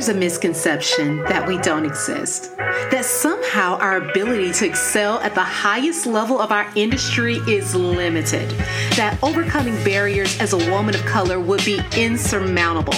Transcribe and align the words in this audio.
there's 0.00 0.16
a 0.16 0.18
misconception 0.18 1.18
that 1.24 1.46
we 1.46 1.58
don't 1.58 1.84
exist, 1.84 2.56
that 2.56 3.04
somehow 3.04 3.76
our 3.80 3.98
ability 3.98 4.50
to 4.50 4.64
excel 4.64 5.20
at 5.20 5.34
the 5.34 5.42
highest 5.42 6.06
level 6.06 6.40
of 6.40 6.50
our 6.50 6.66
industry 6.74 7.34
is 7.46 7.74
limited, 7.74 8.48
that 8.96 9.18
overcoming 9.22 9.74
barriers 9.84 10.40
as 10.40 10.54
a 10.54 10.70
woman 10.70 10.94
of 10.94 11.04
color 11.04 11.38
would 11.38 11.62
be 11.66 11.82
insurmountable. 11.98 12.96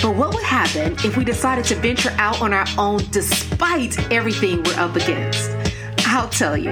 But 0.00 0.16
what 0.16 0.32
would 0.32 0.42
happen 0.42 0.94
if 1.04 1.14
we 1.18 1.26
decided 1.26 1.66
to 1.66 1.74
venture 1.74 2.14
out 2.16 2.40
on 2.40 2.54
our 2.54 2.66
own 2.78 3.00
despite 3.10 4.10
everything 4.10 4.62
we're 4.62 4.80
up 4.80 4.96
against? 4.96 5.50
I'll 6.06 6.30
tell 6.30 6.56
you. 6.56 6.70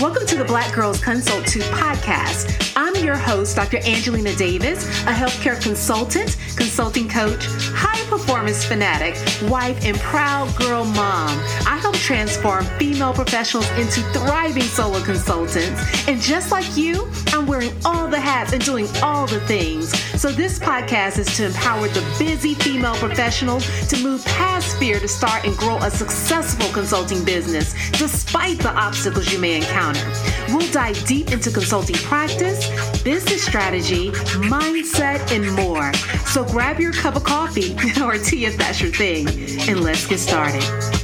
Welcome 0.00 0.28
to 0.28 0.36
the 0.36 0.44
Black 0.44 0.72
Girls 0.72 1.02
Consult 1.02 1.44
2 1.48 1.58
podcast. 1.58 2.72
Your 3.02 3.16
host, 3.16 3.56
Dr. 3.56 3.78
Angelina 3.78 4.32
Davis, 4.36 4.84
a 5.02 5.12
healthcare 5.12 5.60
consultant, 5.60 6.36
consulting 6.56 7.08
coach, 7.08 7.46
high 7.74 8.00
performance 8.08 8.64
fanatic, 8.64 9.16
wife, 9.50 9.84
and 9.84 9.98
proud 9.98 10.54
girl 10.56 10.84
mom. 10.84 11.36
I 11.66 11.78
help 11.80 11.96
transform 11.96 12.64
female 12.78 13.12
professionals 13.12 13.68
into 13.72 14.02
thriving 14.12 14.62
solo 14.62 15.02
consultants. 15.02 16.06
And 16.06 16.20
just 16.20 16.52
like 16.52 16.76
you, 16.76 17.10
I'm 17.32 17.46
wearing 17.46 17.72
all 17.84 18.06
the 18.06 18.20
hats 18.20 18.52
and 18.52 18.64
doing 18.64 18.86
all 19.02 19.26
the 19.26 19.40
things. 19.40 19.98
So 20.20 20.30
this 20.30 20.60
podcast 20.60 21.18
is 21.18 21.36
to 21.38 21.46
empower 21.46 21.88
the 21.88 22.04
busy 22.20 22.54
female 22.54 22.94
professionals 22.94 23.66
to 23.88 24.00
move 24.00 24.24
past 24.26 24.76
fear 24.76 25.00
to 25.00 25.08
start 25.08 25.44
and 25.44 25.56
grow 25.56 25.78
a 25.78 25.90
successful 25.90 26.72
consulting 26.72 27.24
business 27.24 27.74
despite 27.98 28.58
the 28.60 28.70
obstacles 28.70 29.32
you 29.32 29.40
may 29.40 29.56
encounter. 29.56 30.08
We'll 30.52 30.70
dive 30.70 31.02
deep 31.06 31.32
into 31.32 31.50
consulting 31.50 31.96
practice, 31.96 32.68
business 33.02 33.42
strategy, 33.42 34.10
mindset, 34.10 35.32
and 35.34 35.50
more. 35.56 35.94
So 36.26 36.44
grab 36.44 36.78
your 36.78 36.92
cup 36.92 37.16
of 37.16 37.24
coffee 37.24 37.74
or 38.02 38.18
tea 38.18 38.44
if 38.44 38.58
that's 38.58 38.80
your 38.80 38.92
thing, 38.92 39.28
and 39.68 39.80
let's 39.82 40.06
get 40.06 40.18
started. 40.18 41.01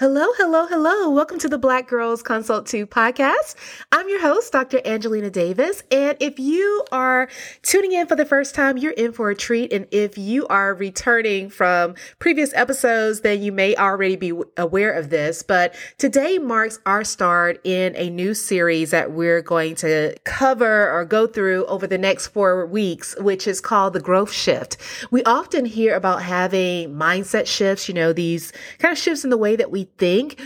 Hello, 0.00 0.28
hello, 0.36 0.64
hello. 0.68 1.10
Welcome 1.10 1.40
to 1.40 1.48
the 1.48 1.58
Black 1.58 1.88
Girls 1.88 2.22
Consult 2.22 2.68
2 2.68 2.86
podcast. 2.86 3.56
I'm 3.90 4.08
your 4.08 4.20
host, 4.20 4.52
Dr. 4.52 4.80
Angelina 4.84 5.28
Davis. 5.28 5.82
And 5.90 6.16
if 6.20 6.38
you 6.38 6.84
are 6.92 7.28
tuning 7.62 7.90
in 7.90 8.06
for 8.06 8.14
the 8.14 8.24
first 8.24 8.54
time, 8.54 8.78
you're 8.78 8.92
in 8.92 9.10
for 9.10 9.28
a 9.28 9.34
treat. 9.34 9.72
And 9.72 9.88
if 9.90 10.16
you 10.16 10.46
are 10.46 10.72
returning 10.72 11.50
from 11.50 11.96
previous 12.20 12.54
episodes, 12.54 13.22
then 13.22 13.42
you 13.42 13.50
may 13.50 13.74
already 13.74 14.14
be 14.14 14.32
aware 14.56 14.92
of 14.92 15.10
this. 15.10 15.42
But 15.42 15.74
today 15.98 16.38
marks 16.38 16.78
our 16.86 17.02
start 17.02 17.60
in 17.64 17.96
a 17.96 18.08
new 18.08 18.34
series 18.34 18.92
that 18.92 19.10
we're 19.10 19.42
going 19.42 19.74
to 19.76 20.14
cover 20.22 20.92
or 20.92 21.04
go 21.06 21.26
through 21.26 21.66
over 21.66 21.88
the 21.88 21.98
next 21.98 22.28
four 22.28 22.64
weeks, 22.66 23.16
which 23.18 23.48
is 23.48 23.60
called 23.60 23.94
the 23.94 24.00
growth 24.00 24.30
shift. 24.30 24.76
We 25.10 25.24
often 25.24 25.64
hear 25.64 25.96
about 25.96 26.22
having 26.22 26.94
mindset 26.94 27.48
shifts, 27.48 27.88
you 27.88 27.94
know, 27.94 28.12
these 28.12 28.52
kind 28.78 28.92
of 28.92 28.98
shifts 28.98 29.24
in 29.24 29.30
the 29.30 29.36
way 29.36 29.56
that 29.56 29.72
we 29.72 29.87
think. 29.96 30.40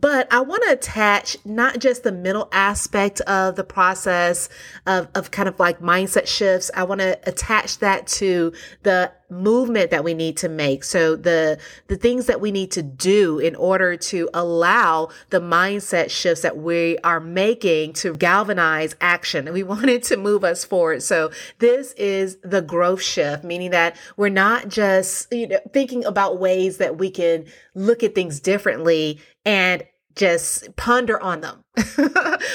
But 0.00 0.30
I 0.30 0.40
want 0.40 0.62
to 0.64 0.72
attach 0.72 1.38
not 1.46 1.78
just 1.78 2.02
the 2.02 2.12
mental 2.12 2.48
aspect 2.52 3.22
of 3.22 3.56
the 3.56 3.64
process 3.64 4.50
of, 4.86 5.08
of 5.14 5.30
kind 5.30 5.48
of 5.48 5.58
like 5.58 5.80
mindset 5.80 6.26
shifts. 6.26 6.70
I 6.74 6.84
want 6.84 7.00
to 7.00 7.18
attach 7.26 7.78
that 7.78 8.06
to 8.08 8.52
the 8.82 9.12
movement 9.30 9.90
that 9.90 10.04
we 10.04 10.14
need 10.14 10.36
to 10.36 10.48
make. 10.48 10.84
So 10.84 11.16
the, 11.16 11.58
the 11.88 11.96
things 11.96 12.26
that 12.26 12.40
we 12.40 12.52
need 12.52 12.70
to 12.72 12.82
do 12.82 13.38
in 13.38 13.56
order 13.56 13.96
to 13.96 14.28
allow 14.34 15.08
the 15.30 15.40
mindset 15.40 16.10
shifts 16.10 16.42
that 16.42 16.58
we 16.58 16.98
are 16.98 17.18
making 17.18 17.94
to 17.94 18.12
galvanize 18.14 18.94
action. 19.00 19.48
And 19.48 19.54
we 19.54 19.62
wanted 19.76 20.02
to 20.04 20.16
move 20.16 20.44
us 20.44 20.64
forward. 20.64 21.02
So 21.02 21.30
this 21.58 21.92
is 21.92 22.36
the 22.42 22.60
growth 22.60 23.02
shift, 23.02 23.44
meaning 23.44 23.70
that 23.70 23.96
we're 24.16 24.28
not 24.28 24.68
just, 24.68 25.32
you 25.32 25.48
know, 25.48 25.60
thinking 25.72 26.04
about 26.04 26.38
ways 26.38 26.76
that 26.78 26.98
we 26.98 27.10
can 27.10 27.46
look 27.74 28.02
at 28.02 28.14
things 28.14 28.40
differently 28.40 29.20
and 29.46 29.84
just 30.16 30.74
ponder 30.76 31.22
on 31.22 31.42
them. 31.42 31.62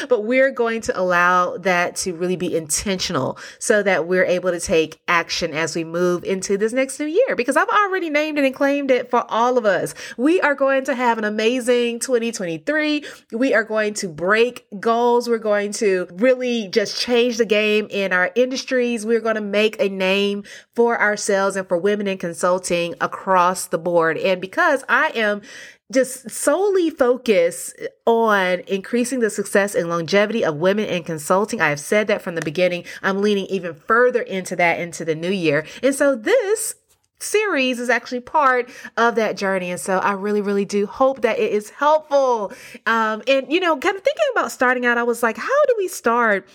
but 0.10 0.24
we're 0.24 0.50
going 0.50 0.82
to 0.82 1.00
allow 1.00 1.56
that 1.58 1.96
to 1.96 2.12
really 2.16 2.36
be 2.36 2.58
intentional 2.58 3.38
so 3.60 3.84
that 3.84 4.08
we're 4.08 4.26
able 4.26 4.50
to 4.50 4.60
take 4.60 5.00
action 5.08 5.54
as 5.54 5.76
we 5.76 5.84
move 5.84 6.24
into 6.24 6.58
this 6.58 6.74
next 6.74 7.00
new 7.00 7.06
year 7.06 7.36
because 7.36 7.56
I've 7.56 7.70
already 7.70 8.10
named 8.10 8.40
it 8.40 8.46
and 8.46 8.56
claimed 8.56 8.90
it 8.90 9.12
for 9.12 9.24
all 9.30 9.60
of 9.60 9.66
us. 9.66 9.94
We 10.18 10.42
are 10.42 10.56
going 10.56 10.86
to 10.86 10.96
have 10.96 11.20
an 11.20 11.24
amazing 11.24 12.00
2023. 12.00 13.06
We 13.32 13.54
are 13.54 13.64
going 13.64 13.94
to 13.96 14.08
break 14.08 14.66
goals. 14.80 15.30
We're 15.30 15.38
going 15.38 15.72
to 15.74 16.08
really 16.14 16.68
just 16.70 17.00
change 17.00 17.38
the 17.38 17.46
game 17.46 17.86
in 17.92 18.14
our 18.14 18.32
industries. 18.36 19.06
We're 19.06 19.22
going 19.22 19.36
to 19.36 19.42
make 19.42 19.80
a 19.80 19.88
name 19.88 20.46
for 20.76 21.00
ourselves 21.00 21.56
and 21.56 21.68
for 21.68 21.78
women 21.78 22.08
in 22.08 22.18
consulting 22.18 22.96
across 23.00 23.68
the 23.68 23.78
board. 23.78 24.18
And 24.18 24.42
because 24.42 24.84
I 24.90 25.12
am 25.14 25.44
just 25.92 26.30
solely 26.30 26.90
focus 26.90 27.74
on 28.06 28.62
increasing 28.68 29.20
the 29.20 29.30
success 29.30 29.76
and 29.76 29.90
longevity 29.90 30.44
of 30.44 30.56
women 30.56 30.86
in 30.86 31.04
consulting. 31.04 31.62
I 31.62 31.70
have 31.70 31.80
said 31.80 32.08
that 32.08 32.22
from 32.22 32.36
the 32.36 32.42
beginning. 32.42 32.86
I'm 33.02 33.22
leaning 33.22 33.46
even 33.48 33.74
further 33.74 34.22
into 34.22 34.56
that 34.56 34.80
into 34.80 35.06
the 35.06 35.16
new 35.16 35.32
year. 35.32 35.66
And 35.84 35.94
so 35.94 36.16
this 36.16 36.76
series 37.20 37.80
is 37.80 37.90
actually 37.90 38.20
part 38.20 38.70
of 38.98 39.16
that 39.16 39.38
journey. 39.38 39.70
And 39.70 39.80
so 39.80 40.00
I 40.00 40.14
really, 40.14 40.42
really 40.42 40.66
do 40.66 40.88
hope 40.88 41.22
that 41.22 41.40
it 41.40 41.52
is 41.52 41.70
helpful. 41.70 42.52
Um, 42.86 43.22
and, 43.28 43.52
you 43.52 43.60
know, 43.60 43.78
kind 43.78 43.96
of 43.96 44.04
thinking 44.04 44.26
about 44.32 44.52
starting 44.52 44.86
out, 44.86 44.98
I 44.98 45.04
was 45.04 45.22
like, 45.22 45.38
how 45.38 45.66
do 45.68 45.76
we 45.78 45.88
start 45.88 46.48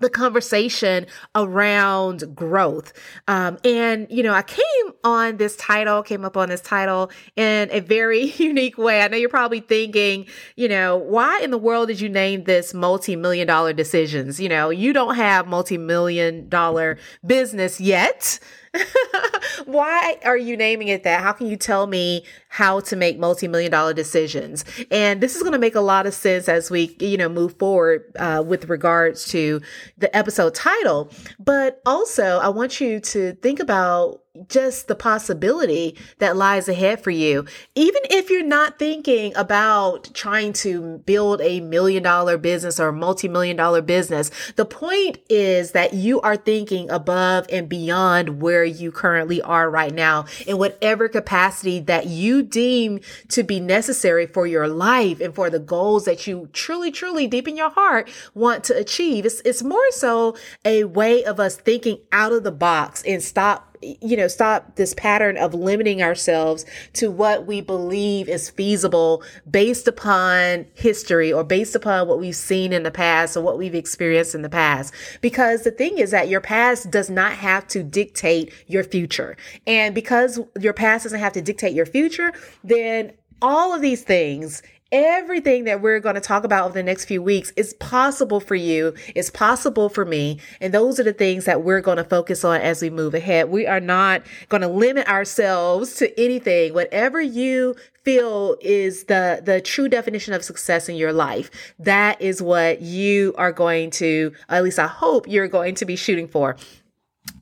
the 0.00 0.10
conversation 0.10 1.06
around 1.34 2.34
growth. 2.34 2.92
Um, 3.26 3.58
and, 3.64 4.06
you 4.10 4.22
know, 4.22 4.32
I 4.32 4.42
came 4.42 4.64
on 5.02 5.38
this 5.38 5.56
title, 5.56 6.02
came 6.02 6.24
up 6.24 6.36
on 6.36 6.48
this 6.48 6.60
title 6.60 7.10
in 7.36 7.68
a 7.72 7.80
very 7.80 8.24
unique 8.36 8.78
way. 8.78 9.02
I 9.02 9.08
know 9.08 9.16
you're 9.16 9.28
probably 9.28 9.60
thinking, 9.60 10.26
you 10.56 10.68
know, 10.68 10.96
why 10.96 11.40
in 11.42 11.50
the 11.50 11.58
world 11.58 11.88
did 11.88 12.00
you 12.00 12.08
name 12.08 12.44
this 12.44 12.72
multi 12.72 13.16
million 13.16 13.46
dollar 13.46 13.72
decisions? 13.72 14.38
You 14.38 14.48
know, 14.48 14.70
you 14.70 14.92
don't 14.92 15.16
have 15.16 15.46
multi 15.46 15.78
million 15.78 16.48
dollar 16.48 16.98
business 17.26 17.80
yet. 17.80 18.38
Why 19.64 20.18
are 20.24 20.36
you 20.36 20.56
naming 20.56 20.88
it 20.88 21.04
that? 21.04 21.22
How 21.22 21.32
can 21.32 21.46
you 21.46 21.56
tell 21.56 21.86
me 21.86 22.24
how 22.48 22.80
to 22.80 22.96
make 22.96 23.18
multi-million 23.18 23.70
dollar 23.70 23.92
decisions? 23.92 24.64
And 24.90 25.20
this 25.20 25.36
is 25.36 25.42
going 25.42 25.52
to 25.52 25.58
make 25.58 25.74
a 25.74 25.80
lot 25.80 26.06
of 26.06 26.14
sense 26.14 26.48
as 26.48 26.70
we, 26.70 26.96
you 27.00 27.16
know, 27.16 27.28
move 27.28 27.56
forward 27.58 28.04
uh, 28.18 28.42
with 28.46 28.68
regards 28.68 29.26
to 29.32 29.60
the 29.96 30.14
episode 30.16 30.54
title. 30.54 31.10
But 31.38 31.80
also, 31.86 32.38
I 32.38 32.48
want 32.48 32.80
you 32.80 33.00
to 33.00 33.32
think 33.34 33.60
about 33.60 34.22
just 34.48 34.88
the 34.88 34.94
possibility 34.94 35.96
that 36.18 36.36
lies 36.36 36.68
ahead 36.68 37.02
for 37.02 37.10
you. 37.10 37.44
Even 37.74 38.02
if 38.10 38.30
you're 38.30 38.44
not 38.44 38.78
thinking 38.78 39.34
about 39.36 40.12
trying 40.14 40.52
to 40.52 40.98
build 41.06 41.40
a 41.40 41.60
million 41.60 42.02
dollar 42.02 42.38
business 42.38 42.78
or 42.78 42.92
multi-million 42.92 43.56
dollar 43.56 43.82
business, 43.82 44.30
the 44.56 44.64
point 44.64 45.18
is 45.28 45.72
that 45.72 45.94
you 45.94 46.20
are 46.20 46.36
thinking 46.36 46.90
above 46.90 47.46
and 47.50 47.68
beyond 47.68 48.40
where 48.40 48.64
you 48.64 48.92
currently 48.92 49.40
are 49.42 49.70
right 49.70 49.94
now 49.94 50.26
in 50.46 50.58
whatever 50.58 51.08
capacity 51.08 51.80
that 51.80 52.06
you 52.06 52.42
deem 52.42 53.00
to 53.28 53.42
be 53.42 53.60
necessary 53.60 54.26
for 54.26 54.46
your 54.46 54.68
life 54.68 55.20
and 55.20 55.34
for 55.34 55.50
the 55.50 55.58
goals 55.58 56.04
that 56.04 56.26
you 56.26 56.48
truly, 56.52 56.90
truly 56.90 57.26
deep 57.26 57.48
in 57.48 57.56
your 57.56 57.70
heart 57.70 58.08
want 58.34 58.64
to 58.64 58.76
achieve. 58.76 59.26
It's, 59.26 59.40
it's 59.44 59.62
more 59.62 59.90
so 59.90 60.36
a 60.64 60.84
way 60.84 61.24
of 61.24 61.40
us 61.40 61.56
thinking 61.56 61.98
out 62.12 62.32
of 62.32 62.44
the 62.44 62.52
box 62.52 63.02
and 63.04 63.22
stop 63.22 63.67
you 63.82 64.16
know, 64.16 64.28
stop 64.28 64.76
this 64.76 64.94
pattern 64.94 65.36
of 65.36 65.54
limiting 65.54 66.02
ourselves 66.02 66.64
to 66.94 67.10
what 67.10 67.46
we 67.46 67.60
believe 67.60 68.28
is 68.28 68.50
feasible 68.50 69.22
based 69.50 69.88
upon 69.88 70.66
history 70.74 71.32
or 71.32 71.44
based 71.44 71.74
upon 71.74 72.08
what 72.08 72.18
we've 72.18 72.36
seen 72.36 72.72
in 72.72 72.82
the 72.82 72.90
past 72.90 73.36
or 73.36 73.42
what 73.42 73.58
we've 73.58 73.74
experienced 73.74 74.34
in 74.34 74.42
the 74.42 74.48
past. 74.48 74.92
Because 75.20 75.62
the 75.62 75.70
thing 75.70 75.98
is 75.98 76.10
that 76.10 76.28
your 76.28 76.40
past 76.40 76.90
does 76.90 77.10
not 77.10 77.32
have 77.32 77.66
to 77.68 77.82
dictate 77.82 78.52
your 78.66 78.84
future. 78.84 79.36
And 79.66 79.94
because 79.94 80.40
your 80.58 80.72
past 80.72 81.04
doesn't 81.04 81.20
have 81.20 81.32
to 81.34 81.42
dictate 81.42 81.74
your 81.74 81.86
future, 81.86 82.32
then 82.64 83.12
all 83.40 83.74
of 83.74 83.80
these 83.80 84.02
things 84.02 84.62
Everything 84.90 85.64
that 85.64 85.82
we're 85.82 86.00
going 86.00 86.14
to 86.14 86.20
talk 86.20 86.44
about 86.44 86.64
over 86.64 86.72
the 86.72 86.82
next 86.82 87.04
few 87.04 87.22
weeks 87.22 87.52
is 87.56 87.74
possible 87.74 88.40
for 88.40 88.54
you. 88.54 88.94
It's 89.14 89.28
possible 89.28 89.90
for 89.90 90.06
me. 90.06 90.40
And 90.62 90.72
those 90.72 90.98
are 90.98 91.02
the 91.02 91.12
things 91.12 91.44
that 91.44 91.62
we're 91.62 91.82
going 91.82 91.98
to 91.98 92.04
focus 92.04 92.42
on 92.42 92.62
as 92.62 92.80
we 92.80 92.88
move 92.88 93.12
ahead. 93.12 93.50
We 93.50 93.66
are 93.66 93.80
not 93.80 94.22
going 94.48 94.62
to 94.62 94.68
limit 94.68 95.06
ourselves 95.06 95.96
to 95.96 96.18
anything. 96.18 96.72
Whatever 96.72 97.20
you 97.20 97.74
feel 98.02 98.56
is 98.62 99.04
the, 99.04 99.42
the 99.44 99.60
true 99.60 99.90
definition 99.90 100.32
of 100.32 100.42
success 100.42 100.88
in 100.88 100.96
your 100.96 101.12
life, 101.12 101.50
that 101.78 102.22
is 102.22 102.40
what 102.40 102.80
you 102.80 103.34
are 103.36 103.52
going 103.52 103.90
to, 103.90 104.32
at 104.48 104.64
least 104.64 104.78
I 104.78 104.86
hope 104.86 105.28
you're 105.28 105.48
going 105.48 105.74
to 105.74 105.84
be 105.84 105.96
shooting 105.96 106.28
for. 106.28 106.56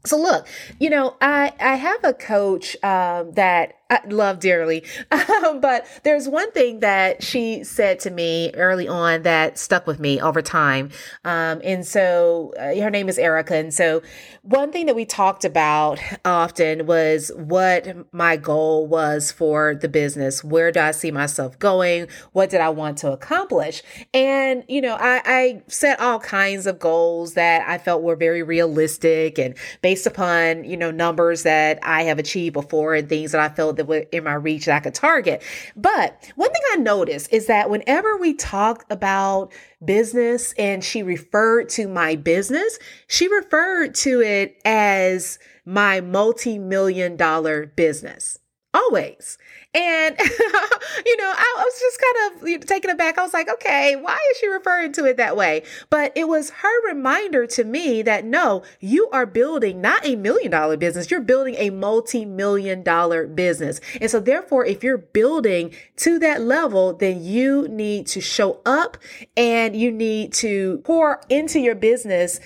So 0.04 0.18
look, 0.18 0.46
you 0.80 0.90
know, 0.90 1.16
I 1.20 1.52
I 1.60 1.74
have 1.74 2.02
a 2.04 2.12
coach 2.12 2.76
um, 2.82 3.32
that 3.32 3.75
I 3.88 4.00
love 4.08 4.40
dearly, 4.40 4.84
um, 5.12 5.60
but 5.60 5.86
there's 6.02 6.28
one 6.28 6.50
thing 6.50 6.80
that 6.80 7.22
she 7.22 7.62
said 7.62 8.00
to 8.00 8.10
me 8.10 8.50
early 8.54 8.88
on 8.88 9.22
that 9.22 9.58
stuck 9.58 9.86
with 9.86 10.00
me 10.00 10.20
over 10.20 10.42
time, 10.42 10.90
um, 11.24 11.60
and 11.62 11.86
so 11.86 12.52
uh, 12.58 12.74
her 12.80 12.90
name 12.90 13.08
is 13.08 13.16
Erica, 13.16 13.54
and 13.54 13.72
so 13.72 14.02
one 14.42 14.72
thing 14.72 14.86
that 14.86 14.96
we 14.96 15.04
talked 15.04 15.44
about 15.44 16.00
often 16.24 16.86
was 16.86 17.30
what 17.36 18.12
my 18.12 18.36
goal 18.36 18.86
was 18.86 19.30
for 19.32 19.74
the 19.74 19.88
business. 19.88 20.42
Where 20.42 20.72
do 20.72 20.80
I 20.80 20.90
see 20.90 21.10
myself 21.10 21.58
going? 21.58 22.08
What 22.32 22.50
did 22.50 22.60
I 22.60 22.68
want 22.70 22.98
to 22.98 23.12
accomplish? 23.12 23.82
And 24.12 24.64
you 24.68 24.80
know, 24.80 24.96
I, 24.98 25.22
I 25.24 25.62
set 25.68 26.00
all 26.00 26.18
kinds 26.18 26.66
of 26.66 26.78
goals 26.78 27.34
that 27.34 27.68
I 27.68 27.78
felt 27.78 28.02
were 28.02 28.16
very 28.16 28.42
realistic 28.42 29.38
and 29.38 29.56
based 29.80 30.06
upon 30.06 30.64
you 30.64 30.76
know 30.76 30.90
numbers 30.90 31.44
that 31.44 31.78
I 31.82 32.02
have 32.02 32.18
achieved 32.18 32.54
before 32.54 32.94
and 32.94 33.08
things 33.08 33.32
that 33.32 33.40
I 33.40 33.54
felt 33.54 33.75
that 33.76 33.86
were 33.86 34.04
in 34.12 34.24
my 34.24 34.34
reach 34.34 34.66
that 34.66 34.76
I 34.76 34.80
could 34.80 34.94
target. 34.94 35.42
But 35.76 36.32
one 36.36 36.52
thing 36.52 36.62
I 36.72 36.76
noticed 36.76 37.32
is 37.32 37.46
that 37.46 37.70
whenever 37.70 38.16
we 38.16 38.34
talk 38.34 38.84
about 38.90 39.52
business 39.84 40.52
and 40.58 40.82
she 40.82 41.02
referred 41.02 41.68
to 41.70 41.88
my 41.88 42.16
business, 42.16 42.78
she 43.06 43.28
referred 43.28 43.94
to 43.96 44.20
it 44.20 44.60
as 44.64 45.38
my 45.64 46.00
multi 46.00 46.58
million 46.58 47.16
dollar 47.16 47.66
business. 47.66 48.38
Always. 48.72 49.38
And, 49.76 50.16
you 51.06 51.16
know, 51.18 51.32
I, 51.36 51.54
was 51.58 51.78
just 51.78 52.00
kind 52.00 52.56
of 52.56 52.66
taken 52.66 52.90
aback. 52.90 53.18
I 53.18 53.22
was 53.22 53.34
like, 53.34 53.50
okay, 53.50 53.94
why 53.94 54.18
is 54.30 54.38
she 54.38 54.48
referring 54.48 54.92
to 54.92 55.04
it 55.04 55.18
that 55.18 55.36
way? 55.36 55.64
But 55.90 56.12
it 56.16 56.28
was 56.28 56.48
her 56.48 56.88
reminder 56.88 57.46
to 57.48 57.64
me 57.64 58.00
that 58.00 58.24
no, 58.24 58.62
you 58.80 59.10
are 59.10 59.26
building 59.26 59.82
not 59.82 60.06
a 60.06 60.16
million 60.16 60.50
dollar 60.50 60.78
business, 60.78 61.10
you're 61.10 61.20
building 61.20 61.56
a 61.56 61.68
multi 61.68 62.24
million 62.24 62.82
dollar 62.82 63.26
business. 63.26 63.80
And 64.00 64.10
so, 64.10 64.18
therefore, 64.18 64.64
if 64.64 64.82
you're 64.82 64.96
building 64.96 65.74
to 65.96 66.18
that 66.20 66.40
level, 66.40 66.94
then 66.94 67.22
you 67.22 67.68
need 67.68 68.06
to 68.08 68.22
show 68.22 68.60
up 68.64 68.96
and 69.36 69.76
you 69.76 69.92
need 69.92 70.32
to 70.34 70.80
pour 70.84 71.20
into 71.28 71.60
your 71.60 71.74
business 71.74 72.40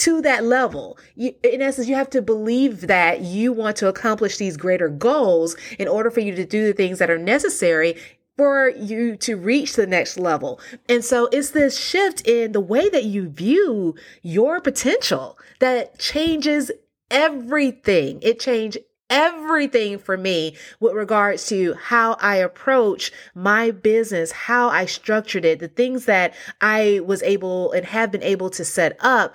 to 0.00 0.22
that 0.22 0.44
level. 0.44 0.98
You, 1.14 1.34
in 1.42 1.60
essence, 1.60 1.86
you 1.86 1.94
have 1.94 2.10
to 2.10 2.22
believe 2.22 2.86
that 2.86 3.20
you 3.20 3.52
want 3.52 3.76
to 3.76 3.88
accomplish 3.88 4.38
these 4.38 4.56
greater 4.56 4.88
goals 4.88 5.56
in 5.78 5.88
order 5.88 6.10
for 6.10 6.20
you 6.20 6.34
to 6.34 6.46
do 6.46 6.66
the 6.66 6.72
things 6.72 6.98
that 6.98 7.10
are 7.10 7.18
necessary 7.18 7.96
for 8.38 8.70
you 8.70 9.16
to 9.18 9.36
reach 9.36 9.74
the 9.74 9.86
next 9.86 10.18
level. 10.18 10.58
And 10.88 11.04
so 11.04 11.28
it's 11.30 11.50
this 11.50 11.78
shift 11.78 12.26
in 12.26 12.52
the 12.52 12.60
way 12.60 12.88
that 12.88 13.04
you 13.04 13.28
view 13.28 13.94
your 14.22 14.60
potential 14.62 15.38
that 15.58 15.98
changes 15.98 16.70
everything. 17.10 18.20
It 18.22 18.40
changed 18.40 18.78
everything 19.10 19.98
for 19.98 20.16
me 20.16 20.56
with 20.78 20.94
regards 20.94 21.46
to 21.48 21.74
how 21.74 22.16
I 22.20 22.36
approach 22.36 23.12
my 23.34 23.72
business, 23.72 24.32
how 24.32 24.68
I 24.70 24.86
structured 24.86 25.44
it, 25.44 25.58
the 25.58 25.68
things 25.68 26.06
that 26.06 26.32
I 26.60 27.00
was 27.04 27.22
able 27.22 27.72
and 27.72 27.84
have 27.84 28.12
been 28.12 28.22
able 28.22 28.48
to 28.50 28.64
set 28.64 28.96
up 29.00 29.34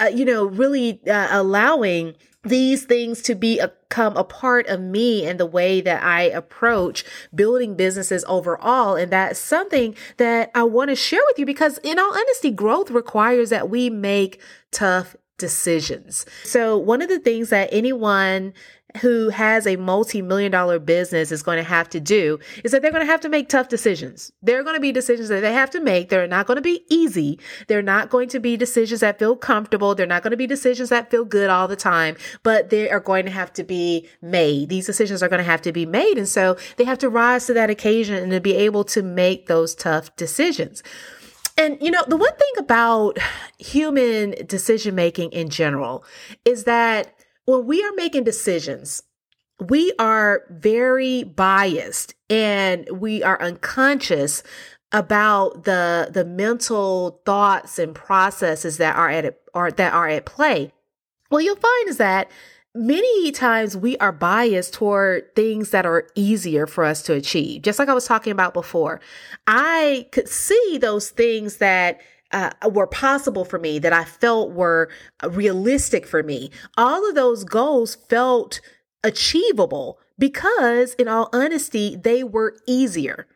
uh, 0.00 0.06
you 0.06 0.24
know, 0.24 0.44
really 0.44 1.00
uh, 1.06 1.28
allowing 1.30 2.14
these 2.44 2.84
things 2.84 3.22
to 3.22 3.34
become 3.34 4.16
a 4.16 4.24
part 4.24 4.66
of 4.68 4.80
me 4.80 5.26
and 5.26 5.40
the 5.40 5.46
way 5.46 5.80
that 5.80 6.02
I 6.02 6.22
approach 6.22 7.04
building 7.34 7.74
businesses 7.74 8.24
overall. 8.28 8.94
And 8.94 9.12
that's 9.12 9.38
something 9.38 9.96
that 10.18 10.50
I 10.54 10.62
want 10.62 10.90
to 10.90 10.96
share 10.96 11.22
with 11.26 11.38
you 11.38 11.46
because, 11.46 11.78
in 11.78 11.98
all 11.98 12.16
honesty, 12.16 12.50
growth 12.50 12.90
requires 12.90 13.50
that 13.50 13.68
we 13.68 13.90
make 13.90 14.40
tough 14.70 15.16
decisions. 15.38 16.26
So, 16.44 16.76
one 16.78 17.02
of 17.02 17.08
the 17.08 17.18
things 17.18 17.50
that 17.50 17.68
anyone 17.72 18.54
who 18.96 19.28
has 19.28 19.66
a 19.66 19.76
multi-million 19.76 20.50
dollar 20.50 20.78
business 20.78 21.30
is 21.30 21.42
going 21.42 21.58
to 21.58 21.62
have 21.62 21.88
to 21.90 22.00
do 22.00 22.38
is 22.64 22.72
that 22.72 22.82
they're 22.82 22.90
going 22.90 23.04
to 23.04 23.10
have 23.10 23.20
to 23.20 23.28
make 23.28 23.48
tough 23.48 23.68
decisions. 23.68 24.32
There 24.42 24.58
are 24.58 24.62
going 24.62 24.76
to 24.76 24.80
be 24.80 24.92
decisions 24.92 25.28
that 25.28 25.40
they 25.40 25.52
have 25.52 25.70
to 25.70 25.80
make. 25.80 26.08
They're 26.08 26.26
not 26.26 26.46
going 26.46 26.56
to 26.56 26.62
be 26.62 26.84
easy. 26.88 27.38
They're 27.68 27.82
not 27.82 28.10
going 28.10 28.28
to 28.30 28.40
be 28.40 28.56
decisions 28.56 29.00
that 29.00 29.18
feel 29.18 29.36
comfortable. 29.36 29.94
They're 29.94 30.06
not 30.06 30.22
going 30.22 30.30
to 30.30 30.36
be 30.36 30.46
decisions 30.46 30.88
that 30.88 31.10
feel 31.10 31.24
good 31.24 31.50
all 31.50 31.68
the 31.68 31.76
time, 31.76 32.16
but 32.42 32.70
they 32.70 32.90
are 32.90 33.00
going 33.00 33.26
to 33.26 33.32
have 33.32 33.52
to 33.54 33.64
be 33.64 34.08
made. 34.22 34.68
These 34.68 34.86
decisions 34.86 35.22
are 35.22 35.28
going 35.28 35.38
to 35.38 35.44
have 35.44 35.62
to 35.62 35.72
be 35.72 35.86
made. 35.86 36.18
And 36.18 36.28
so 36.28 36.56
they 36.76 36.84
have 36.84 36.98
to 36.98 37.08
rise 37.08 37.46
to 37.46 37.54
that 37.54 37.70
occasion 37.70 38.16
and 38.16 38.32
to 38.32 38.40
be 38.40 38.54
able 38.54 38.84
to 38.84 39.02
make 39.02 39.46
those 39.46 39.74
tough 39.74 40.14
decisions. 40.16 40.82
And 41.56 41.78
you 41.80 41.90
know, 41.90 42.04
the 42.06 42.16
one 42.16 42.34
thing 42.36 42.52
about 42.58 43.18
human 43.58 44.34
decision 44.46 44.94
making 44.94 45.32
in 45.32 45.48
general 45.48 46.04
is 46.44 46.64
that 46.64 47.14
when 47.46 47.66
we 47.66 47.82
are 47.82 47.92
making 47.92 48.24
decisions, 48.24 49.02
we 49.58 49.92
are 49.98 50.42
very 50.50 51.24
biased 51.24 52.14
and 52.28 52.86
we 52.92 53.22
are 53.22 53.40
unconscious 53.40 54.42
about 54.92 55.64
the 55.64 56.10
the 56.12 56.24
mental 56.24 57.20
thoughts 57.24 57.78
and 57.78 57.94
processes 57.94 58.76
that 58.78 58.96
are 58.96 59.10
at 59.10 59.38
are 59.54 59.70
that 59.70 59.92
are 59.94 60.08
at 60.08 60.26
play. 60.26 60.72
What 61.28 61.44
you'll 61.44 61.56
find 61.56 61.88
is 61.88 61.96
that 61.96 62.30
many 62.76 63.32
times 63.32 63.76
we 63.76 63.96
are 63.98 64.12
biased 64.12 64.74
toward 64.74 65.34
things 65.34 65.70
that 65.70 65.86
are 65.86 66.08
easier 66.14 66.66
for 66.66 66.84
us 66.84 67.02
to 67.02 67.14
achieve. 67.14 67.62
Just 67.62 67.78
like 67.78 67.88
I 67.88 67.94
was 67.94 68.06
talking 68.06 68.32
about 68.32 68.54
before, 68.54 69.00
I 69.46 70.08
could 70.12 70.28
see 70.28 70.78
those 70.80 71.10
things 71.10 71.56
that 71.56 72.00
uh, 72.32 72.50
were 72.70 72.86
possible 72.86 73.44
for 73.44 73.58
me, 73.58 73.78
that 73.78 73.92
I 73.92 74.04
felt 74.04 74.52
were 74.52 74.90
realistic 75.28 76.06
for 76.06 76.22
me. 76.22 76.50
All 76.76 77.08
of 77.08 77.14
those 77.14 77.44
goals 77.44 77.94
felt 77.94 78.60
achievable 79.02 79.98
because, 80.18 80.94
in 80.94 81.08
all 81.08 81.28
honesty, 81.32 81.96
they 81.96 82.24
were 82.24 82.56
easier. 82.66 83.26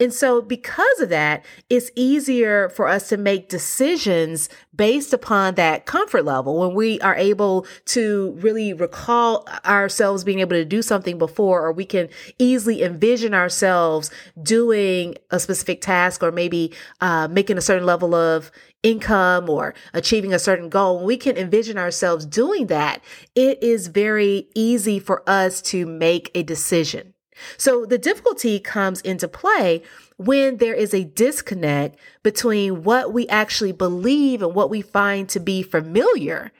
And 0.00 0.12
so, 0.12 0.42
because 0.42 1.00
of 1.00 1.08
that, 1.08 1.44
it's 1.68 1.90
easier 1.94 2.68
for 2.68 2.88
us 2.88 3.08
to 3.08 3.16
make 3.16 3.48
decisions 3.48 4.48
based 4.74 5.12
upon 5.12 5.54
that 5.56 5.86
comfort 5.86 6.24
level 6.24 6.58
when 6.58 6.74
we 6.74 7.00
are 7.00 7.16
able 7.16 7.66
to 7.86 8.36
really 8.38 8.72
recall 8.72 9.46
ourselves 9.64 10.24
being 10.24 10.40
able 10.40 10.56
to 10.56 10.64
do 10.64 10.82
something 10.82 11.18
before, 11.18 11.66
or 11.66 11.72
we 11.72 11.84
can 11.84 12.08
easily 12.38 12.82
envision 12.82 13.34
ourselves 13.34 14.10
doing 14.42 15.16
a 15.30 15.40
specific 15.40 15.80
task 15.80 16.22
or 16.22 16.30
maybe 16.30 16.72
uh, 17.00 17.28
making 17.28 17.58
a 17.58 17.62
certain 17.62 17.86
level 17.86 18.14
of 18.14 18.50
income 18.82 19.50
or 19.50 19.74
achieving 19.92 20.32
a 20.32 20.38
certain 20.38 20.68
goal, 20.68 20.98
when 20.98 21.06
we 21.06 21.16
can 21.16 21.36
envision 21.36 21.78
ourselves 21.78 22.24
doing 22.24 22.66
that, 22.68 23.02
it 23.34 23.62
is 23.62 23.88
very 23.88 24.48
easy 24.54 24.98
for 24.98 25.28
us 25.28 25.60
to 25.60 25.86
make 25.86 26.30
a 26.34 26.42
decision. 26.42 27.14
So 27.56 27.84
the 27.84 27.98
difficulty 27.98 28.60
comes 28.60 29.00
into 29.02 29.28
play 29.28 29.82
when 30.16 30.56
there 30.58 30.74
is 30.74 30.92
a 30.92 31.04
disconnect 31.04 31.98
between 32.22 32.82
what 32.82 33.12
we 33.12 33.28
actually 33.28 33.72
believe 33.72 34.42
and 34.42 34.54
what 34.54 34.70
we 34.70 34.82
find 34.82 35.28
to 35.30 35.40
be 35.40 35.62
familiar 35.62 36.52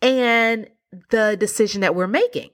and 0.00 0.68
the 1.10 1.36
decision 1.38 1.80
that 1.80 1.94
we're 1.94 2.06
making. 2.06 2.50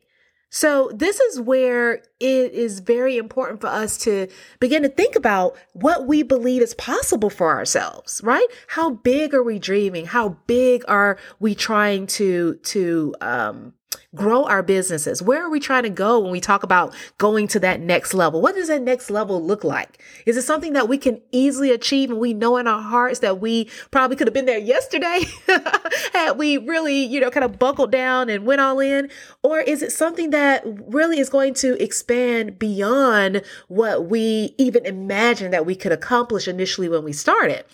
So 0.48 0.90
this 0.94 1.20
is 1.20 1.40
where 1.40 1.96
it 2.20 2.52
is 2.52 2.80
very 2.80 3.18
important 3.18 3.60
for 3.60 3.66
us 3.66 3.98
to 3.98 4.28
begin 4.60 4.82
to 4.84 4.88
think 4.88 5.16
about 5.16 5.56
what 5.72 6.06
we 6.06 6.22
believe 6.22 6.62
is 6.62 6.72
possible 6.74 7.30
for 7.30 7.50
ourselves, 7.50 8.20
right? 8.22 8.46
How 8.68 8.90
big 8.90 9.34
are 9.34 9.42
we 9.42 9.58
dreaming? 9.58 10.06
How 10.06 10.38
big 10.46 10.82
are 10.88 11.18
we 11.40 11.54
trying 11.54 12.06
to, 12.06 12.54
to, 12.54 13.14
um, 13.20 13.74
grow 14.16 14.44
our 14.44 14.62
businesses? 14.62 15.22
Where 15.22 15.44
are 15.44 15.50
we 15.50 15.60
trying 15.60 15.84
to 15.84 15.90
go 15.90 16.18
when 16.18 16.32
we 16.32 16.40
talk 16.40 16.62
about 16.62 16.94
going 17.18 17.46
to 17.48 17.60
that 17.60 17.80
next 17.80 18.14
level? 18.14 18.40
What 18.40 18.54
does 18.54 18.68
that 18.68 18.82
next 18.82 19.10
level 19.10 19.42
look 19.42 19.62
like? 19.62 20.02
Is 20.24 20.36
it 20.36 20.42
something 20.42 20.72
that 20.72 20.88
we 20.88 20.98
can 20.98 21.20
easily 21.30 21.70
achieve 21.70 22.10
and 22.10 22.18
we 22.18 22.34
know 22.34 22.56
in 22.56 22.66
our 22.66 22.80
hearts 22.80 23.20
that 23.20 23.40
we 23.40 23.70
probably 23.90 24.16
could 24.16 24.26
have 24.26 24.34
been 24.34 24.46
there 24.46 24.58
yesterday 24.58 25.20
had 26.12 26.32
we 26.32 26.56
really, 26.58 27.04
you 27.04 27.20
know, 27.20 27.30
kind 27.30 27.44
of 27.44 27.58
buckled 27.58 27.92
down 27.92 28.28
and 28.28 28.46
went 28.46 28.60
all 28.60 28.80
in? 28.80 29.10
Or 29.42 29.60
is 29.60 29.82
it 29.82 29.92
something 29.92 30.30
that 30.30 30.64
really 30.64 31.18
is 31.18 31.28
going 31.28 31.54
to 31.54 31.80
expand 31.82 32.58
beyond 32.58 33.42
what 33.68 34.06
we 34.08 34.54
even 34.58 34.86
imagined 34.86 35.52
that 35.52 35.66
we 35.66 35.76
could 35.76 35.92
accomplish 35.92 36.48
initially 36.48 36.88
when 36.88 37.04
we 37.04 37.12
started? 37.12 37.64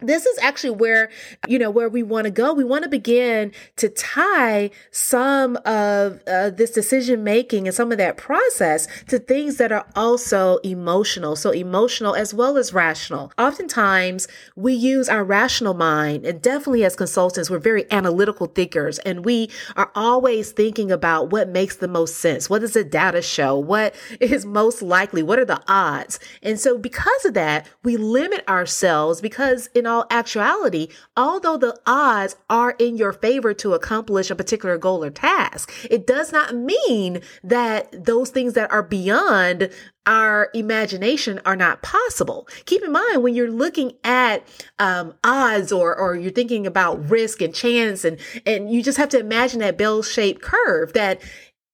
This 0.00 0.26
is 0.26 0.38
actually 0.40 0.70
where 0.70 1.10
you 1.46 1.58
know 1.58 1.70
where 1.70 1.88
we 1.88 2.02
want 2.02 2.24
to 2.24 2.30
go. 2.30 2.52
We 2.52 2.64
want 2.64 2.84
to 2.84 2.90
begin 2.90 3.52
to 3.76 3.88
tie 3.88 4.70
some 4.90 5.56
of 5.64 6.20
uh, 6.26 6.50
this 6.50 6.72
decision 6.72 7.24
making 7.24 7.66
and 7.66 7.74
some 7.74 7.92
of 7.92 7.98
that 7.98 8.16
process 8.16 8.88
to 9.08 9.18
things 9.18 9.56
that 9.56 9.72
are 9.72 9.86
also 9.94 10.58
emotional 10.58 11.36
so 11.36 11.50
emotional 11.50 12.14
as 12.14 12.34
well 12.34 12.58
as 12.58 12.72
rational. 12.72 13.32
Oftentimes 13.38 14.26
we 14.56 14.74
use 14.74 15.08
our 15.08 15.24
rational 15.24 15.74
mind 15.74 16.26
and 16.26 16.42
definitely 16.42 16.84
as 16.84 16.96
consultants 16.96 17.48
we're 17.48 17.58
very 17.58 17.90
analytical 17.90 18.46
thinkers 18.46 18.98
and 19.00 19.24
we 19.24 19.48
are 19.76 19.90
always 19.94 20.52
thinking 20.52 20.90
about 20.90 21.30
what 21.30 21.48
makes 21.48 21.76
the 21.76 21.88
most 21.88 22.16
sense. 22.16 22.50
What 22.50 22.60
does 22.60 22.72
the 22.72 22.84
data 22.84 23.22
show? 23.22 23.56
What 23.56 23.94
is 24.20 24.44
most 24.44 24.82
likely? 24.82 25.22
What 25.22 25.38
are 25.38 25.44
the 25.44 25.62
odds? 25.68 26.18
And 26.42 26.58
so 26.58 26.76
because 26.76 27.24
of 27.24 27.34
that 27.34 27.68
we 27.82 27.96
limit 27.96 28.46
ourselves 28.48 29.20
because 29.20 29.68
in 29.76 29.86
all 29.86 30.06
actuality, 30.10 30.88
although 31.16 31.56
the 31.56 31.78
odds 31.86 32.36
are 32.48 32.72
in 32.78 32.96
your 32.96 33.12
favor 33.12 33.54
to 33.54 33.74
accomplish 33.74 34.30
a 34.30 34.34
particular 34.34 34.78
goal 34.78 35.04
or 35.04 35.10
task, 35.10 35.72
it 35.90 36.06
does 36.06 36.32
not 36.32 36.54
mean 36.54 37.20
that 37.44 38.04
those 38.04 38.30
things 38.30 38.54
that 38.54 38.70
are 38.72 38.82
beyond 38.82 39.70
our 40.06 40.50
imagination 40.54 41.40
are 41.44 41.56
not 41.56 41.82
possible. 41.82 42.48
Keep 42.64 42.82
in 42.82 42.92
mind 42.92 43.22
when 43.22 43.34
you're 43.34 43.50
looking 43.50 43.92
at 44.04 44.46
um, 44.78 45.14
odds 45.24 45.72
or 45.72 45.94
or 45.94 46.14
you're 46.14 46.30
thinking 46.30 46.66
about 46.66 47.10
risk 47.10 47.42
and 47.42 47.54
chance 47.54 48.04
and 48.04 48.18
and 48.46 48.70
you 48.70 48.82
just 48.82 48.98
have 48.98 49.08
to 49.10 49.18
imagine 49.18 49.60
that 49.60 49.76
bell-shaped 49.76 50.40
curve 50.40 50.92
that 50.92 51.20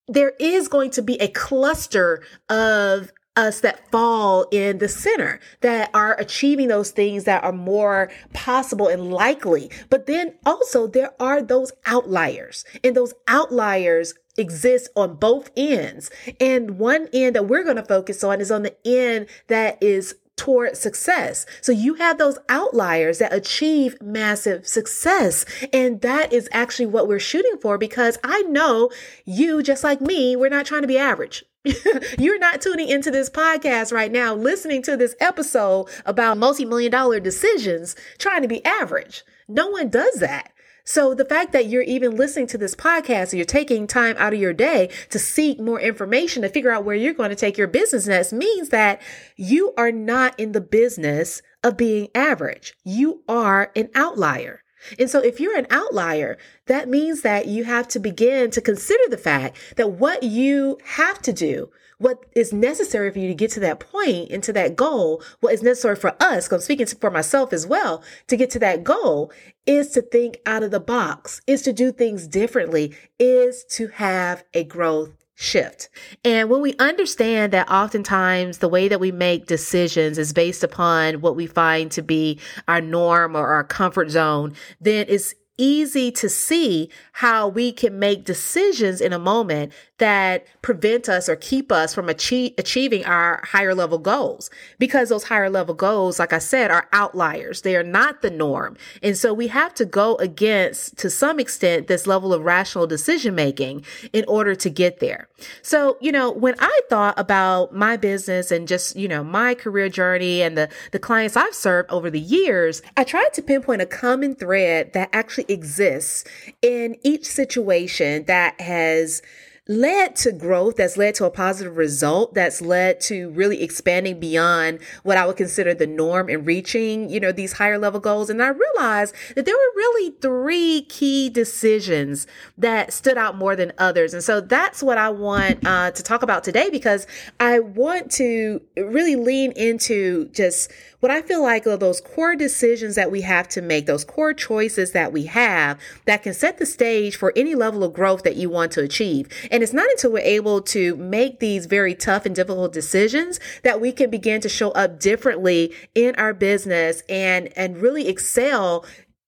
there 0.09 0.33
is 0.41 0.69
going 0.69 0.91
to 0.91 1.03
be 1.03 1.21
a 1.21 1.29
cluster 1.29 2.23
of 2.49 3.13
us 3.37 3.61
that 3.61 3.91
fall 3.91 4.47
in 4.51 4.79
the 4.79 4.89
center 4.89 5.41
that 5.61 5.91
are 5.95 6.19
achieving 6.19 6.69
those 6.69 6.91
things 6.91 7.25
that 7.25 7.43
are 7.45 7.53
more 7.53 8.11
possible 8.33 8.89
and 8.89 9.13
likely. 9.13 9.71
But 9.91 10.07
then 10.07 10.35
also 10.45 10.87
there 10.87 11.13
are 11.21 11.43
those 11.43 11.73
outliers 11.87 12.65
and 12.85 12.95
those 12.95 13.15
outliers 13.29 14.15
exist 14.37 14.89
on 14.97 15.17
both 15.17 15.51
ends. 15.57 16.11
And 16.41 16.79
one 16.79 17.09
end 17.13 17.37
that 17.37 17.47
we're 17.47 17.65
going 17.65 17.77
to 17.77 17.85
focus 17.85 18.25
on 18.25 18.41
is 18.41 18.51
on 18.51 18.63
the 18.63 18.77
end 18.87 19.27
that 19.49 19.83
is 19.83 20.17
toward 20.37 20.77
success. 20.77 21.47
So 21.61 21.73
you 21.73 21.95
have 21.95 22.19
those 22.19 22.39
outliers 22.49 23.19
that 23.19 23.33
achieve 23.33 24.01
massive 24.01 24.67
success. 24.67 25.45
And 25.73 26.01
that 26.01 26.33
is 26.33 26.49
actually 26.53 26.87
what 26.87 27.07
we're 27.07 27.21
shooting 27.21 27.59
for 27.61 27.79
because 27.79 28.19
I 28.25 28.43
know 28.43 28.91
you, 29.25 29.63
just 29.63 29.85
like 29.85 30.01
me, 30.01 30.35
we're 30.35 30.49
not 30.49 30.67
trying 30.67 30.83
to 30.83 30.89
be 30.89 30.99
average. 30.99 31.45
You're 32.19 32.41
not 32.41 32.61
tuning 32.61 32.89
into 32.89 33.11
this 33.11 33.31
podcast 33.31 33.93
right 33.93 34.11
now, 34.11 34.35
listening 34.35 34.83
to 34.83 34.97
this 34.97 35.15
episode 35.21 35.89
about 36.05 36.39
multi 36.39 36.65
million 36.65 36.91
dollar 36.91 37.21
decisions, 37.21 37.95
trying 38.19 38.43
to 38.43 38.49
be 38.49 38.65
average. 38.65 39.23
No 39.47 39.69
one 39.69 39.89
does 39.89 40.15
that. 40.17 40.53
So 40.85 41.15
the 41.15 41.25
fact 41.25 41.53
that 41.53 41.67
you're 41.67 41.83
even 41.83 42.17
listening 42.17 42.49
to 42.49 42.59
this 42.59 42.75
podcast 42.75 43.31
and 43.31 43.35
you're 43.35 43.45
taking 43.45 43.87
time 43.87 44.17
out 44.19 44.33
of 44.33 44.41
your 44.41 44.53
day 44.53 44.91
to 45.11 45.19
seek 45.19 45.61
more 45.61 45.81
information 45.81 46.43
to 46.43 46.49
figure 46.49 46.73
out 46.73 46.85
where 46.85 46.97
you're 46.97 47.15
going 47.15 47.31
to 47.31 47.37
take 47.37 47.57
your 47.57 47.69
business 47.69 48.09
next 48.09 48.33
means 48.33 48.71
that 48.71 49.01
you 49.37 49.73
are 49.77 49.93
not 49.93 50.39
in 50.41 50.51
the 50.51 50.61
business 50.61 51.41
of 51.63 51.77
being 51.77 52.09
average. 52.17 52.75
You 52.83 53.23
are 53.29 53.71
an 53.77 53.91
outlier. 53.95 54.62
And 54.99 55.09
so 55.09 55.21
if 55.21 55.41
you're 55.41 55.57
an 55.57 55.67
outlier, 55.71 56.39
that 56.67 56.89
means 56.89 57.23
that 57.23 57.47
you 57.47 57.65
have 57.65 57.89
to 57.89 57.99
begin 57.99 58.51
to 58.51 58.61
consider 58.61 59.05
the 59.09 59.19
fact 59.19 59.57
that 59.77 59.93
what 59.93 60.23
you 60.23 60.79
have 60.85 61.21
to 61.23 61.33
do 61.33 61.71
what 62.03 62.27
is 62.35 62.53
necessary 62.53 63.13
for 63.13 63.21
you 63.21 63.29
to 63.29 63.35
get 63.35 63.51
to 63.53 63.61
that 63.61 63.79
point 63.79 64.29
and 64.31 64.43
to 64.43 64.53
that 64.53 64.75
goal, 64.75 65.23
what 65.39 65.55
is 65.55 65.63
necessary 65.63 65.95
for 65.95 66.17
us, 66.21 66.53
I'm 66.53 66.61
speaking 66.61 66.87
for 66.87 67.13
myself 67.13 67.53
as 67.53 67.65
well, 67.65 68.03
to 68.27 68.37
get 68.37 68.51
to 68.51 68.59
that 68.59 68.83
goal 68.83 69.31
is 69.67 69.91
to 69.91 70.03
think 70.03 70.39
out 70.45 70.65
of 70.65 70.73
the 70.73 70.81
box, 70.81 71.41
is 71.47 71.63
to 71.63 71.73
do 71.73 71.93
things 71.93 72.27
differently, 72.27 72.97
is 73.21 73.65
to 73.71 73.87
have 73.87 74.43
a 74.53 74.65
growth 74.65 75.22
shift. 75.35 75.89
And 76.25 76.51
when 76.51 76.61
we 76.61 76.75
understand 76.79 77.53
that 77.53 77.71
oftentimes 77.71 78.59
the 78.59 78.69
way 78.69 78.89
that 78.89 79.01
we 79.01 79.13
make 79.13 79.47
decisions 79.47 80.19
is 80.19 80.33
based 80.33 80.63
upon 80.63 81.21
what 81.21 81.37
we 81.37 81.47
find 81.47 81.91
to 81.93 82.03
be 82.03 82.39
our 82.69 82.81
norm 82.81 83.37
or 83.37 83.49
our 83.49 83.65
comfort 83.65 84.11
zone, 84.11 84.55
then 84.81 85.07
it's 85.09 85.35
easy 85.59 86.11
to 86.11 86.29
see 86.29 86.91
how 87.13 87.47
we 87.47 87.73
can 87.73 87.99
make 87.99 88.25
decisions 88.25 89.01
in 89.01 89.13
a 89.13 89.19
moment 89.19 89.73
that 90.03 90.45
prevent 90.63 91.09
us 91.09 91.29
or 91.29 91.37
keep 91.37 91.71
us 91.71 91.95
from 91.95 92.09
achieve, 92.09 92.55
achieving 92.59 93.05
our 93.05 93.41
higher 93.45 93.73
level 93.73 93.99
goals. 93.99 94.51
Because 94.81 95.11
those 95.11 95.23
higher 95.23 95.49
level 95.49 95.77
goals 95.77 96.19
like 96.19 96.33
i 96.33 96.39
said 96.39 96.73
are 96.73 96.89
outliers. 96.93 97.63
They 97.63 97.77
are 97.77 97.85
not 97.85 98.21
the 98.21 98.31
norm. 98.31 98.77
And 99.01 99.17
so 99.17 99.33
we 99.33 99.47
have 99.47 99.73
to 99.75 99.85
go 99.85 100.17
against 100.17 100.99
to 100.99 101.09
some 101.09 101.39
extent 101.39 101.87
this 101.87 102.09
level 102.09 102.35
of 102.35 102.43
rational 102.43 102.89
decision 102.89 103.37
making 103.37 103.85
in 104.13 104.25
order 104.27 104.57
to 104.57 104.69
get 104.69 104.99
there. 104.99 105.29
So 105.63 105.97
you 106.01 106.11
know 106.11 106.33
when 106.33 106.55
i 106.59 106.81
thought 106.89 107.19
about 107.19 107.73
my 107.73 107.97
business 107.97 108.51
and 108.51 108.67
just 108.67 108.97
you 108.97 109.07
know 109.07 109.23
my 109.23 109.55
career 109.55 109.89
journey 109.89 110.43
and 110.43 110.59
the 110.59 110.69
the 110.91 110.99
clients 110.99 111.37
i've 111.37 111.55
served 111.55 111.91
over 111.91 112.11
the 112.11 112.21
years 112.21 112.83
i 112.97 113.05
tried 113.05 113.33
to 113.35 113.43
pinpoint 113.43 113.83
a 113.83 113.87
common 113.87 114.35
thread 114.35 114.93
that 114.93 115.09
actually 115.13 115.45
exists 115.49 116.25
in 116.61 116.97
each 117.03 117.25
situation 117.25 118.25
that 118.25 118.61
has 118.61 119.23
led 119.69 120.17
to 120.17 120.33
growth, 120.33 120.77
that's 120.77 120.97
led 120.97 121.15
to 121.15 121.25
a 121.25 121.31
positive 121.31 121.77
result, 121.77 122.35
that's 122.35 122.61
led 122.61 123.01
to 123.01 123.31
really 123.31 123.63
expanding 123.63 124.19
beyond 124.19 124.81
what 125.05 125.17
I 125.17 125.25
would 125.25 125.37
consider 125.37 125.73
the 125.73 125.87
norm 125.87 126.29
and 126.29 126.45
reaching, 126.45 127.09
you 127.09 127.21
know, 127.21 127.31
these 127.31 127.53
higher 127.53 127.79
level 127.79 128.01
goals. 128.01 128.29
And 128.29 128.43
I 128.43 128.49
realized 128.49 129.15
that 129.37 129.45
there 129.45 129.55
were 129.55 129.73
really 129.77 130.17
three 130.21 130.83
key 130.89 131.31
decisions 131.31 132.27
that 132.59 132.93
stood 132.93 133.17
out 133.17 133.37
more 133.37 133.55
than 133.55 133.73
others. 133.79 134.15
And 134.15 134.25
so 134.25 134.41
that's 134.41 134.83
what 134.83 134.99
I 134.99 135.11
want 135.11 135.65
uh, 135.65 135.93
to 135.93 136.03
talk 136.03 136.25
about 136.25 136.43
today 136.43 136.69
because 136.69 137.07
I 137.39 137.61
want 137.61 138.11
to 138.13 138.61
really 138.77 139.15
lean 139.15 139.53
into 139.53 140.29
just 140.31 140.73
what 141.03 141.11
I 141.11 141.21
feel 141.21 141.43
like 141.43 141.67
are 141.67 141.77
those 141.77 142.01
core 142.01 142.37
decisions 142.37 142.95
that 142.95 143.11
we 143.11 143.23
have 143.23 143.49
to 143.49 143.61
make, 143.61 143.87
those 143.87 144.05
core 144.05 144.33
choices 144.33 144.93
that 144.93 145.13
we 145.13 145.27
have 145.27 145.81
that 146.05 146.23
can 146.23 146.33
set 146.33 146.59
the 146.59 146.67
stage 146.67 147.17
for 147.17 147.33
any 147.35 147.57
level 147.57 147.83
of 147.83 147.93
growth 147.93 148.23
that 148.23 148.37
you 148.37 148.49
want 148.49 148.71
to 148.73 148.83
achieve. 148.83 149.29
And 149.53 149.63
it's 149.63 149.75
not 149.75 149.89
until 149.91 150.13
we're 150.13 150.21
able 150.21 150.63
to 150.63 150.97
make 150.97 151.39
these 151.39 151.67
very 151.67 151.95
tough 151.95 152.25
and 152.25 152.35
difficult 152.35 152.73
decisions 152.73 153.39
that 153.63 153.83
we 153.83 153.93
can 153.93 154.09
begin 154.09 154.41
to 154.41 154.49
show 154.49 154.71
up 154.71 154.99
differently 154.99 155.75
in 155.95 156.15
our 156.17 156.33
business 156.33 157.03
and, 157.07 157.53
and 157.55 157.77
really 157.77 158.09
excel 158.09 158.87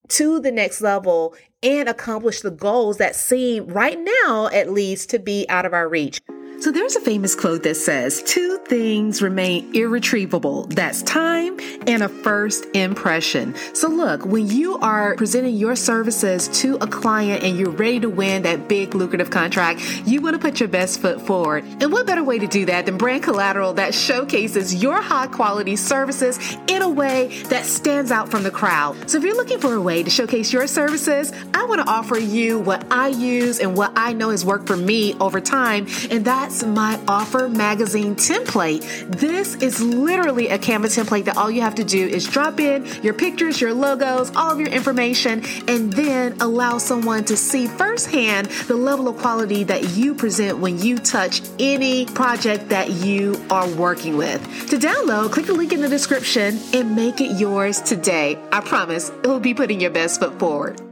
to 0.09 0.41
the 0.41 0.51
next 0.51 0.81
level 0.81 1.35
and 1.63 1.91
accomplish 1.91 2.41
the 2.41 2.51
goals 2.51 2.97
that 2.97 3.15
seem 3.15 3.67
right 3.67 4.01
now, 4.01 4.47
at 4.47 4.73
least, 4.73 5.11
to 5.11 5.19
be 5.19 5.47
out 5.51 5.67
of 5.67 5.75
our 5.75 5.89
reach. 5.89 6.21
So 6.61 6.71
there's 6.71 6.97
a 6.97 7.01
famous 7.01 7.35
quote 7.35 7.63
that 7.65 7.77
says, 7.77 8.23
Two 8.23 8.59
things 8.67 9.21
remain 9.21 9.75
irretrievable 9.75 10.67
that's 10.67 11.03
time 11.03 11.59
and 11.87 12.03
a 12.03 12.09
first 12.09 12.65
impression. 12.75 13.55
So 13.75 13.89
look, 13.89 14.25
when 14.25 14.47
you 14.47 14.79
are 14.79 15.15
presenting 15.17 15.57
your 15.57 15.77
services 15.77 16.49
to 16.61 16.77
a 16.77 16.87
client 16.87 17.43
and 17.43 17.59
you're 17.59 17.71
ready 17.71 18.01
to 18.01 18.09
win 18.09 18.43
that 18.45 18.69
big 18.69 18.95
lucrative 18.95 19.31
contract, 19.31 19.81
you 20.07 20.21
want 20.23 20.35
to 20.35 20.39
put 20.39 20.61
your 20.61 20.69
best 20.69 21.01
foot 21.01 21.21
forward. 21.21 21.65
And 21.65 21.93
what 21.93 22.07
better 22.07 22.25
way 22.25 22.39
to 22.39 22.47
do 22.47 22.65
that 22.67 22.87
than 22.87 22.97
brand 22.97 23.23
collateral 23.25 23.75
that 23.75 23.95
showcases 23.95 24.83
your 24.83 25.03
high 25.03 25.27
quality 25.27 25.77
services 25.77 26.39
in 26.69 26.83
a 26.83 26.89
way 26.89 27.43
that 27.49 27.67
stands 27.67 28.11
out 28.11 28.31
from 28.31 28.43
the 28.43 28.51
crowd? 28.51 29.11
So 29.11 29.19
if 29.19 29.25
you're 29.25 29.37
looking 29.37 29.59
for 29.59 29.75
a 29.75 29.81
way 29.81 30.03
to 30.03 30.11
showcase 30.11 30.53
your 30.53 30.67
services, 30.67 31.33
I 31.53 31.65
want 31.65 31.83
to 31.83 31.91
offer 31.91 32.19
you 32.19 32.59
what 32.59 32.91
I 32.91 33.09
use 33.09 33.59
and 33.59 33.77
what 33.77 33.93
I 33.97 34.13
know 34.13 34.31
has 34.31 34.45
worked 34.45 34.67
for 34.67 34.77
me 34.77 35.15
over 35.15 35.41
time, 35.41 35.87
and 36.11 36.25
that's 36.25 36.44
that's 36.45 36.63
my 36.63 37.01
offer 37.09 37.49
magazine 37.49 38.15
template. 38.15 38.83
This 39.19 39.55
is 39.63 39.81
literally 39.81 40.49
a 40.49 40.59
Canva 40.59 40.93
template 40.95 41.25
that 41.25 41.39
all 41.39 41.51
you 41.51 41.63
have 41.63 41.77
to 41.77 41.85
do 41.85 42.07
is 42.07 42.27
drop 42.27 42.61
in 42.61 42.85
your 43.03 43.15
pictures, 43.15 43.63
your 43.63 43.73
logos, 43.73 44.31
all 44.37 44.53
of 44.53 44.61
your 44.61 44.69
information, 44.69 45.43
and 45.69 45.91
then 45.95 46.37
allow 46.43 46.77
someone 46.77 47.25
to 47.25 47.37
see 47.39 47.67
firsthand 47.67 48.49
the 48.69 48.77
level 48.77 49.09
of 49.09 49.17
quality 49.17 49.65
that 49.65 49.97
you 49.97 50.15
present 50.15 50.59
when 50.59 50.79
you 50.79 50.99
touch 50.99 51.41
any 51.59 52.05
project 52.05 52.69
that 52.69 52.91
you 52.91 53.43
are 53.49 53.69
working 53.77 54.19
with. 54.19 54.43
To 54.69 54.77
download, 54.77 55.33
click 55.33 55.47
the 55.47 55.55
link 55.55 55.73
in 55.73 55.81
the 55.81 55.89
description 55.89 56.61
and 56.75 56.95
make 56.95 57.23
it 57.23 57.41
yours 57.41 57.81
today. 57.81 58.39
I 58.53 58.61
promise 58.61 59.09
it 59.09 59.27
will 59.27 59.41
be 59.41 59.55
putting 59.55 59.81
your 59.81 59.93
best 59.93 60.21
foot 60.21 60.39
forward. 60.39 60.84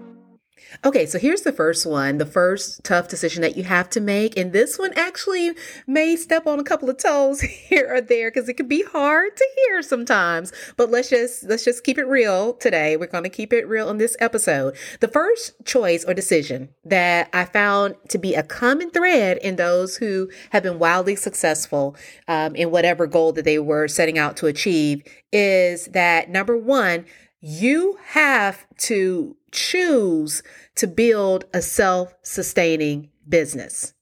Okay, 0.85 1.07
so 1.07 1.19
here's 1.19 1.43
the 1.43 1.53
first 1.53 1.87
one, 1.87 2.19
the 2.19 2.27
first 2.27 2.85
tough 2.85 3.09
decision 3.09 3.43
that 3.43 3.57
you 3.57 3.65
have 3.65 3.89
to 3.91 4.01
make. 4.01 4.37
And 4.37 4.53
this 4.53 4.79
one 4.79 4.93
actually 4.97 5.53
may 5.87 6.17
step 6.17 6.47
on 6.47 6.59
a 6.59 6.65
couple 6.65 6.91
of 6.91 6.99
toes 6.99 7.41
here 7.41 7.95
or 7.95 8.01
there 8.01 8.31
because 8.31 8.49
it 8.49 8.55
can 8.55 8.69
be 8.69 8.83
hard 8.83 9.37
to 9.37 9.47
hear 9.57 9.83
sometimes. 9.83 10.53
But 10.77 10.91
let's 10.91 11.09
just 11.09 11.45
let's 11.45 11.65
just 11.65 11.85
keep 11.85 11.99
it 11.99 12.07
real 12.07 12.55
today. 12.55 12.97
We're 12.97 13.07
to 13.07 13.29
keep 13.29 13.53
it 13.53 13.69
real 13.69 13.89
in 13.91 13.99
this 13.99 14.17
episode. 14.21 14.77
The 15.01 15.09
first 15.09 15.53
choice 15.65 16.05
or 16.05 16.15
decision 16.15 16.71
that 16.85 17.29
I 17.33 17.45
found 17.45 17.95
to 18.09 18.19
be 18.19 18.35
a 18.35 18.43
common 18.43 18.91
thread 18.91 19.39
in 19.39 19.57
those 19.57 19.97
who 19.97 20.31
have 20.51 20.63
been 20.63 20.79
wildly 20.79 21.17
successful 21.17 21.97
um, 22.29 22.57
in 22.57 22.71
whatever 22.71 23.07
goal 23.07 23.33
that 23.33 23.45
they 23.45 23.59
were 23.59 23.89
setting 23.89 24.19
out 24.19 24.37
to 24.39 24.47
achieve 24.47 25.03
is 25.33 25.87
that 25.87 26.29
number 26.31 26.57
one, 26.57 27.07
you 27.43 27.99
have 28.05 28.67
to 28.79 29.37
choose 29.51 30.45
to 30.77 30.87
build 30.87 31.45
a 31.53 31.61
self 31.61 32.15
sustaining 32.23 33.11
business. 33.29 33.95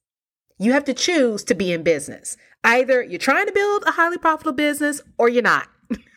You 0.58 0.72
have 0.72 0.84
to 0.84 0.94
choose 0.94 1.42
to 1.44 1.54
be 1.54 1.72
in 1.72 1.82
business. 1.82 2.36
Either 2.62 3.02
you're 3.02 3.18
trying 3.18 3.46
to 3.46 3.52
build 3.52 3.82
a 3.86 3.92
highly 3.92 4.18
profitable 4.18 4.52
business 4.52 5.00
or 5.16 5.30
you're 5.30 5.42
not. 5.42 5.68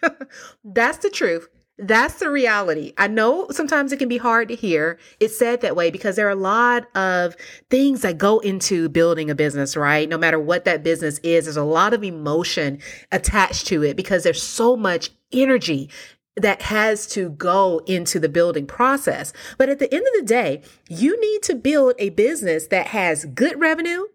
That's 0.66 0.98
the 0.98 1.10
truth. 1.10 1.48
That's 1.78 2.16
the 2.16 2.30
reality. 2.30 2.94
I 2.98 3.08
know 3.08 3.48
sometimes 3.52 3.92
it 3.92 3.98
can 3.98 4.10
be 4.10 4.18
hard 4.18 4.50
to 4.50 4.56
hear. 4.56 5.00
it 5.20 5.30
said 5.30 5.62
that 5.62 5.78
way 5.78 5.90
because 5.90 6.18
there 6.18 6.28
are 6.28 6.32
a 6.32 6.36
lot 6.36 6.86
of 6.96 7.36
things 7.70 8.02
that 8.02 8.18
go 8.18 8.40
into 8.40 8.90
building 8.90 9.32
a 9.32 9.36
business, 9.36 9.76
right? 9.78 10.08
No 10.08 10.18
matter 10.18 10.38
what 10.38 10.66
that 10.66 10.84
business 10.84 11.20
is, 11.20 11.46
there's 11.46 11.58
a 11.58 11.64
lot 11.64 11.94
of 11.94 12.04
emotion 12.04 12.80
attached 13.12 13.66
to 13.68 13.82
it 13.82 13.96
because 13.96 14.24
there's 14.24 14.44
so 14.44 14.76
much 14.76 15.10
energy 15.32 15.90
that 16.36 16.64
has 16.64 17.06
to 17.08 17.30
go 17.30 17.82
into 17.86 18.20
the 18.20 18.30
building 18.30 18.66
process. 18.66 19.34
But 19.58 19.70
at 19.70 19.80
the 19.80 19.94
end 19.94 20.06
of 20.08 20.14
the 20.20 20.26
day, 20.26 20.64
you 20.90 21.20
need 21.20 21.44
to 21.44 21.56
build 21.56 21.94
a 22.00 22.10
business 22.10 22.68
that 22.68 22.88
has 22.88 23.26
good 23.26 23.60
revenue, 23.60 24.06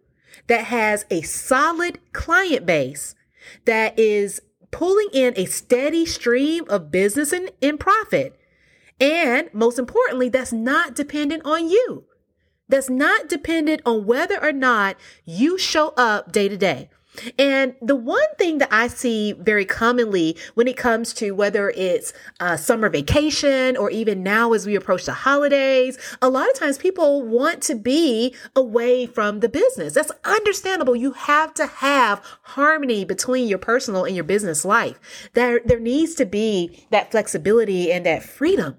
that 0.49 0.65
has 0.65 1.05
a 1.11 1.23
solid 1.23 1.99
client 2.13 2.67
base, 2.67 3.15
that 3.67 3.99
is 3.99 4.43
pulling 4.71 5.09
in 5.13 5.33
a 5.37 5.47
steady 5.47 6.05
stream 6.05 6.65
of 6.69 6.91
business 6.91 7.33
and, 7.33 7.51
and 7.63 7.79
profit. 7.79 8.39
And 9.01 9.49
most 9.53 9.79
importantly, 9.79 10.29
that's 10.29 10.53
not 10.53 10.97
dependent 10.97 11.45
on 11.45 11.69
you. 11.69 12.05
That's 12.69 12.91
not 12.91 13.29
dependent 13.29 13.81
on 13.87 14.05
whether 14.05 14.43
or 14.43 14.53
not 14.53 14.97
you 15.25 15.57
show 15.57 15.95
up 15.97 16.33
day 16.33 16.49
to 16.49 16.57
day. 16.57 16.91
And 17.39 17.75
the 17.81 17.97
one 17.97 18.35
thing 18.39 18.59
that 18.59 18.73
I 18.73 18.89
see 18.89 19.33
very 19.33 19.65
commonly 19.65 20.37
when 20.55 20.69
it 20.69 20.77
comes 20.77 21.13
to 21.15 21.33
whether 21.33 21.71
it's 21.71 22.13
a 22.41 22.59
summer 22.59 22.89
vacation 22.89 23.77
or 23.77 23.91
even 23.91 24.23
now 24.23 24.53
as 24.53 24.67
we 24.67 24.75
approach 24.75 25.05
the 25.05 25.13
holidays, 25.13 25.99
a 26.23 26.29
lot 26.29 26.49
of 26.49 26.55
times 26.59 26.79
people 26.79 27.23
want 27.23 27.63
to 27.65 27.75
be 27.75 28.35
away 28.55 29.07
from 29.07 29.41
the 29.41 29.49
business. 29.49 29.95
That's 29.95 30.13
understandable. 30.25 30.97
You 30.97 31.13
have 31.13 31.55
to 31.55 31.67
have 31.67 32.23
harmony 32.43 33.05
between 33.05 33.49
your 33.49 33.59
personal 33.59 34.05
and 34.05 34.15
your 34.15 34.25
business 34.25 34.65
life. 34.65 35.31
There, 35.35 35.61
there 35.65 35.81
needs 35.81 36.15
to 36.17 36.27
be 36.27 36.87
that 36.91 37.11
flexibility 37.11 37.93
and 37.93 38.05
that 38.07 38.23
freedom. 38.23 38.79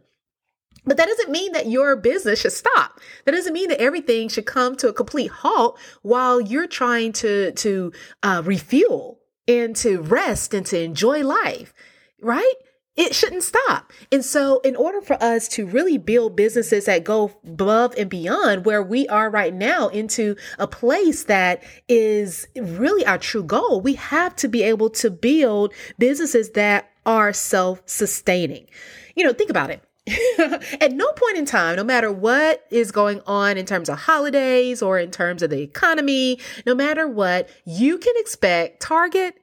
But 0.86 0.98
that 0.98 1.08
doesn't 1.08 1.32
mean 1.32 1.52
that 1.54 1.68
your 1.68 1.96
business 1.96 2.42
should 2.42 2.54
stop. 2.54 3.00
That 3.26 3.32
doesn't 3.32 3.54
mean 3.54 3.70
that 3.70 3.82
everything 3.82 4.30
should 4.30 4.46
come 4.46 4.76
to 4.78 4.90
a 4.90 4.94
complete 4.94 5.32
halt 5.32 5.78
while 6.02 6.40
you're 6.40 6.68
trying 6.68 7.14
to 7.14 7.52
to 7.52 7.92
uh, 8.24 8.42
refuel 8.46 9.20
and 9.48 9.76
to 9.78 10.02
rest 10.02 10.54
and 10.54 10.66
to 10.68 10.80
enjoy 10.80 11.24
life, 11.24 11.74
right? 12.22 12.54
It 12.96 13.16
shouldn't 13.16 13.44
stop. 13.44 13.94
And 14.12 14.26
so, 14.26 14.60
in 14.60 14.76
order 14.76 15.00
for 15.00 15.22
us 15.24 15.48
to 15.50 15.66
really 15.66 15.98
build 15.98 16.36
businesses 16.36 16.86
that 16.86 17.06
go 17.06 17.32
above 17.48 17.96
and 17.98 18.10
beyond 18.10 18.66
where 18.66 18.84
we 18.84 19.08
are 19.08 19.30
right 19.30 19.54
now 19.54 19.88
into 19.88 20.36
a 20.58 20.68
place 20.68 21.24
that 21.24 21.64
is 21.88 22.46
really 22.58 23.06
our 23.06 23.18
true 23.18 23.44
goal, 23.44 23.80
we 23.80 23.94
have 23.94 24.36
to 24.38 24.50
be 24.50 24.64
able 24.64 24.90
to 24.90 25.10
build 25.10 25.74
businesses 25.98 26.52
that 26.52 26.90
are 27.06 27.32
self 27.32 27.82
sustaining. 27.86 28.68
You 29.16 29.24
know, 29.24 29.34
think 29.34 29.50
about 29.50 29.70
it 29.70 29.82
at 30.82 30.92
no 30.92 31.12
point 31.14 31.38
in 31.38 31.46
time, 31.46 31.76
no 31.76 31.84
matter 31.84 32.12
what 32.12 32.66
is 32.70 32.92
going 32.92 33.22
on 33.28 33.58
in 33.58 33.66
terms 33.66 33.90
of 33.90 34.00
holidays 34.00 34.82
or 34.82 35.00
in 35.00 35.12
terms 35.12 35.42
of 35.42 35.50
the 35.50 35.62
economy, 35.62 36.40
no 36.66 36.76
matter 36.76 37.08
what, 37.08 37.50
you 37.66 37.98
can 37.98 38.14
expect 38.18 38.82
Target 38.82 39.36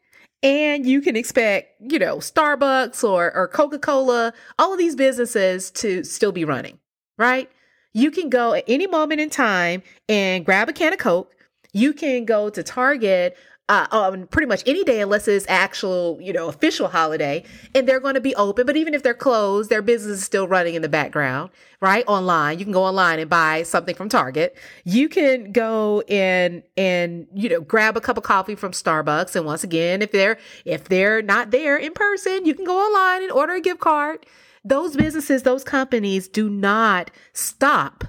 and 0.42 0.86
you 0.86 1.00
can 1.00 1.16
expect, 1.16 1.80
you 1.80 1.98
know, 1.98 2.18
Starbucks 2.18 3.02
or, 3.02 3.34
or 3.34 3.48
Coca 3.48 3.78
Cola, 3.78 4.32
all 4.58 4.72
of 4.72 4.78
these 4.78 4.96
businesses 4.96 5.70
to 5.72 6.04
still 6.04 6.32
be 6.32 6.44
running, 6.44 6.78
right? 7.18 7.50
You 7.92 8.10
can 8.10 8.28
go 8.28 8.52
at 8.52 8.64
any 8.68 8.86
moment 8.86 9.20
in 9.20 9.30
time 9.30 9.82
and 10.08 10.44
grab 10.44 10.68
a 10.68 10.72
can 10.72 10.92
of 10.92 10.98
Coke. 10.98 11.34
You 11.72 11.92
can 11.92 12.24
go 12.24 12.50
to 12.50 12.62
Target 12.62 13.36
uh, 13.68 13.86
on 13.90 14.26
pretty 14.28 14.46
much 14.46 14.62
any 14.66 14.84
day 14.84 15.00
unless 15.00 15.26
it's 15.26 15.46
actual, 15.48 16.18
you 16.20 16.32
know, 16.32 16.48
official 16.48 16.88
holiday, 16.88 17.42
and 17.74 17.88
they're 17.88 18.00
going 18.00 18.14
to 18.14 18.20
be 18.20 18.34
open. 18.36 18.64
But 18.64 18.76
even 18.76 18.94
if 18.94 19.02
they're 19.02 19.14
closed, 19.14 19.70
their 19.70 19.82
business 19.82 20.18
is 20.18 20.24
still 20.24 20.46
running 20.46 20.74
in 20.74 20.82
the 20.82 20.88
background, 20.88 21.50
right? 21.80 22.04
Online, 22.06 22.58
you 22.58 22.64
can 22.64 22.72
go 22.72 22.84
online 22.84 23.18
and 23.18 23.28
buy 23.28 23.64
something 23.64 23.94
from 23.94 24.08
Target. 24.08 24.56
You 24.84 25.08
can 25.08 25.52
go 25.52 26.02
and 26.02 26.62
and 26.76 27.26
you 27.34 27.48
know 27.48 27.60
grab 27.60 27.96
a 27.96 28.00
cup 28.00 28.16
of 28.16 28.22
coffee 28.22 28.54
from 28.54 28.72
Starbucks. 28.72 29.34
And 29.34 29.44
once 29.44 29.64
again, 29.64 30.00
if 30.02 30.12
they're 30.12 30.38
if 30.64 30.84
they're 30.84 31.22
not 31.22 31.50
there 31.50 31.76
in 31.76 31.92
person, 31.92 32.46
you 32.46 32.54
can 32.54 32.64
go 32.64 32.78
online 32.78 33.22
and 33.22 33.32
order 33.32 33.54
a 33.54 33.60
gift 33.60 33.80
card. 33.80 34.24
Those 34.64 34.96
businesses, 34.96 35.44
those 35.44 35.62
companies 35.62 36.26
do 36.26 36.50
not 36.50 37.12
stop 37.32 38.04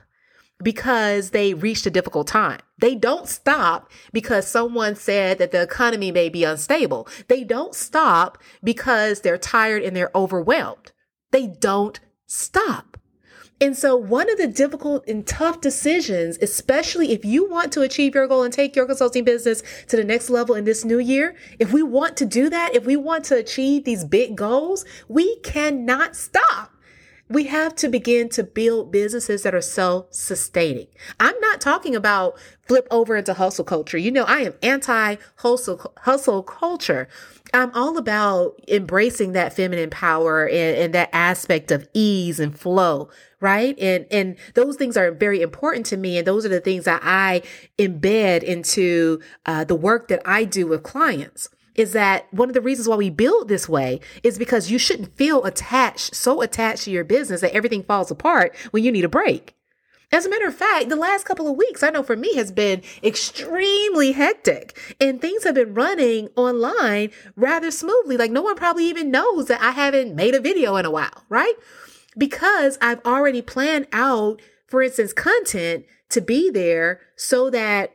because 0.62 1.32
they 1.32 1.54
reached 1.54 1.86
a 1.86 1.92
difficult 1.92 2.28
time. 2.28 2.60
They 2.80 2.96
don't 2.96 3.28
stop 3.28 3.92
because 4.12 4.48
someone 4.48 4.96
said 4.96 5.38
that 5.38 5.52
the 5.52 5.62
economy 5.62 6.12
may 6.12 6.30
be 6.30 6.44
unstable. 6.44 7.08
They 7.28 7.44
don't 7.44 7.76
stop 7.76 8.38
because 8.64 9.22
they're 9.22 9.38
tired 9.38 9.84
and 9.84 9.96
they're 9.96 10.12
overwhelmed. 10.16 10.92
They 11.32 11.48
don't 11.48 12.00
stop. 12.26 12.98
And 13.60 13.76
so 13.76 13.96
one 13.96 14.30
of 14.30 14.38
the 14.38 14.48
difficult 14.48 15.08
and 15.08 15.26
tough 15.26 15.62
decisions, 15.62 16.38
especially 16.44 17.12
if 17.12 17.26
you 17.26 17.50
want 17.50 17.72
to 17.74 17.82
achieve 17.82 18.14
your 18.14 18.28
goal 18.28 18.44
and 18.44 18.54
take 18.54 18.76
your 18.76 18.86
consulting 18.86 19.24
business 19.24 19.64
to 19.88 19.98
the 19.98 20.04
next 20.04 20.30
level 20.30 20.54
in 20.54 20.64
this 20.64 20.86
new 20.86 21.00
year, 21.00 21.36
if 21.58 21.74
we 21.74 21.82
want 21.82 22.18
to 22.18 22.26
do 22.26 22.52
that, 22.52 22.76
if 22.76 22.86
we 22.86 22.96
want 22.96 23.26
to 23.26 23.36
achieve 23.36 23.84
these 23.84 24.06
big 24.06 24.36
goals, 24.36 24.86
we 25.08 25.38
cannot 25.38 26.16
stop 26.16 26.77
we 27.30 27.46
have 27.46 27.76
to 27.76 27.90
begin 27.90 28.30
to 28.30 28.44
build 28.44 28.92
businesses 28.92 29.44
that 29.44 29.54
are 29.54 29.62
self 29.62 30.14
sustaining. 30.14 30.88
I'm 31.20 31.38
not 31.40 31.62
talking 31.62 31.96
about 31.96 32.38
flip 32.68 32.88
over 32.92 33.16
into 33.16 33.34
hustle 33.34 33.66
culture. 33.66 33.98
You 33.98 34.12
know, 34.12 34.24
I 34.24 34.40
am 34.42 34.54
anti 34.62 35.18
hustle, 35.38 35.94
hustle 36.00 36.44
culture. 36.44 37.08
I'm 37.54 37.72
all 37.74 37.98
about 37.98 38.60
embracing 38.68 39.32
that 39.32 39.54
feminine 39.54 39.90
power 39.90 40.48
and, 40.48 40.78
and, 40.78 40.94
that 40.94 41.10
aspect 41.14 41.72
of 41.72 41.88
ease 41.94 42.42
and 42.42 42.58
flow, 42.58 43.10
right? 43.40 43.78
And 43.80 44.06
and 44.12 44.38
those 44.54 44.76
things 44.76 44.98
are 44.98 45.12
very 45.12 45.42
important 45.42 45.86
to 45.88 45.98
me, 45.98 46.18
and 46.18 46.28
those 46.28 46.46
are 46.46 46.50
the 46.50 46.60
things 46.60 46.86
that 46.86 47.02
I 47.04 47.42
embed 47.78 48.44
into 48.44 49.22
uh, 49.46 49.64
the 49.64 49.76
work 49.76 50.10
that 50.10 50.22
I 50.26 50.44
do 50.44 50.68
with 50.68 50.84
clients 50.84 51.50
is 51.78 51.94
that 51.94 52.32
one 52.34 52.50
of 52.50 52.56
the 52.56 52.62
reasons 52.62 52.88
why 52.88 52.96
we 52.96 53.12
build 53.12 53.48
this 53.48 53.70
way 53.70 54.02
is 54.24 54.38
because 54.38 54.70
you 54.72 54.80
shouldn't 54.80 55.16
feel 55.16 55.46
attached, 55.46 56.16
so 56.16 56.42
attached 56.42 56.84
to 56.84 56.92
your 56.92 57.04
business 57.04 57.42
that 57.42 57.54
everything 57.54 57.84
falls 57.84 58.12
apart 58.12 58.56
when 58.72 58.84
you 58.84 58.92
need 58.92 59.06
a 59.06 59.10
break. 59.10 59.54
As 60.12 60.26
a 60.26 60.30
matter 60.30 60.48
of 60.48 60.56
fact, 60.56 60.88
the 60.88 60.96
last 60.96 61.26
couple 61.26 61.50
of 61.50 61.58
weeks, 61.58 61.84
I 61.84 61.90
know 61.90 62.02
for 62.02 62.16
me 62.16 62.34
has 62.36 62.52
been 62.52 62.82
extremely 63.04 64.14
hectic 64.14 64.96
and 65.02 65.22
things 65.22 65.44
have 65.44 65.56
been 65.56 65.74
running 65.74 66.30
online 66.38 67.12
rather 67.36 67.72
smoothly. 67.72 68.16
Like 68.16 68.32
no 68.32 68.42
one 68.42 68.56
probably 68.56 68.86
even 68.86 69.12
knows 69.12 69.48
that 69.48 69.62
I 69.62 69.72
haven't 69.72 70.16
made 70.16 70.34
a 70.34 70.40
video 70.40 70.78
in 70.78 70.86
a 70.86 70.92
while, 70.92 71.26
right? 71.28 71.56
Because 72.18 72.78
I've 72.82 73.06
already 73.06 73.42
planned 73.42 73.88
out, 73.92 74.42
for 74.66 74.82
instance, 74.82 75.12
content 75.12 75.86
to 76.10 76.22
be 76.22 76.50
there 76.50 77.02
so 77.18 77.50
that 77.50 77.92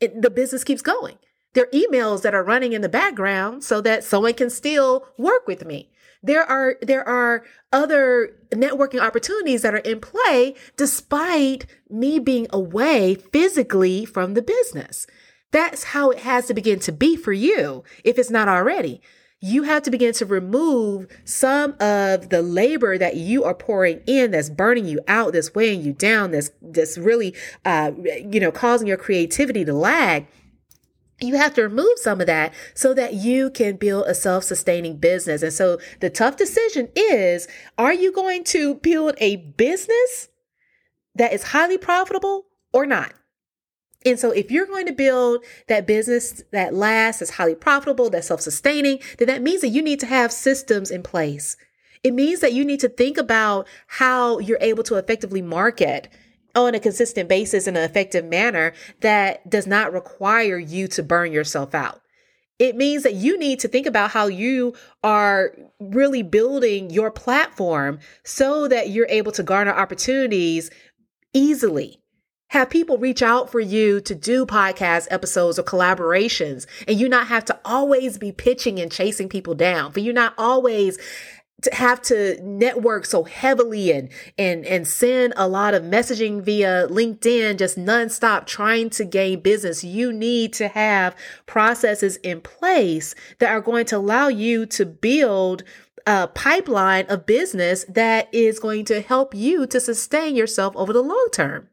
it, 0.00 0.22
the 0.22 0.30
business 0.30 0.62
keeps 0.62 0.82
going. 0.82 1.18
There 1.56 1.64
are 1.64 1.68
emails 1.68 2.20
that 2.20 2.34
are 2.34 2.44
running 2.44 2.74
in 2.74 2.82
the 2.82 2.88
background 2.90 3.64
so 3.64 3.80
that 3.80 4.04
someone 4.04 4.34
can 4.34 4.50
still 4.50 5.06
work 5.16 5.46
with 5.46 5.64
me. 5.64 5.88
There 6.22 6.44
are, 6.44 6.76
there 6.82 7.02
are 7.08 7.44
other 7.72 8.36
networking 8.50 9.00
opportunities 9.00 9.62
that 9.62 9.72
are 9.72 9.78
in 9.78 10.00
play 10.00 10.54
despite 10.76 11.64
me 11.88 12.18
being 12.18 12.46
away 12.50 13.14
physically 13.14 14.04
from 14.04 14.34
the 14.34 14.42
business. 14.42 15.06
That's 15.50 15.84
how 15.84 16.10
it 16.10 16.18
has 16.18 16.46
to 16.48 16.52
begin 16.52 16.78
to 16.80 16.92
be 16.92 17.16
for 17.16 17.32
you 17.32 17.84
if 18.04 18.18
it's 18.18 18.30
not 18.30 18.48
already. 18.48 19.00
You 19.40 19.62
have 19.62 19.82
to 19.84 19.90
begin 19.90 20.12
to 20.14 20.26
remove 20.26 21.06
some 21.24 21.70
of 21.80 22.28
the 22.28 22.42
labor 22.42 22.98
that 22.98 23.16
you 23.16 23.44
are 23.44 23.54
pouring 23.54 24.02
in 24.06 24.32
that's 24.32 24.50
burning 24.50 24.84
you 24.84 25.00
out, 25.08 25.32
that's 25.32 25.54
weighing 25.54 25.80
you 25.80 25.94
down, 25.94 26.32
that's, 26.32 26.50
that's 26.60 26.98
really, 26.98 27.34
uh, 27.64 27.92
you 28.30 28.40
know, 28.40 28.52
causing 28.52 28.88
your 28.88 28.98
creativity 28.98 29.64
to 29.64 29.72
lag 29.72 30.26
you 31.20 31.36
have 31.36 31.54
to 31.54 31.62
remove 31.62 31.98
some 31.98 32.20
of 32.20 32.26
that 32.26 32.52
so 32.74 32.92
that 32.94 33.14
you 33.14 33.50
can 33.50 33.76
build 33.76 34.06
a 34.06 34.14
self-sustaining 34.14 34.98
business. 34.98 35.42
And 35.42 35.52
so 35.52 35.78
the 36.00 36.10
tough 36.10 36.36
decision 36.36 36.88
is, 36.94 37.48
are 37.78 37.94
you 37.94 38.12
going 38.12 38.44
to 38.44 38.74
build 38.74 39.14
a 39.18 39.36
business 39.36 40.28
that 41.14 41.32
is 41.32 41.42
highly 41.44 41.78
profitable 41.78 42.46
or 42.72 42.84
not? 42.84 43.14
And 44.04 44.20
so 44.20 44.30
if 44.30 44.50
you're 44.50 44.66
going 44.66 44.86
to 44.86 44.92
build 44.92 45.42
that 45.68 45.86
business 45.86 46.42
that 46.52 46.74
lasts, 46.74 47.20
that's 47.20 47.32
highly 47.32 47.54
profitable, 47.54 48.10
that's 48.10 48.28
self-sustaining, 48.28 49.00
then 49.18 49.28
that 49.28 49.42
means 49.42 49.62
that 49.62 49.68
you 49.68 49.82
need 49.82 50.00
to 50.00 50.06
have 50.06 50.30
systems 50.32 50.90
in 50.90 51.02
place. 51.02 51.56
It 52.04 52.12
means 52.12 52.40
that 52.40 52.52
you 52.52 52.64
need 52.64 52.80
to 52.80 52.88
think 52.88 53.16
about 53.16 53.66
how 53.86 54.38
you're 54.38 54.58
able 54.60 54.84
to 54.84 54.96
effectively 54.96 55.42
market 55.42 56.08
on 56.56 56.74
a 56.74 56.80
consistent 56.80 57.28
basis 57.28 57.66
in 57.66 57.76
an 57.76 57.84
effective 57.84 58.24
manner 58.24 58.72
that 59.00 59.48
does 59.48 59.66
not 59.66 59.92
require 59.92 60.58
you 60.58 60.88
to 60.88 61.02
burn 61.02 61.30
yourself 61.30 61.74
out. 61.74 62.00
It 62.58 62.74
means 62.74 63.02
that 63.02 63.14
you 63.14 63.38
need 63.38 63.60
to 63.60 63.68
think 63.68 63.86
about 63.86 64.10
how 64.10 64.28
you 64.28 64.74
are 65.04 65.52
really 65.78 66.22
building 66.22 66.88
your 66.88 67.10
platform 67.10 67.98
so 68.24 68.66
that 68.68 68.88
you're 68.88 69.06
able 69.10 69.32
to 69.32 69.42
garner 69.42 69.72
opportunities 69.72 70.70
easily. 71.34 72.00
Have 72.50 72.70
people 72.70 72.96
reach 72.96 73.22
out 73.22 73.50
for 73.50 73.60
you 73.60 74.00
to 74.00 74.14
do 74.14 74.46
podcast 74.46 75.08
episodes 75.10 75.58
or 75.58 75.64
collaborations, 75.64 76.64
and 76.88 76.98
you 76.98 77.08
not 77.08 77.26
have 77.26 77.44
to 77.46 77.58
always 77.64 78.16
be 78.16 78.32
pitching 78.32 78.78
and 78.78 78.90
chasing 78.90 79.28
people 79.28 79.54
down, 79.54 79.92
for 79.92 80.00
you 80.00 80.12
not 80.12 80.32
always 80.38 80.96
to 81.66 81.74
have 81.74 82.00
to 82.02 82.40
network 82.42 83.06
so 83.06 83.24
heavily 83.24 83.92
and 83.92 84.08
and 84.38 84.64
and 84.66 84.86
send 84.86 85.32
a 85.36 85.48
lot 85.48 85.74
of 85.74 85.82
messaging 85.82 86.42
via 86.42 86.86
LinkedIn 86.88 87.58
just 87.58 87.78
nonstop 87.78 88.46
trying 88.46 88.90
to 88.90 89.04
gain 89.04 89.40
business 89.40 89.84
you 89.84 90.12
need 90.12 90.52
to 90.54 90.68
have 90.68 91.14
processes 91.46 92.16
in 92.18 92.40
place 92.40 93.14
that 93.38 93.50
are 93.50 93.60
going 93.60 93.84
to 93.86 93.96
allow 93.96 94.28
you 94.28 94.66
to 94.66 94.86
build 94.86 95.62
a 96.06 96.28
pipeline 96.28 97.04
of 97.08 97.26
business 97.26 97.84
that 97.88 98.32
is 98.32 98.60
going 98.60 98.84
to 98.84 99.00
help 99.00 99.34
you 99.34 99.66
to 99.66 99.80
sustain 99.80 100.36
yourself 100.36 100.74
over 100.76 100.92
the 100.92 101.02
long 101.02 101.28
term. 101.32 101.68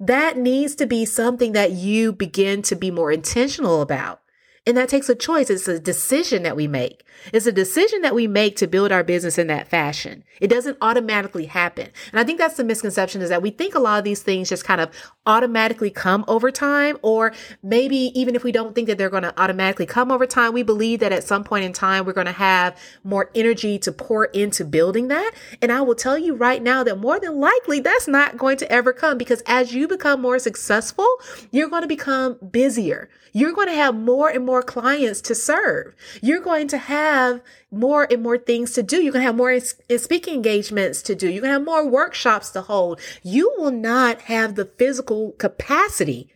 That 0.00 0.36
needs 0.36 0.74
to 0.76 0.86
be 0.86 1.04
something 1.04 1.52
that 1.52 1.70
you 1.70 2.12
begin 2.12 2.62
to 2.62 2.74
be 2.76 2.90
more 2.90 3.12
intentional 3.12 3.80
about. 3.80 4.20
And 4.66 4.76
that 4.76 4.88
takes 4.88 5.08
a 5.08 5.14
choice. 5.14 5.48
It's 5.48 5.68
a 5.68 5.78
decision 5.78 6.42
that 6.42 6.56
we 6.56 6.66
make. 6.66 7.04
It's 7.32 7.46
a 7.46 7.52
decision 7.52 8.02
that 8.02 8.14
we 8.14 8.26
make 8.26 8.56
to 8.56 8.66
build 8.66 8.90
our 8.92 9.04
business 9.04 9.38
in 9.38 9.46
that 9.46 9.68
fashion. 9.68 10.24
It 10.40 10.48
doesn't 10.48 10.76
automatically 10.80 11.46
happen. 11.46 11.88
And 12.10 12.20
I 12.20 12.24
think 12.24 12.38
that's 12.38 12.56
the 12.56 12.64
misconception 12.64 13.22
is 13.22 13.30
that 13.30 13.42
we 13.42 13.50
think 13.50 13.74
a 13.74 13.78
lot 13.78 13.98
of 13.98 14.04
these 14.04 14.22
things 14.22 14.48
just 14.48 14.64
kind 14.64 14.80
of 14.80 14.90
automatically 15.24 15.90
come 15.90 16.24
over 16.28 16.50
time, 16.50 16.98
or 17.02 17.32
maybe 17.62 17.96
even 18.18 18.34
if 18.34 18.44
we 18.44 18.52
don't 18.52 18.74
think 18.74 18.88
that 18.88 18.98
they're 18.98 19.10
going 19.10 19.22
to 19.22 19.40
automatically 19.40 19.86
come 19.86 20.10
over 20.10 20.26
time, 20.26 20.52
we 20.52 20.62
believe 20.62 21.00
that 21.00 21.12
at 21.12 21.24
some 21.24 21.44
point 21.44 21.64
in 21.64 21.72
time, 21.72 22.04
we're 22.04 22.12
going 22.12 22.26
to 22.26 22.32
have 22.32 22.76
more 23.04 23.30
energy 23.34 23.78
to 23.78 23.92
pour 23.92 24.26
into 24.26 24.64
building 24.64 25.08
that. 25.08 25.32
And 25.62 25.72
I 25.72 25.80
will 25.80 25.94
tell 25.94 26.18
you 26.18 26.34
right 26.34 26.62
now 26.62 26.82
that 26.84 26.98
more 26.98 27.20
than 27.20 27.40
likely 27.40 27.80
that's 27.80 28.08
not 28.08 28.36
going 28.36 28.56
to 28.58 28.70
ever 28.70 28.92
come 28.92 29.16
because 29.16 29.42
as 29.46 29.72
you 29.74 29.88
become 29.88 30.20
more 30.20 30.38
successful, 30.38 31.08
you're 31.50 31.70
going 31.70 31.82
to 31.82 31.88
become 31.88 32.38
busier. 32.50 33.08
You're 33.36 33.52
going 33.52 33.68
to 33.68 33.74
have 33.74 33.94
more 33.94 34.30
and 34.30 34.46
more 34.46 34.62
clients 34.62 35.20
to 35.20 35.34
serve. 35.34 35.94
You're 36.22 36.40
going 36.40 36.68
to 36.68 36.78
have 36.78 37.42
more 37.70 38.08
and 38.10 38.22
more 38.22 38.38
things 38.38 38.72
to 38.72 38.82
do. 38.82 38.96
You're 38.96 39.12
going 39.12 39.24
to 39.24 39.26
have 39.26 39.36
more 39.36 39.60
speaking 39.60 40.36
engagements 40.36 41.02
to 41.02 41.14
do. 41.14 41.28
You're 41.28 41.42
going 41.42 41.50
to 41.50 41.58
have 41.58 41.64
more 41.66 41.86
workshops 41.86 42.48
to 42.52 42.62
hold. 42.62 42.98
You 43.22 43.54
will 43.58 43.72
not 43.72 44.22
have 44.22 44.54
the 44.54 44.64
physical 44.64 45.32
capacity, 45.32 46.30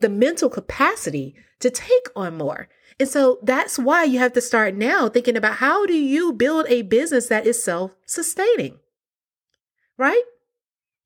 the 0.00 0.08
mental 0.08 0.50
capacity 0.50 1.36
to 1.60 1.70
take 1.70 2.08
on 2.16 2.36
more. 2.36 2.68
And 2.98 3.08
so 3.08 3.38
that's 3.44 3.78
why 3.78 4.02
you 4.02 4.18
have 4.18 4.32
to 4.32 4.40
start 4.40 4.74
now 4.74 5.08
thinking 5.08 5.36
about 5.36 5.58
how 5.58 5.86
do 5.86 5.94
you 5.94 6.32
build 6.32 6.66
a 6.68 6.82
business 6.82 7.28
that 7.28 7.46
is 7.46 7.62
self 7.62 7.92
sustaining, 8.06 8.80
right? 9.96 10.24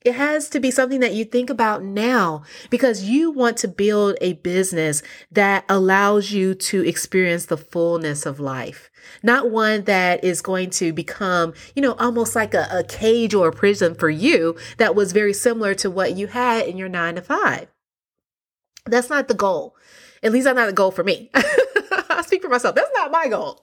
It 0.05 0.17
has 0.17 0.51
to 0.51 0.61
be 0.61 0.71
something 0.71 1.01
that 1.01 1.15
you 1.15 1.25
think 1.25 1.49
about 1.49 1.83
now 1.83 2.43
because 2.69 3.05
you 3.05 3.31
want 3.31 3.57
to 3.59 3.69
build 3.69 4.19
a 4.21 4.35
business 4.35 5.03
that 5.33 5.65
allows 5.67 6.31
you 6.31 6.55
to 6.55 6.87
experience 6.87 7.47
the 7.47 7.57
fullness 7.57 8.27
of 8.27 8.39
life, 8.39 8.91
not 9.23 9.51
one 9.51 9.85
that 9.85 10.23
is 10.23 10.43
going 10.43 10.69
to 10.71 10.93
become, 10.93 11.55
you 11.75 11.81
know, 11.81 11.95
almost 11.95 12.37
like 12.37 12.53
a, 12.53 12.69
a 12.71 12.85
cage 12.85 13.33
or 13.33 13.49
a 13.49 13.53
prison 13.53 13.95
for 13.95 14.11
you 14.11 14.57
that 14.77 14.95
was 14.95 15.13
very 15.13 15.33
similar 15.33 15.75
to 15.77 15.91
what 15.91 16.19
you 16.19 16.27
had 16.27 16.67
in 16.67 16.77
your 16.77 16.91
nine 16.91 17.15
to 17.15 17.23
five. 17.23 17.69
That's 18.85 19.09
not 19.09 19.29
the 19.29 19.35
goal. 19.35 19.75
At 20.23 20.33
least 20.33 20.45
that's 20.45 20.57
not 20.57 20.67
the 20.67 20.75
goal 20.75 20.91
for 20.91 21.03
me. 21.03 21.31
I 22.19 22.23
speak 22.23 22.43
for 22.43 22.49
myself. 22.49 22.75
That's 22.75 22.91
not 22.95 23.11
my 23.11 23.29
goal. 23.29 23.63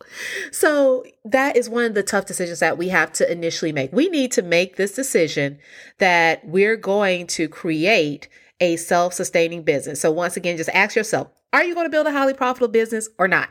So 0.52 1.04
that 1.26 1.56
is 1.58 1.70
one 1.70 1.86
of 1.86 1.94
the 1.94 2.04
tough 2.04 2.26
decisions 2.26 2.60
that 2.60 2.78
we 2.78 2.90
have 2.90 3.12
to 3.14 3.32
initially 3.32 3.72
make. 3.72 3.92
We 3.94 4.10
need 4.10 4.32
to 4.34 4.42
make 4.42 4.76
this 4.76 4.94
decision 4.94 5.60
that 6.00 6.46
we're 6.48 6.78
going 6.78 7.28
to 7.28 7.48
create 7.48 8.28
a 8.60 8.76
self-sustaining 8.76 9.64
business. 9.64 10.00
So 10.02 10.12
once 10.12 10.38
again, 10.38 10.58
just 10.58 10.70
ask 10.70 10.96
yourself, 10.96 11.30
are 11.54 11.64
you 11.64 11.74
going 11.74 11.86
to 11.86 11.92
build 11.92 12.08
a 12.08 12.12
highly 12.12 12.34
profitable 12.34 12.68
business 12.68 13.10
or 13.18 13.28
not? 13.28 13.50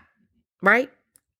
Right? 0.62 0.90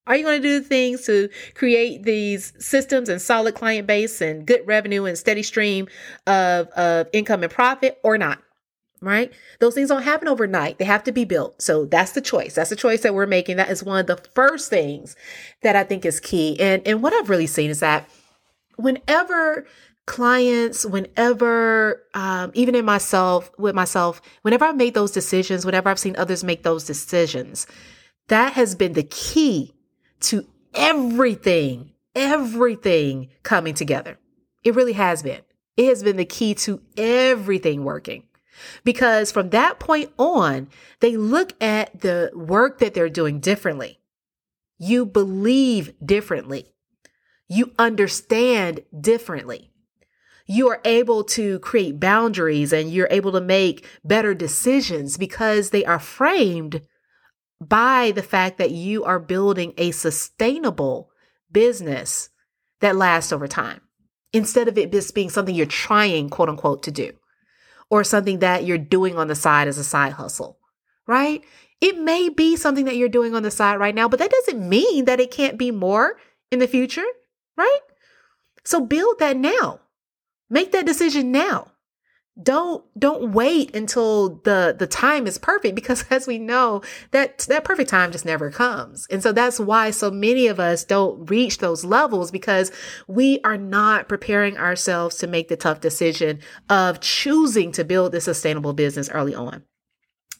Are 0.07 0.17
you 0.17 0.25
going 0.25 0.43
to 0.43 0.49
do 0.49 0.61
things 0.61 1.07
to 1.07 1.29
create 1.55 2.03
these 2.03 2.53
systems 2.59 3.09
and 3.09 3.23
solid 3.23 3.55
client 3.55 3.87
base 3.87 4.21
and 4.21 4.45
good 4.45 4.67
revenue 4.67 5.05
and 5.05 5.17
steady 5.17 5.43
stream 5.43 5.87
of, 6.27 6.67
of 6.69 7.07
income 7.13 7.43
and 7.43 7.53
profit 7.53 8.01
or 8.03 8.19
not? 8.19 8.43
Right? 9.01 9.33
Those 9.59 9.75
things 9.75 9.89
don't 9.89 10.03
happen 10.03 10.29
overnight. 10.29 10.79
They 10.79 10.85
have 10.85 11.05
to 11.05 11.13
be 11.13 11.25
built. 11.25 11.61
So 11.63 11.85
that's 11.85 12.13
the 12.13 12.21
choice. 12.21 12.55
That's 12.55 12.71
the 12.71 12.77
choice 12.77 13.03
that 13.03 13.15
we're 13.15 13.27
making. 13.27 13.57
That 13.57 13.71
is 13.71 13.83
one 13.83 14.01
of 14.01 14.07
the 14.07 14.23
first 14.35 14.71
things 14.71 15.17
that 15.63 15.77
I 15.77 15.85
think 15.85 16.05
is 16.05 16.21
key. 16.21 16.59
And 16.61 16.87
and 16.87 17.03
what 17.03 17.13
I've 17.13 17.31
really 17.31 17.47
seen 17.47 17.71
is 17.71 17.81
that 17.81 18.09
whenever 18.77 19.67
clients, 20.07 20.85
whenever 20.85 22.03
um, 22.15 22.51
even 22.55 22.75
in 22.75 22.85
myself, 22.85 23.51
with 23.59 23.75
myself, 23.75 24.21
whenever 24.43 24.65
I 24.65 24.73
made 24.73 24.95
those 24.95 25.13
decisions, 25.13 25.65
whenever 25.65 25.89
I've 25.89 25.99
seen 25.99 26.17
others 26.17 26.45
make 26.45 26.63
those 26.63 26.85
decisions, 26.85 27.67
that 28.29 28.55
has 28.55 28.75
been 28.75 28.95
the 28.95 29.05
key 29.05 29.75
to 30.21 30.47
everything, 30.75 31.93
everything 32.15 33.29
coming 33.43 33.75
together. 33.75 34.19
It 34.65 34.75
really 34.75 34.93
has 34.93 35.23
been. 35.23 35.41
It 35.77 35.87
has 35.87 36.03
been 36.03 36.17
the 36.17 36.25
key 36.25 36.55
to 36.57 36.81
everything 36.97 37.85
working. 37.85 38.25
Because 38.85 39.33
from 39.33 39.51
that 39.51 39.79
point 39.79 40.13
on, 40.19 40.69
they 41.01 41.17
look 41.17 41.53
at 41.63 42.01
the 42.01 42.31
work 42.35 42.79
that 42.79 42.95
they're 42.95 43.09
doing 43.09 43.41
differently. 43.41 44.01
You 44.79 45.05
believe 45.07 45.93
differently. 46.05 46.73
You 47.49 47.73
understand 47.79 48.85
differently. 48.99 49.71
You 50.47 50.69
are 50.69 50.81
able 50.85 51.25
to 51.25 51.59
create 51.61 52.01
boundaries 52.01 52.73
and 52.73 52.91
you're 52.91 53.09
able 53.11 53.33
to 53.33 53.41
make 53.41 53.87
better 54.05 54.35
decisions 54.35 55.17
because 55.17 55.71
they 55.71 55.85
are 55.85 55.99
framed 55.99 56.83
by 57.61 58.13
the 58.13 58.23
fact 58.23 58.59
that 58.59 58.71
you 58.71 59.05
are 59.05 59.19
building 59.19 59.75
a 59.77 59.91
sustainable 59.91 61.11
business 61.53 62.31
that 62.81 62.97
lasts 62.97 63.33
over 63.33 63.47
time 63.47 63.81
instead 64.33 64.69
of 64.69 64.79
it 64.79 64.93
just 64.93 65.15
being 65.15 65.31
something 65.31 65.55
you're 65.55 65.67
trying, 65.67 66.31
quote 66.31 66.49
unquote, 66.49 66.83
to 66.85 66.91
do 66.91 67.13
or 67.91 68.05
something 68.05 68.39
that 68.39 68.65
you're 68.65 68.79
doing 68.79 69.19
on 69.19 69.29
the 69.29 69.35
side 69.35 69.69
as 69.69 69.79
a 69.79 69.85
side 69.85 70.13
hustle, 70.13 70.59
right? 71.07 71.43
It 71.81 71.99
may 71.99 72.29
be 72.29 72.57
something 72.57 72.85
that 72.85 72.97
you're 72.97 73.09
doing 73.09 73.35
on 73.35 73.43
the 73.43 73.51
side 73.51 73.77
right 73.77 73.95
now, 73.95 74.09
but 74.09 74.19
that 74.19 74.31
doesn't 74.31 74.69
mean 74.69 75.07
that 75.07 75.21
it 75.21 75.31
can't 75.31 75.59
be 75.59 75.71
more 75.71 76.17
in 76.51 76.59
the 76.59 76.69
future, 76.69 77.07
right? 77.57 77.81
So 78.65 78.81
build 78.85 79.19
that 79.19 79.37
now. 79.37 79.81
Make 80.49 80.73
that 80.73 80.87
decision 80.87 81.33
now 81.33 81.70
don't 82.43 82.85
don't 82.99 83.33
wait 83.33 83.75
until 83.75 84.41
the 84.45 84.75
the 84.79 84.87
time 84.87 85.27
is 85.27 85.39
perfect 85.39 85.75
because 85.75 86.05
as 86.11 86.27
we 86.27 86.39
know 86.39 86.83
that 87.11 87.39
that 87.49 87.65
perfect 87.65 87.91
time 87.91 88.13
just 88.13 88.25
never 88.25 88.51
comes. 88.51 89.07
And 89.11 89.23
so 89.23 89.33
that's 89.33 89.61
why 89.61 89.91
so 89.91 90.11
many 90.11 90.47
of 90.47 90.61
us 90.61 90.85
don't 90.85 91.31
reach 91.31 91.59
those 91.59 91.85
levels 91.85 92.31
because 92.31 92.71
we 93.07 93.41
are 93.45 93.59
not 93.59 94.09
preparing 94.09 94.57
ourselves 94.57 95.17
to 95.17 95.27
make 95.27 95.49
the 95.49 95.57
tough 95.57 95.81
decision 95.81 96.41
of 96.69 97.01
choosing 97.01 97.73
to 97.73 97.85
build 97.85 98.13
this 98.13 98.25
sustainable 98.25 98.73
business 98.73 99.09
early 99.11 99.35
on. 99.35 99.65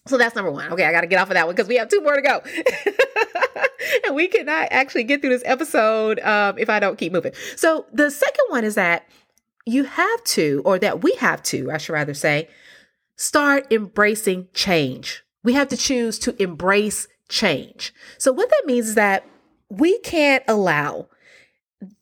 So 0.07 0.17
that's 0.17 0.35
number 0.35 0.51
one. 0.51 0.73
Okay 0.73 0.85
i 0.85 0.93
got 0.93 1.03
to 1.03 1.07
get 1.07 1.21
off 1.21 1.29
of 1.29 1.35
that 1.35 1.47
one 1.47 1.55
because 1.55 1.69
we 1.69 1.77
have 1.77 1.89
two 1.89 2.01
more 2.01 2.17
to 2.17 2.23
go. 2.23 2.41
And 4.07 4.15
we 4.15 4.29
cannot 4.29 4.69
actually 4.71 5.05
get 5.05 5.21
through 5.21 5.31
this 5.31 5.43
episode 5.45 6.21
um, 6.21 6.59
if 6.59 6.69
i 6.71 6.79
don't 6.79 6.99
keep 6.99 7.13
moving. 7.13 7.33
So 7.57 7.87
the 7.93 8.11
second 8.11 8.45
one 8.49 8.65
is 8.65 8.75
that 8.75 9.07
you 9.67 9.85
have 9.85 10.25
to, 10.25 10.63
or 10.65 10.79
that 10.79 11.03
we 11.03 11.15
have 11.17 11.43
to, 11.45 11.71
I 11.71 11.79
should 11.79 11.93
rather 11.93 12.15
say, 12.15 12.49
start 13.17 13.71
embracing 13.71 14.49
change. 14.55 15.23
We 15.43 15.53
have 15.55 15.69
to 15.69 15.77
choose 15.77 16.19
to 16.21 16.41
embrace 16.43 17.07
change. 17.29 17.95
So, 18.19 18.33
what 18.33 18.51
that 18.51 18.63
means 18.67 18.89
is 18.89 18.95
that 18.97 19.25
we 19.69 19.99
can't 20.01 20.45
allow 20.49 21.09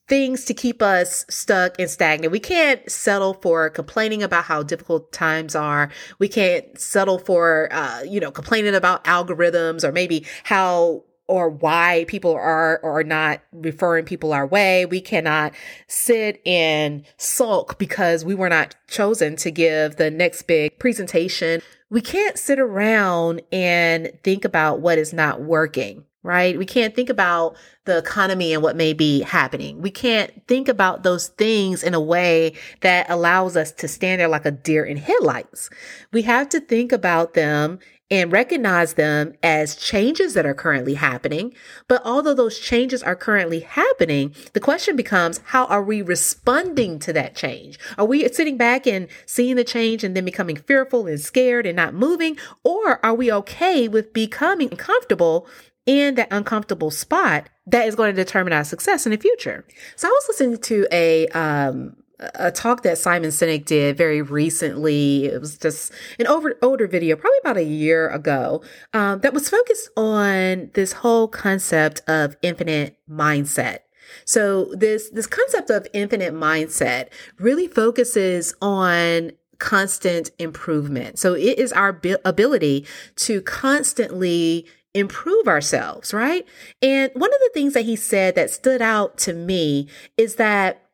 things 0.08 0.46
to 0.46 0.54
keep 0.54 0.80
us 0.80 1.26
stuck 1.28 1.78
and 1.78 1.88
stagnant. 1.88 2.32
We 2.32 2.40
can't 2.40 2.90
settle 2.90 3.34
for 3.34 3.68
complaining 3.68 4.22
about 4.22 4.44
how 4.44 4.62
difficult 4.62 5.12
times 5.12 5.54
are. 5.54 5.90
We 6.18 6.28
can't 6.28 6.80
settle 6.80 7.18
for, 7.18 7.68
uh, 7.70 8.02
you 8.02 8.18
know, 8.18 8.30
complaining 8.30 8.74
about 8.74 9.04
algorithms 9.04 9.84
or 9.84 9.92
maybe 9.92 10.26
how 10.44 11.04
or 11.28 11.50
why 11.50 12.06
people 12.08 12.32
are 12.32 12.80
or 12.82 13.00
are 13.00 13.04
not 13.04 13.40
referring 13.52 14.06
people 14.06 14.32
our 14.32 14.46
way. 14.46 14.86
We 14.86 15.00
cannot 15.00 15.52
sit 15.86 16.40
and 16.44 17.04
sulk 17.18 17.78
because 17.78 18.24
we 18.24 18.34
were 18.34 18.48
not 18.48 18.74
chosen 18.88 19.36
to 19.36 19.50
give 19.50 19.96
the 19.96 20.10
next 20.10 20.42
big 20.42 20.78
presentation. 20.78 21.60
We 21.90 22.00
can't 22.00 22.38
sit 22.38 22.58
around 22.58 23.42
and 23.52 24.12
think 24.24 24.44
about 24.44 24.80
what 24.80 24.98
is 24.98 25.12
not 25.12 25.42
working, 25.42 26.04
right? 26.22 26.58
We 26.58 26.66
can't 26.66 26.94
think 26.94 27.10
about 27.10 27.56
the 27.84 27.98
economy 27.98 28.52
and 28.54 28.62
what 28.62 28.76
may 28.76 28.92
be 28.94 29.20
happening. 29.20 29.80
We 29.80 29.90
can't 29.90 30.46
think 30.46 30.68
about 30.68 31.02
those 31.02 31.28
things 31.28 31.82
in 31.82 31.94
a 31.94 32.00
way 32.00 32.54
that 32.80 33.08
allows 33.10 33.56
us 33.56 33.72
to 33.72 33.88
stand 33.88 34.20
there 34.20 34.28
like 34.28 34.46
a 34.46 34.50
deer 34.50 34.84
in 34.84 34.96
headlights. 34.96 35.68
We 36.12 36.22
have 36.22 36.48
to 36.50 36.60
think 36.60 36.92
about 36.92 37.34
them 37.34 37.78
and 38.10 38.32
recognize 38.32 38.94
them 38.94 39.34
as 39.42 39.76
changes 39.76 40.34
that 40.34 40.46
are 40.46 40.54
currently 40.54 40.94
happening. 40.94 41.52
But 41.88 42.00
although 42.04 42.34
those 42.34 42.58
changes 42.58 43.02
are 43.02 43.16
currently 43.16 43.60
happening, 43.60 44.34
the 44.54 44.60
question 44.60 44.96
becomes, 44.96 45.40
how 45.46 45.66
are 45.66 45.82
we 45.82 46.00
responding 46.00 46.98
to 47.00 47.12
that 47.12 47.34
change? 47.34 47.78
Are 47.98 48.06
we 48.06 48.26
sitting 48.28 48.56
back 48.56 48.86
and 48.86 49.08
seeing 49.26 49.56
the 49.56 49.64
change 49.64 50.04
and 50.04 50.16
then 50.16 50.24
becoming 50.24 50.56
fearful 50.56 51.06
and 51.06 51.20
scared 51.20 51.66
and 51.66 51.76
not 51.76 51.94
moving? 51.94 52.38
Or 52.64 53.04
are 53.04 53.14
we 53.14 53.30
okay 53.32 53.88
with 53.88 54.12
becoming 54.12 54.70
comfortable 54.70 55.46
in 55.84 56.14
that 56.14 56.28
uncomfortable 56.30 56.90
spot 56.90 57.48
that 57.66 57.86
is 57.86 57.94
going 57.94 58.14
to 58.14 58.24
determine 58.24 58.52
our 58.54 58.64
success 58.64 59.04
in 59.04 59.12
the 59.12 59.18
future? 59.18 59.66
So 59.96 60.08
I 60.08 60.10
was 60.10 60.24
listening 60.28 60.58
to 60.58 60.86
a, 60.90 61.28
um, 61.28 61.96
a 62.18 62.50
talk 62.50 62.82
that 62.82 62.98
Simon 62.98 63.30
Sinek 63.30 63.64
did 63.64 63.96
very 63.96 64.22
recently. 64.22 65.26
It 65.26 65.40
was 65.40 65.56
just 65.56 65.92
an 66.18 66.26
over, 66.26 66.56
older 66.62 66.86
video, 66.86 67.16
probably 67.16 67.38
about 67.42 67.56
a 67.56 67.64
year 67.64 68.08
ago, 68.08 68.62
um, 68.92 69.20
that 69.20 69.32
was 69.32 69.48
focused 69.48 69.88
on 69.96 70.70
this 70.74 70.92
whole 70.92 71.28
concept 71.28 72.02
of 72.08 72.36
infinite 72.42 72.98
mindset. 73.08 73.80
So 74.24 74.72
this, 74.74 75.10
this 75.10 75.26
concept 75.26 75.70
of 75.70 75.86
infinite 75.92 76.32
mindset 76.32 77.08
really 77.38 77.68
focuses 77.68 78.54
on 78.60 79.32
constant 79.58 80.30
improvement. 80.38 81.18
So 81.18 81.34
it 81.34 81.58
is 81.58 81.72
our 81.72 82.00
ability 82.24 82.86
to 83.16 83.42
constantly 83.42 84.66
improve 84.94 85.46
ourselves, 85.46 86.14
right? 86.14 86.46
And 86.80 87.10
one 87.14 87.32
of 87.32 87.40
the 87.40 87.50
things 87.52 87.74
that 87.74 87.84
he 87.84 87.96
said 87.96 88.34
that 88.36 88.50
stood 88.50 88.80
out 88.80 89.18
to 89.18 89.32
me 89.32 89.88
is 90.16 90.36
that 90.36 90.87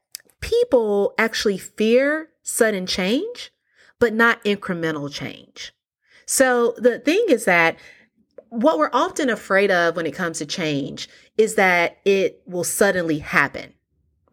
people 0.45 1.15
actually 1.17 1.57
fear 1.57 2.29
sudden 2.43 2.87
change, 2.87 3.51
but 3.99 4.13
not 4.13 4.45
incremental 4.45 5.11
change. 5.11 5.73
So 6.27 6.75
the 6.77 6.99
thing 6.99 7.25
is 7.29 7.47
that 7.47 7.77
what 8.51 8.77
we're 8.79 8.91
often 8.93 9.31
afraid 9.31 9.71
of 9.71 9.97
when 9.97 10.05
it 10.07 10.13
comes 10.13 10.39
to 10.39 10.47
change 10.47 11.09
is 11.39 11.55
that 11.55 11.97
it 12.05 12.43
will 12.47 12.65
suddenly 12.65 13.19
happen 13.19 13.73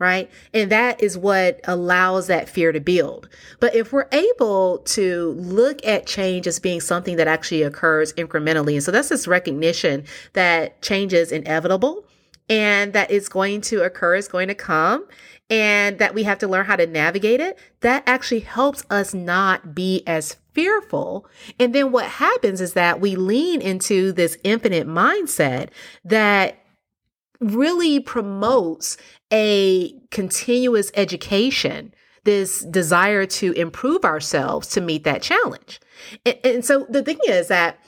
right? 0.01 0.31
And 0.51 0.71
that 0.71 0.99
is 0.99 1.15
what 1.15 1.59
allows 1.65 2.25
that 2.25 2.49
fear 2.49 2.71
to 2.71 2.79
build. 2.79 3.29
But 3.59 3.75
if 3.75 3.93
we're 3.93 4.07
able 4.11 4.79
to 4.79 5.35
look 5.37 5.85
at 5.85 6.07
change 6.07 6.47
as 6.47 6.57
being 6.57 6.81
something 6.81 7.17
that 7.17 7.27
actually 7.27 7.61
occurs 7.61 8.11
incrementally, 8.13 8.73
and 8.73 8.81
so 8.81 8.89
that's 8.89 9.09
this 9.09 9.27
recognition 9.27 10.05
that 10.33 10.81
change 10.81 11.13
is 11.13 11.31
inevitable 11.31 12.03
and 12.49 12.93
that 12.93 13.11
it's 13.11 13.29
going 13.29 13.61
to 13.61 13.83
occur, 13.83 14.15
is 14.15 14.27
going 14.27 14.47
to 14.47 14.55
come, 14.55 15.07
and 15.49 15.99
that 15.99 16.13
we 16.13 16.23
have 16.23 16.39
to 16.39 16.47
learn 16.47 16.65
how 16.65 16.75
to 16.75 16.87
navigate 16.87 17.39
it, 17.39 17.59
that 17.81 18.03
actually 18.07 18.39
helps 18.39 18.83
us 18.89 19.13
not 19.13 19.75
be 19.75 20.03
as 20.07 20.37
fearful. 20.53 21.25
And 21.59 21.75
then 21.75 21.91
what 21.91 22.05
happens 22.05 22.61
is 22.61 22.73
that 22.73 22.99
we 22.99 23.15
lean 23.15 23.61
into 23.61 24.11
this 24.11 24.37
infinite 24.43 24.87
mindset 24.87 25.69
that 26.05 26.57
really 27.39 27.99
promotes 27.99 28.97
a 29.31 29.93
continuous 30.11 30.91
education, 30.93 31.93
this 32.23 32.63
desire 32.65 33.25
to 33.25 33.51
improve 33.53 34.05
ourselves 34.05 34.67
to 34.69 34.81
meet 34.81 35.03
that 35.03 35.21
challenge. 35.21 35.79
And, 36.25 36.37
and, 36.43 36.65
so 36.65 36.85
the 36.87 37.01
thing 37.03 37.17
is 37.27 37.47
that 37.47 37.79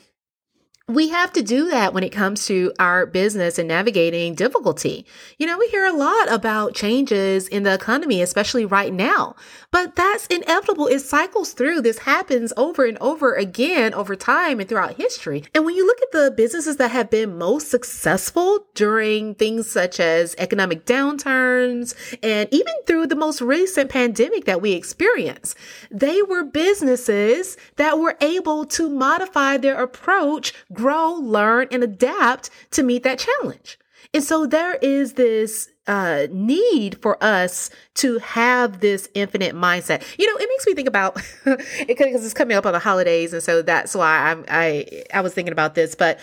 we 0.89 1.07
have 1.07 1.31
to 1.31 1.41
do 1.41 1.69
that 1.69 1.93
when 1.93 2.03
it 2.03 2.09
comes 2.09 2.45
to 2.45 2.73
our 2.77 3.05
business 3.05 3.57
and 3.57 3.69
navigating 3.69 4.35
difficulty. 4.35 5.05
You 5.37 5.47
know, 5.47 5.57
we 5.57 5.69
hear 5.69 5.85
a 5.85 5.93
lot 5.93 6.29
about 6.29 6.75
changes 6.75 7.47
in 7.47 7.63
the 7.63 7.73
economy, 7.73 8.21
especially 8.21 8.65
right 8.65 8.91
now, 8.91 9.37
but 9.71 9.95
that's 9.95 10.27
inevitable. 10.27 10.87
It 10.87 10.99
cycles 10.99 11.53
through. 11.53 11.83
This 11.83 11.99
happens 11.99 12.51
over 12.57 12.83
and 12.83 12.97
over 12.97 13.33
again 13.33 13.93
over 13.93 14.17
time 14.17 14.59
and 14.59 14.67
throughout 14.67 14.95
history. 14.95 15.45
And 15.55 15.63
when 15.63 15.75
you 15.75 15.87
look 15.87 16.01
at 16.01 16.11
the 16.11 16.31
businesses 16.35 16.75
that 16.75 16.91
have 16.91 17.09
been 17.09 17.37
most 17.37 17.71
successful 17.71 18.67
during 18.75 19.35
things 19.35 19.71
such 19.71 20.01
as 20.01 20.35
economic 20.37 20.85
downturns 20.85 21.95
and 22.21 22.49
even 22.51 22.73
through 22.85 23.07
the 23.07 23.15
most 23.15 23.39
recent 23.39 23.89
pandemic 23.89 24.43
that 24.45 24.61
we 24.61 24.73
experienced, 24.73 25.55
they 25.89 26.21
were 26.23 26.43
businesses 26.43 27.55
that 27.77 27.99
were 27.99 28.17
able 28.19 28.65
to 28.65 28.89
modify 28.89 29.55
their 29.55 29.81
approach 29.81 30.53
grow, 30.73 31.13
learn, 31.13 31.67
and 31.71 31.83
adapt 31.83 32.49
to 32.71 32.83
meet 32.83 33.03
that 33.03 33.19
challenge. 33.19 33.79
And 34.13 34.23
so 34.23 34.45
there 34.45 34.75
is 34.75 35.13
this 35.13 35.69
uh, 35.87 36.27
need 36.31 37.01
for 37.01 37.21
us 37.23 37.69
to 37.95 38.19
have 38.19 38.79
this 38.79 39.09
infinite 39.13 39.55
mindset. 39.55 40.03
You 40.17 40.27
know, 40.27 40.37
it 40.37 40.47
makes 40.47 40.65
me 40.67 40.73
think 40.73 40.87
about 40.87 41.17
it 41.45 41.97
because 41.97 42.23
it's 42.23 42.33
coming 42.33 42.55
up 42.55 42.65
on 42.65 42.73
the 42.73 42.79
holidays, 42.79 43.33
and 43.33 43.41
so 43.41 43.61
that's 43.61 43.95
why 43.95 44.31
I'm, 44.31 44.45
I 44.47 45.03
I 45.13 45.21
was 45.21 45.33
thinking 45.33 45.51
about 45.51 45.75
this. 45.75 45.95
But 45.95 46.19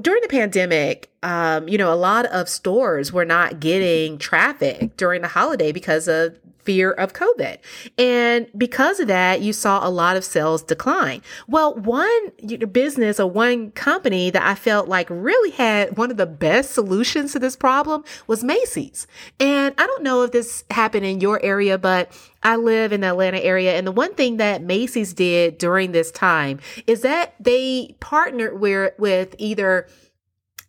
during 0.00 0.22
the 0.22 0.28
pandemic, 0.28 1.10
um, 1.22 1.68
you 1.68 1.78
know, 1.78 1.92
a 1.92 1.96
lot 1.96 2.26
of 2.26 2.48
stores 2.48 3.12
were 3.12 3.24
not 3.24 3.60
getting 3.60 4.18
traffic 4.18 4.96
during 4.96 5.22
the 5.22 5.28
holiday 5.28 5.72
because 5.72 6.08
of 6.08 6.38
fear 6.70 6.92
of 6.92 7.12
COVID. 7.12 7.58
And 7.98 8.46
because 8.56 9.00
of 9.00 9.08
that, 9.08 9.40
you 9.40 9.52
saw 9.52 9.84
a 9.84 9.90
lot 9.90 10.16
of 10.16 10.24
sales 10.24 10.62
decline. 10.62 11.20
Well, 11.48 11.74
one 11.74 12.30
business 12.70 13.18
or 13.18 13.28
one 13.28 13.72
company 13.72 14.30
that 14.30 14.46
I 14.46 14.54
felt 14.54 14.86
like 14.86 15.08
really 15.10 15.50
had 15.50 15.98
one 15.98 16.12
of 16.12 16.16
the 16.16 16.26
best 16.26 16.70
solutions 16.70 17.32
to 17.32 17.40
this 17.40 17.56
problem 17.56 18.04
was 18.28 18.44
Macy's. 18.44 19.08
And 19.40 19.74
I 19.78 19.86
don't 19.88 20.04
know 20.04 20.22
if 20.22 20.30
this 20.30 20.62
happened 20.70 21.06
in 21.06 21.20
your 21.20 21.42
area, 21.42 21.76
but 21.76 22.16
I 22.44 22.54
live 22.54 22.92
in 22.92 23.00
the 23.00 23.08
Atlanta 23.08 23.38
area. 23.38 23.76
And 23.76 23.84
the 23.84 23.92
one 23.92 24.14
thing 24.14 24.36
that 24.36 24.62
Macy's 24.62 25.12
did 25.12 25.58
during 25.58 25.90
this 25.90 26.12
time 26.12 26.60
is 26.86 27.00
that 27.00 27.34
they 27.40 27.96
partnered 27.98 28.60
with, 28.60 28.94
with 28.96 29.34
either 29.38 29.88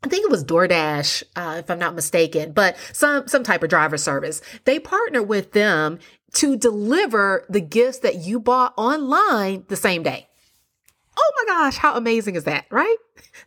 I 0.03 0.07
think 0.07 0.25
it 0.25 0.31
was 0.31 0.43
DoorDash, 0.43 1.23
uh, 1.35 1.57
if 1.59 1.69
I'm 1.69 1.77
not 1.77 1.93
mistaken, 1.93 2.53
but 2.53 2.75
some, 2.91 3.27
some 3.27 3.43
type 3.43 3.61
of 3.61 3.69
driver 3.69 3.97
service. 3.97 4.41
They 4.65 4.79
partner 4.79 5.21
with 5.21 5.51
them 5.51 5.99
to 6.33 6.57
deliver 6.57 7.45
the 7.49 7.61
gifts 7.61 7.99
that 7.99 8.15
you 8.15 8.39
bought 8.39 8.73
online 8.77 9.65
the 9.67 9.75
same 9.75 10.01
day. 10.01 10.27
Oh 11.17 11.31
my 11.37 11.53
gosh, 11.53 11.77
how 11.77 11.95
amazing 11.95 12.35
is 12.35 12.45
that, 12.45 12.65
right? 12.71 12.97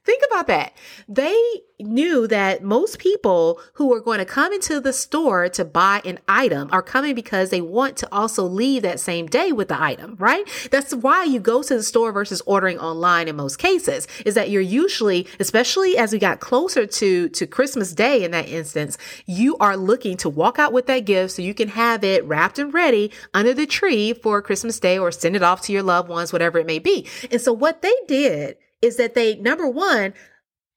Think 0.04 0.22
about 0.30 0.46
that. 0.48 0.72
They 1.08 1.36
knew 1.80 2.26
that 2.28 2.62
most 2.62 2.98
people 2.98 3.60
who 3.74 3.92
are 3.92 4.00
going 4.00 4.18
to 4.18 4.24
come 4.24 4.52
into 4.52 4.80
the 4.80 4.92
store 4.92 5.48
to 5.48 5.64
buy 5.64 6.00
an 6.04 6.18
item 6.28 6.68
are 6.72 6.82
coming 6.82 7.14
because 7.14 7.50
they 7.50 7.60
want 7.60 7.96
to 7.96 8.08
also 8.12 8.44
leave 8.44 8.82
that 8.82 9.00
same 9.00 9.26
day 9.26 9.52
with 9.52 9.68
the 9.68 9.80
item, 9.80 10.14
right? 10.18 10.48
That's 10.70 10.94
why 10.94 11.24
you 11.24 11.40
go 11.40 11.62
to 11.62 11.76
the 11.76 11.82
store 11.82 12.12
versus 12.12 12.40
ordering 12.46 12.78
online 12.78 13.28
in 13.28 13.36
most 13.36 13.58
cases 13.58 14.06
is 14.24 14.34
that 14.34 14.50
you're 14.50 14.62
usually, 14.62 15.26
especially 15.40 15.96
as 15.96 16.12
we 16.12 16.18
got 16.18 16.40
closer 16.40 16.86
to, 16.86 17.28
to 17.28 17.46
Christmas 17.46 17.92
day 17.92 18.24
in 18.24 18.30
that 18.30 18.48
instance, 18.48 18.96
you 19.26 19.56
are 19.58 19.76
looking 19.76 20.16
to 20.18 20.28
walk 20.28 20.58
out 20.58 20.72
with 20.72 20.86
that 20.86 21.00
gift 21.00 21.34
so 21.34 21.42
you 21.42 21.54
can 21.54 21.68
have 21.68 22.04
it 22.04 22.24
wrapped 22.24 22.58
and 22.58 22.72
ready 22.72 23.10
under 23.32 23.52
the 23.52 23.66
tree 23.66 24.12
for 24.12 24.40
Christmas 24.40 24.78
day 24.78 24.98
or 24.98 25.10
send 25.10 25.34
it 25.34 25.42
off 25.42 25.62
to 25.62 25.72
your 25.72 25.82
loved 25.82 26.08
ones, 26.08 26.32
whatever 26.32 26.58
it 26.58 26.66
may 26.66 26.78
be. 26.78 27.06
And 27.30 27.40
so 27.40 27.52
what 27.52 27.82
they 27.82 27.94
did 28.06 28.56
is 28.84 28.96
that 28.96 29.14
they, 29.14 29.36
number 29.36 29.68
one, 29.68 30.12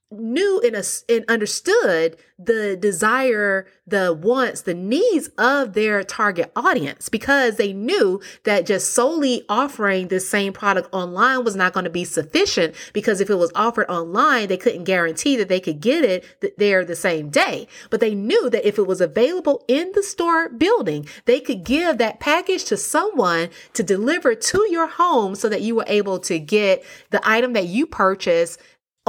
knew 0.09 0.61
and, 0.61 0.75
and 1.09 1.25
understood 1.27 2.17
the 2.39 2.77
desire, 2.77 3.67
the 3.87 4.13
wants, 4.13 4.61
the 4.61 4.73
needs 4.73 5.29
of 5.37 5.73
their 5.73 6.03
target 6.03 6.51
audience 6.55 7.09
because 7.09 7.55
they 7.55 7.73
knew 7.73 8.21
that 8.43 8.65
just 8.65 8.93
solely 8.93 9.43
offering 9.49 10.07
the 10.07 10.19
same 10.19 10.53
product 10.53 10.87
online 10.93 11.43
was 11.43 11.55
not 11.55 11.73
going 11.73 11.83
to 11.83 11.89
be 11.89 12.05
sufficient 12.05 12.75
because 12.93 13.19
if 13.19 13.29
it 13.29 13.35
was 13.35 13.51
offered 13.55 13.89
online, 13.89 14.47
they 14.47 14.57
couldn't 14.57 14.83
guarantee 14.83 15.35
that 15.35 15.49
they 15.49 15.59
could 15.59 15.81
get 15.81 16.05
it 16.05 16.57
there 16.57 16.85
the 16.85 16.95
same 16.95 17.29
day. 17.29 17.67
But 17.89 17.99
they 17.99 18.13
knew 18.15 18.49
that 18.51 18.67
if 18.67 18.77
it 18.77 18.87
was 18.87 19.01
available 19.01 19.65
in 19.67 19.91
the 19.93 20.03
store 20.03 20.47
building, 20.47 21.07
they 21.25 21.39
could 21.39 21.63
give 21.63 21.97
that 21.97 22.19
package 22.19 22.65
to 22.65 22.77
someone 22.77 23.49
to 23.73 23.83
deliver 23.83 24.35
to 24.35 24.67
your 24.69 24.87
home 24.87 25.35
so 25.35 25.49
that 25.49 25.61
you 25.61 25.75
were 25.75 25.85
able 25.87 26.19
to 26.19 26.39
get 26.39 26.83
the 27.09 27.27
item 27.27 27.53
that 27.53 27.65
you 27.65 27.87
purchased 27.87 28.59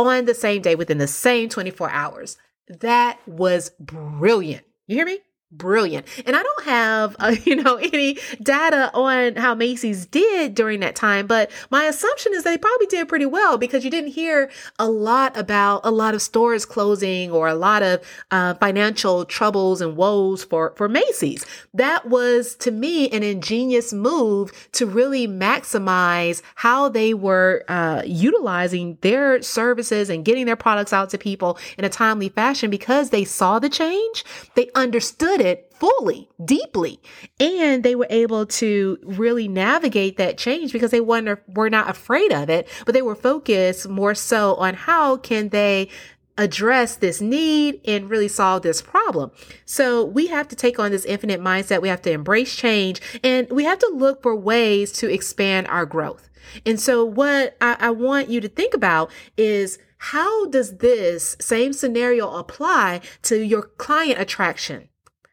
on 0.07 0.25
the 0.27 0.35
same 0.35 0.63
day 0.63 0.75
within 0.75 0.99
the 0.99 1.07
same 1.07 1.49
24 1.49 1.91
hours. 1.91 2.37
That 2.69 3.19
was 3.27 3.71
brilliant. 3.81 4.65
You 4.87 4.97
hear 4.97 5.07
me? 5.07 5.19
Brilliant. 5.51 6.07
And 6.27 6.37
I 6.37 6.43
don't 6.43 6.65
have, 6.65 7.17
uh, 7.19 7.35
you 7.45 7.57
know, 7.57 7.77
any 7.77 8.19
data 8.43 8.91
on 8.95 9.37
how 9.37 9.55
Macy's 9.55 10.07
did 10.07 10.55
during 10.55 10.81
that 10.81 10.95
time, 10.95 11.27
but 11.27 11.51
my 11.71 11.85
assumption 11.85 12.33
is 12.35 12.45
they 12.45 12.59
probably 12.59 12.87
did 12.87 13.09
pretty 13.09 13.27
well 13.27 13.59
because 13.59 13.85
you 13.85 13.91
didn't 13.91 14.11
hear 14.11 14.51
a 14.79 14.89
lot 14.89 15.37
about 15.37 15.81
a 15.85 15.91
lot 15.91 16.15
of 16.15 16.23
stores 16.23 16.65
closing 16.65 17.31
or 17.31 17.49
a 17.49 17.55
lot 17.55 17.83
of 17.83 18.01
uh, 18.31 18.55
financial 18.55 19.25
troubles 19.25 19.81
and 19.81 19.97
woes 19.97 20.45
for, 20.45 20.75
for 20.77 20.89
Macy's. 20.89 21.47
That 21.73 22.09
was 22.09 22.55
to 22.57 22.71
me 22.71 23.09
an 23.11 23.23
ingenious 23.23 23.93
move 23.93 24.69
to 24.73 24.87
really 24.87 25.27
maximize 25.27 26.43
how 26.57 26.89
they 26.89 27.15
were 27.15 27.65
uh, 27.69 28.03
utilizing 28.05 28.99
their 29.01 29.41
services 29.43 30.11
and 30.11 30.25
getting 30.25 30.47
their 30.47 30.57
products 30.57 30.93
out 30.93 31.11
to 31.11 31.19
people 31.19 31.59
in 31.79 31.85
a 31.85 31.89
timely 31.89 32.29
fashion 32.29 32.71
because 32.71 33.11
they 33.11 33.25
saw 33.25 33.59
the 33.59 33.69
change. 33.69 34.25
They 34.55 34.71
understood 34.75 35.38
understood 35.39 35.59
it 35.59 35.73
fully, 35.79 36.29
deeply, 36.45 37.01
and 37.39 37.83
they 37.83 37.95
were 37.95 38.07
able 38.11 38.47
to 38.47 38.99
really 39.03 39.49
navigate 39.49 40.17
that 40.17 40.39
change 40.39 40.73
because 40.73 40.91
they 40.91 41.01
were, 41.01 41.43
were 41.49 41.71
not 41.71 41.89
afraid 41.89 42.33
of 42.33 42.51
it, 42.51 42.69
but 42.85 42.95
they 42.95 43.03
were 43.03 43.15
focused 43.15 43.89
more 43.89 44.15
so 44.15 44.55
on 44.57 44.75
how 44.75 45.17
can 45.17 45.51
they 45.51 45.89
address 46.37 46.97
this 46.97 47.21
need 47.21 47.81
and 47.85 48.09
really 48.09 48.29
solve 48.29 48.63
this 48.63 48.81
problem. 48.81 49.31
So 49.65 50.05
we 50.05 50.29
have 50.29 50.47
to 50.49 50.57
take 50.57 50.79
on 50.79 50.93
this 50.93 51.05
infinite 51.05 51.41
mindset. 51.41 51.83
We 51.83 51.89
have 51.89 52.03
to 52.03 52.13
embrace 52.13 52.55
change 52.55 53.01
and 53.25 53.51
we 53.51 53.65
have 53.65 53.81
to 53.81 53.93
look 53.93 54.23
for 54.23 54.37
ways 54.37 54.93
to 54.93 55.13
expand 55.13 55.67
our 55.67 55.85
growth. 55.85 56.31
And 56.65 56.81
so 56.81 57.05
what 57.05 57.57
I, 57.61 57.77
I 57.81 57.91
want 57.91 58.29
you 58.29 58.41
to 58.41 58.49
think 58.49 58.73
about 58.73 59.11
is 59.37 59.81
how 59.99 60.47
does 60.47 60.79
this 60.79 61.37
same 61.41 61.73
scenario 61.73 62.31
apply 62.31 63.01
to 63.23 63.43
your 63.43 63.63
client 63.63 64.21
attraction? 64.21 64.89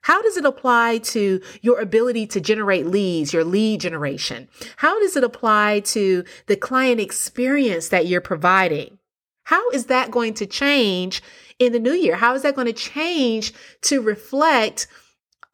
How 0.06 0.22
does 0.22 0.38
it 0.38 0.46
apply 0.46 1.00
to 1.00 1.42
your 1.64 1.80
ability 1.80 2.28
to 2.28 2.40
generate 2.40 2.86
leads, 2.86 3.34
your 3.34 3.44
lead 3.44 3.82
generation? 3.82 4.48
How 4.78 5.00
does 5.00 5.16
it 5.16 5.24
apply 5.24 5.80
to 5.80 6.24
the 6.46 6.56
client 6.56 7.02
experience 7.02 7.88
that 7.88 8.06
you're 8.06 8.22
providing? 8.22 9.00
How 9.46 9.68
is 9.72 9.88
that 9.88 10.12
going 10.12 10.36
to 10.36 10.46
change 10.46 11.24
in 11.58 11.72
the 11.72 11.80
new 11.80 11.94
year? 11.94 12.18
How 12.18 12.36
is 12.36 12.44
that 12.44 12.54
going 12.54 12.68
to 12.68 12.74
change 12.74 13.52
to 13.82 14.00
reflect 14.00 14.86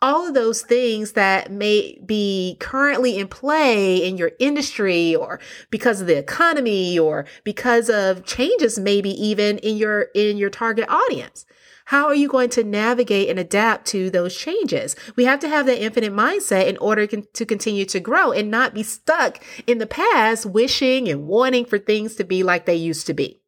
all 0.01 0.27
of 0.27 0.33
those 0.33 0.63
things 0.63 1.13
that 1.13 1.49
may 1.49 1.97
be 2.05 2.57
currently 2.59 3.17
in 3.17 3.29
play 3.29 4.05
in 4.05 4.17
your 4.17 4.31
industry 4.37 5.15
or 5.15 5.39
because 5.69 6.01
of 6.01 6.07
the 6.07 6.17
economy 6.17 6.99
or 6.99 7.25
because 7.45 7.89
of 7.89 8.25
changes 8.25 8.77
maybe 8.77 9.11
even 9.11 9.59
in 9.59 9.77
your 9.77 10.07
in 10.13 10.35
your 10.35 10.49
target 10.49 10.89
audience 10.89 11.45
how 11.91 12.05
are 12.05 12.15
you 12.15 12.29
going 12.29 12.49
to 12.49 12.63
navigate 12.63 13.27
and 13.27 13.37
adapt 13.37 13.85
to 13.85 14.09
those 14.09 14.33
changes? 14.33 14.95
We 15.17 15.25
have 15.25 15.41
to 15.41 15.49
have 15.49 15.65
that 15.65 15.83
infinite 15.83 16.13
mindset 16.13 16.67
in 16.67 16.77
order 16.77 17.05
to 17.05 17.45
continue 17.45 17.83
to 17.83 17.99
grow 17.99 18.31
and 18.31 18.49
not 18.49 18.73
be 18.73 18.81
stuck 18.81 19.43
in 19.67 19.77
the 19.79 19.85
past, 19.85 20.45
wishing 20.45 21.09
and 21.09 21.27
wanting 21.27 21.65
for 21.65 21.77
things 21.77 22.15
to 22.15 22.23
be 22.23 22.43
like 22.43 22.65
they 22.65 22.75
used 22.75 23.07
to 23.07 23.13
be. 23.13 23.41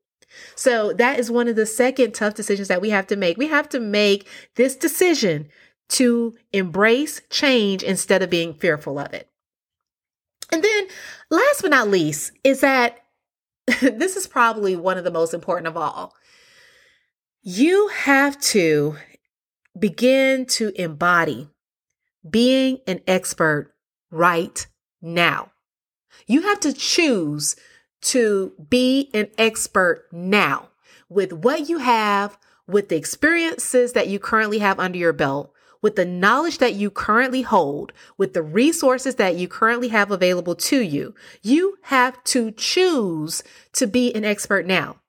So 0.55 0.91
that 0.91 1.19
is 1.19 1.31
one 1.31 1.47
of 1.47 1.55
the 1.55 1.65
second 1.65 2.15
tough 2.15 2.33
decisions 2.33 2.67
that 2.67 2.81
we 2.81 2.89
have 2.89 3.07
to 3.07 3.15
make. 3.15 3.37
We 3.37 3.47
have 3.47 3.69
to 3.69 3.79
make 3.79 4.27
this 4.55 4.75
decision 4.75 5.47
to 5.91 6.35
embrace 6.51 7.21
change 7.29 7.81
instead 7.81 8.21
of 8.21 8.29
being 8.29 8.55
fearful 8.55 8.99
of 8.99 9.13
it. 9.13 9.29
And 10.51 10.61
then 10.61 10.87
last 11.29 11.61
but 11.61 11.71
not 11.71 11.87
least 11.87 12.33
is 12.43 12.59
that 12.59 13.05
this 13.81 14.17
is 14.17 14.27
probably 14.27 14.75
one 14.75 14.97
of 14.97 15.05
the 15.05 15.11
most 15.11 15.33
important 15.33 15.67
of 15.67 15.77
all 15.77 16.13
you 17.45 17.89
have 17.89 18.39
to 18.39 18.95
begin 19.77 20.45
to 20.45 20.71
embody 20.81 21.49
being 22.27 22.79
an 22.87 23.01
expert 23.05 23.73
right 24.09 24.65
now. 25.01 25.51
You 26.25 26.43
have 26.43 26.61
to 26.61 26.71
choose 26.71 27.57
to 28.03 28.53
be 28.69 29.09
an 29.13 29.27
expert 29.37 30.07
now 30.13 30.69
with 31.09 31.33
what 31.33 31.67
you 31.67 31.79
have, 31.79 32.37
with 32.65 32.87
the 32.87 32.95
experiences 32.95 33.91
that 33.91 34.07
you 34.07 34.19
currently 34.19 34.59
have 34.59 34.79
under 34.79 34.97
your 34.97 35.11
belt, 35.11 35.51
with 35.81 35.97
the 35.97 36.05
knowledge 36.05 36.59
that 36.59 36.75
you 36.75 36.89
currently 36.89 37.41
hold, 37.41 37.91
with 38.17 38.33
the 38.33 38.41
resources 38.41 39.15
that 39.15 39.35
you 39.35 39.49
currently 39.49 39.89
have 39.89 40.11
available 40.11 40.55
to 40.55 40.79
you. 40.79 41.13
You 41.41 41.77
have 41.83 42.23
to 42.25 42.51
choose 42.51 43.43
to 43.73 43.85
be 43.85 44.15
an 44.15 44.23
expert 44.23 44.65
now. 44.65 45.01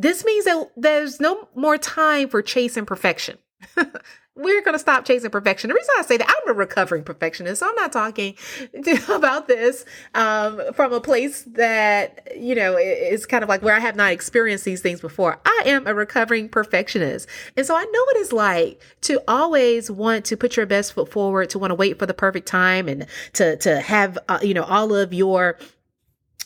This 0.00 0.24
means 0.24 0.44
that 0.44 0.70
there's 0.76 1.18
no 1.18 1.48
more 1.56 1.76
time 1.76 2.28
for 2.28 2.40
chasing 2.40 2.86
perfection. 2.86 3.36
We're 4.36 4.62
going 4.62 4.74
to 4.74 4.78
stop 4.78 5.04
chasing 5.04 5.30
perfection. 5.30 5.66
The 5.66 5.74
reason 5.74 5.90
I 5.98 6.02
say 6.02 6.16
that 6.18 6.28
I'm 6.28 6.54
a 6.54 6.56
recovering 6.56 7.02
perfectionist, 7.02 7.58
so 7.58 7.68
I'm 7.68 7.74
not 7.74 7.90
talking 7.90 8.36
about 9.08 9.48
this 9.48 9.84
um, 10.14 10.60
from 10.74 10.92
a 10.92 11.00
place 11.00 11.42
that, 11.54 12.28
you 12.36 12.54
know, 12.54 12.76
is 12.76 13.26
kind 13.26 13.42
of 13.42 13.48
like 13.48 13.62
where 13.62 13.74
I 13.74 13.80
have 13.80 13.96
not 13.96 14.12
experienced 14.12 14.64
these 14.64 14.80
things 14.80 15.00
before. 15.00 15.40
I 15.44 15.62
am 15.66 15.88
a 15.88 15.94
recovering 15.94 16.48
perfectionist. 16.48 17.28
And 17.56 17.66
so 17.66 17.74
I 17.74 17.82
know 17.82 18.04
what 18.04 18.16
it's 18.18 18.32
like 18.32 18.80
to 19.00 19.20
always 19.26 19.90
want 19.90 20.24
to 20.26 20.36
put 20.36 20.56
your 20.56 20.66
best 20.66 20.92
foot 20.92 21.10
forward, 21.10 21.50
to 21.50 21.58
want 21.58 21.72
to 21.72 21.74
wait 21.74 21.98
for 21.98 22.06
the 22.06 22.14
perfect 22.14 22.46
time 22.46 22.86
and 22.86 23.06
to, 23.32 23.56
to 23.56 23.80
have, 23.80 24.16
uh, 24.28 24.38
you 24.40 24.54
know, 24.54 24.62
all 24.62 24.94
of 24.94 25.12
your 25.12 25.58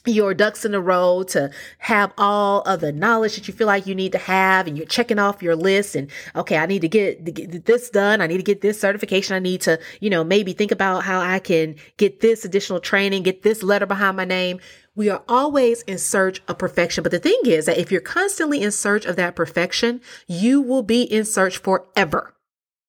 your 0.05 0.35
ducks 0.35 0.65
in 0.65 0.75
a 0.75 0.81
row 0.81 1.23
to 1.23 1.51
have 1.79 2.13
all 2.19 2.63
of 2.63 2.81
the 2.81 2.93
knowledge 2.93 3.37
that 3.37 3.47
you 3.47 3.55
feel 3.55 3.67
like 3.67 3.87
you 3.87 3.95
need 3.95 4.13
to 4.13 4.19
have 4.19 4.67
and 4.67 4.77
you're 4.77 4.87
checking 4.87 5.19
off 5.19 5.43
your 5.43 5.55
list 5.55 5.95
and 5.95 6.11
okay 6.35 6.57
i 6.57 6.67
need 6.67 6.83
to 6.83 6.89
get, 6.89 7.25
to 7.25 7.31
get, 7.31 7.65
this 7.67 7.91
done. 7.91 8.21
I 8.21 8.27
need 8.27 8.39
to 8.39 8.43
get 8.43 8.61
this 8.61 8.81
certification. 8.81 9.37
I 9.37 9.39
need 9.39 9.61
to 9.63 9.79
you 10.01 10.11
know 10.11 10.25
maybe 10.25 10.53
think 10.53 10.73
about 10.73 11.05
how 11.05 11.21
i 11.21 11.39
can 11.39 11.77
get 11.97 12.21
this 12.21 12.45
additional 12.45 12.81
training 12.81 13.23
get 13.23 13.43
this 13.43 13.63
letter 13.63 13.87
behind 13.87 14.17
my 14.17 14.25
name. 14.25 14.61
We 14.95 15.09
are 15.09 15.23
always 15.27 15.83
in 15.83 15.97
search 15.97 16.43
of 16.49 16.59
perfection. 16.59 17.03
But 17.03 17.13
the 17.13 17.19
thing 17.19 17.41
is 17.45 17.65
that 17.65 17.79
if 17.79 17.91
you're 17.91 18.03
constantly 18.03 18.63
in 18.63 18.73
search 18.73 19.07
of 19.07 19.17
that 19.17 19.37
perfection 19.37 20.01
you 20.27 20.61
will 20.61 20.83
be 20.83 21.03
in 21.03 21.25
search 21.25 21.59
forever. 21.59 22.35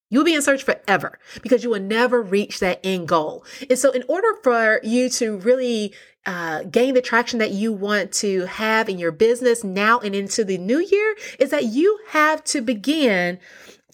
You'll 0.10 0.24
be 0.24 0.36
in 0.36 0.44
search 0.44 0.62
forever 0.62 1.18
because 1.42 1.64
you 1.64 1.72
will 1.72 1.80
never 1.80 2.22
reach 2.22 2.60
that 2.60 2.80
end 2.84 3.08
goal. 3.08 3.44
And 3.68 3.80
so 3.80 3.92
in 3.92 4.04
order 4.08 4.28
for 4.44 4.80
you 4.84 5.10
to 5.10 5.38
really 5.38 5.94
uh, 6.26 6.64
gain 6.64 6.94
the 6.94 7.02
traction 7.02 7.40
that 7.40 7.52
you 7.52 7.74
want 7.74 8.12
to 8.14 8.46
have 8.46 8.88
in 8.88 8.98
your 8.98 9.12
business 9.12 9.64
now 9.64 10.00
and 10.00 10.16
into 10.16 10.44
the 10.44 10.58
new 10.58 10.80
year 10.80 11.16
is 11.40 11.50
that 11.50 11.66
you 11.66 12.00
have 12.10 12.44
to 12.46 12.62
begin 12.62 13.40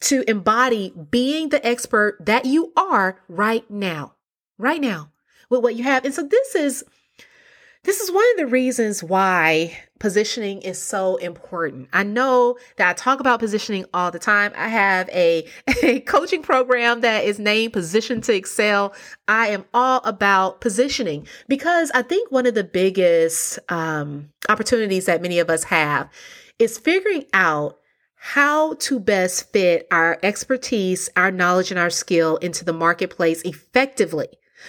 to 0.02 0.24
embody 0.30 0.94
being 1.10 1.50
the 1.50 1.66
expert 1.66 2.18
that 2.22 2.46
you 2.46 2.72
are 2.78 3.20
right 3.28 3.70
now, 3.70 4.14
right 4.58 4.80
now 4.80 5.12
with 5.50 5.64
what 5.64 5.76
you 5.76 5.84
have. 5.84 6.06
And 6.06 6.14
so 6.14 6.24
this 6.24 6.56
is 6.56 6.84
this 7.84 8.02
is 8.02 8.12
one 8.12 8.26
of 8.32 8.38
the 8.38 8.48
reasons 8.48 9.04
why 9.04 9.80
positioning 10.00 10.62
is 10.62 10.82
so 10.82 11.18
important. 11.18 11.90
I 11.94 12.04
know 12.04 12.58
that 12.78 12.90
I 12.90 12.94
talk 12.94 13.20
about 13.20 13.40
positioning 13.40 13.86
all 13.94 14.12
the 14.12 14.20
time. 14.20 14.54
I 14.56 14.70
have 14.70 15.10
a, 15.10 15.46
a 15.84 16.00
coaching 16.02 16.42
program 16.42 17.02
that 17.02 17.26
is 17.26 17.40
named 17.40 17.74
Positioned 17.74 18.24
To 18.26 18.34
Excel. 18.34 18.94
I 19.28 19.50
am 19.50 19.66
all 19.74 20.02
about 20.04 20.62
positioning 20.62 21.28
because 21.48 21.92
I 21.94 22.02
think 22.02 22.32
one 22.32 22.46
of 22.46 22.56
the 22.56 22.64
biggest 22.64 23.60
um, 23.70 24.30
opportunities 24.48 25.06
that 25.06 25.22
many 25.22 25.40
of 25.40 25.50
us 25.50 25.66
have 25.66 26.10
is 26.58 26.78
figuring 26.78 27.26
out 27.34 27.78
how 28.16 28.74
to 28.76 29.00
best 29.00 29.52
fit 29.54 29.88
our 29.92 30.20
expertise, 30.24 31.10
our 31.16 31.32
knowledge, 31.32 31.72
and 31.72 31.80
our 31.80 31.90
skill 31.90 32.36
into 32.38 32.66
the 32.66 32.74
marketplace 32.74 33.42
effectively 33.44 34.28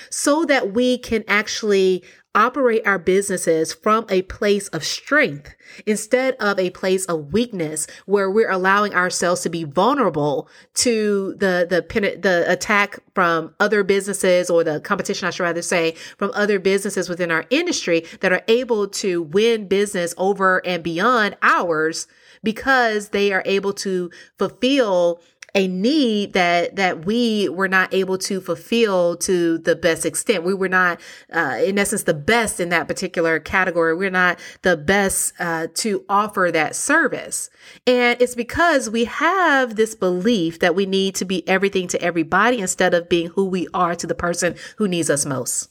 so 0.09 0.45
that 0.45 0.73
we 0.73 0.99
can 0.99 1.25
actually 1.27 2.05
operate 2.35 2.87
our 2.87 2.99
businesses 2.99 3.73
from 3.73 4.07
a 4.09 4.23
place 4.23 4.69
of 4.69 4.85
strength 4.85 5.55
instead 5.85 6.35
of 6.37 6.59
a 6.59 6.71
place 6.71 7.05
of 7.07 7.33
weakness 7.33 7.87
where 8.07 8.31
we're 8.31 8.51
allowing 8.51 8.95
ourselves 8.95 9.40
to 9.40 9.49
be 9.49 9.64
vulnerable 9.64 10.49
to 10.75 11.35
the 11.38 11.66
the 11.69 11.83
the 12.21 12.45
attack 12.51 13.01
from 13.14 13.55
other 13.59 13.83
businesses 13.83 14.49
or 14.49 14.62
the 14.62 14.81
competition 14.81 15.27
I 15.27 15.31
should 15.31 15.43
rather 15.43 15.62
say 15.62 15.93
from 16.19 16.31
other 16.35 16.61
businesses 16.61 17.09
within 17.09 17.33
our 17.33 17.47
industry 17.51 18.05
that 18.21 18.33
are 18.33 18.43
able 18.47 18.87
to 18.88 19.23
win 19.23 19.66
business 19.66 20.14
over 20.16 20.64
and 20.64 20.85
beyond 20.85 21.37
ours 21.43 22.07
because 22.43 23.09
they 23.09 23.33
are 23.33 23.43
able 23.45 23.73
to 23.75 24.11
fulfill 24.38 25.21
a 25.55 25.69
need 25.69 26.33
that 26.33 26.77
that 26.77 27.05
we 27.05 27.49
were 27.49 27.69
not 27.69 27.93
able 27.93 28.19
to 28.19 28.41
fulfill 28.41 29.17
to 29.17 29.59
the 29.59 29.77
best 29.77 30.07
extent. 30.07 30.45
We 30.45 30.55
were 30.55 30.69
not, 30.69 31.01
uh, 31.33 31.59
in 31.65 31.79
essence, 31.79 32.05
the 32.05 32.15
best 32.15 32.61
in 32.61 32.69
that 32.71 32.89
particular 32.89 33.39
category. 33.41 33.95
We're 33.95 34.11
not 34.11 34.39
the 34.63 34.77
best 34.77 35.33
uh, 35.39 35.69
to 35.75 36.05
offer 36.09 36.51
that 36.53 36.77
service, 36.77 37.51
and 37.87 38.21
it's 38.21 38.35
because 38.35 38.91
we 38.91 39.05
have 39.05 39.77
this 39.77 39.95
belief 39.95 40.59
that 40.61 40.75
we 40.75 40.87
need 40.87 41.15
to 41.17 41.25
be 41.25 41.47
everything 41.49 41.89
to 41.89 42.03
everybody 42.03 42.59
instead 42.59 42.95
of 42.95 43.09
being 43.09 43.29
who 43.29 43.47
we 43.47 43.69
are 43.75 43.95
to 43.97 44.07
the 44.07 44.15
person 44.15 44.55
who 44.77 44.89
needs 44.89 45.11
us 45.11 45.27
most. 45.27 45.71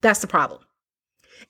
That's 0.00 0.20
the 0.20 0.26
problem. 0.26 0.60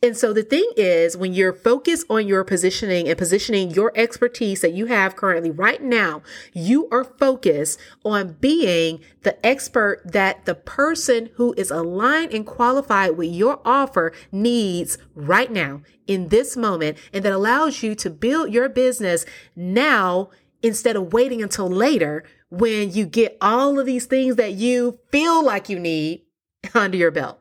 And 0.03 0.17
so 0.17 0.33
the 0.33 0.43
thing 0.43 0.67
is, 0.79 1.15
when 1.15 1.35
you're 1.35 1.53
focused 1.53 2.07
on 2.09 2.27
your 2.27 2.43
positioning 2.43 3.07
and 3.07 3.19
positioning 3.19 3.71
your 3.71 3.93
expertise 3.95 4.63
that 4.63 4.73
you 4.73 4.87
have 4.87 5.15
currently 5.15 5.51
right 5.51 5.83
now, 5.83 6.23
you 6.55 6.89
are 6.91 7.05
focused 7.05 7.79
on 8.03 8.33
being 8.41 9.01
the 9.25 9.45
expert 9.45 10.01
that 10.07 10.47
the 10.47 10.55
person 10.55 11.29
who 11.35 11.53
is 11.59 11.71
aligned 11.71 12.33
and 12.33 12.47
qualified 12.47 13.19
with 13.19 13.31
your 13.31 13.61
offer 13.63 14.13
needs 14.33 14.97
right 15.15 15.53
now 15.53 15.83
in 16.07 16.29
this 16.29 16.57
moment. 16.57 16.97
And 17.13 17.23
that 17.23 17.35
allows 17.35 17.83
you 17.83 17.95
to 17.97 18.09
build 18.09 18.55
your 18.55 18.71
business 18.71 19.27
now 19.55 20.31
instead 20.63 20.97
of 20.97 21.13
waiting 21.13 21.43
until 21.43 21.69
later 21.69 22.25
when 22.49 22.91
you 22.91 23.05
get 23.05 23.37
all 23.43 23.79
of 23.79 23.85
these 23.85 24.07
things 24.07 24.37
that 24.37 24.53
you 24.55 24.99
feel 25.11 25.45
like 25.45 25.69
you 25.69 25.79
need 25.79 26.23
under 26.75 26.97
your 26.97 27.11
belt. 27.11 27.40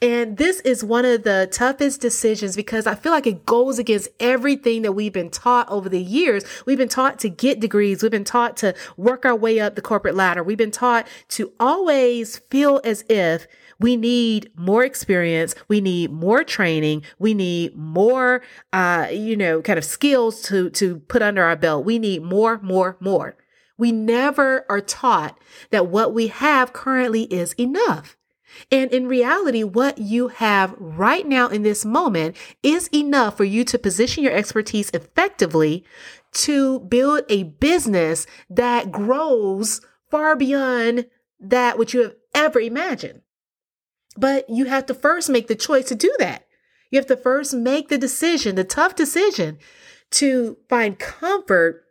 And 0.00 0.36
this 0.36 0.60
is 0.60 0.84
one 0.84 1.04
of 1.04 1.22
the 1.22 1.48
toughest 1.50 2.00
decisions 2.00 2.56
because 2.56 2.86
I 2.86 2.94
feel 2.94 3.12
like 3.12 3.26
it 3.26 3.46
goes 3.46 3.78
against 3.78 4.08
everything 4.20 4.82
that 4.82 4.92
we've 4.92 5.12
been 5.12 5.30
taught 5.30 5.68
over 5.68 5.88
the 5.88 6.00
years. 6.00 6.44
We've 6.66 6.78
been 6.78 6.88
taught 6.88 7.18
to 7.20 7.28
get 7.28 7.60
degrees. 7.60 8.02
We've 8.02 8.10
been 8.10 8.24
taught 8.24 8.56
to 8.58 8.74
work 8.96 9.24
our 9.24 9.36
way 9.36 9.60
up 9.60 9.74
the 9.74 9.82
corporate 9.82 10.14
ladder. 10.14 10.42
We've 10.42 10.58
been 10.58 10.70
taught 10.70 11.06
to 11.30 11.52
always 11.58 12.38
feel 12.50 12.80
as 12.84 13.04
if 13.08 13.46
we 13.80 13.96
need 13.96 14.50
more 14.56 14.84
experience. 14.84 15.54
We 15.68 15.80
need 15.80 16.10
more 16.10 16.42
training. 16.42 17.04
We 17.18 17.34
need 17.34 17.76
more, 17.76 18.42
uh, 18.72 19.08
you 19.12 19.36
know, 19.36 19.62
kind 19.62 19.78
of 19.78 19.84
skills 19.84 20.42
to, 20.42 20.70
to 20.70 20.98
put 21.00 21.22
under 21.22 21.44
our 21.44 21.56
belt. 21.56 21.84
We 21.84 21.98
need 21.98 22.22
more, 22.22 22.58
more, 22.60 22.96
more. 23.00 23.36
We 23.76 23.92
never 23.92 24.66
are 24.68 24.80
taught 24.80 25.38
that 25.70 25.86
what 25.86 26.12
we 26.12 26.26
have 26.26 26.72
currently 26.72 27.22
is 27.24 27.52
enough. 27.52 28.17
And 28.70 28.92
in 28.92 29.08
reality, 29.08 29.62
what 29.62 29.98
you 29.98 30.28
have 30.28 30.74
right 30.78 31.26
now 31.26 31.48
in 31.48 31.62
this 31.62 31.84
moment 31.84 32.36
is 32.62 32.88
enough 32.92 33.36
for 33.36 33.44
you 33.44 33.64
to 33.64 33.78
position 33.78 34.24
your 34.24 34.32
expertise 34.32 34.90
effectively 34.90 35.84
to 36.32 36.80
build 36.80 37.22
a 37.28 37.44
business 37.44 38.26
that 38.50 38.92
grows 38.92 39.80
far 40.10 40.36
beyond 40.36 41.06
that 41.40 41.78
which 41.78 41.94
you 41.94 42.02
have 42.02 42.14
ever 42.34 42.60
imagined. 42.60 43.22
But 44.16 44.48
you 44.50 44.64
have 44.64 44.86
to 44.86 44.94
first 44.94 45.28
make 45.28 45.46
the 45.46 45.54
choice 45.54 45.86
to 45.86 45.94
do 45.94 46.14
that. 46.18 46.44
You 46.90 46.98
have 46.98 47.06
to 47.06 47.16
first 47.16 47.54
make 47.54 47.88
the 47.88 47.98
decision, 47.98 48.56
the 48.56 48.64
tough 48.64 48.94
decision 48.94 49.58
to 50.12 50.56
find 50.68 50.98
comfort 50.98 51.84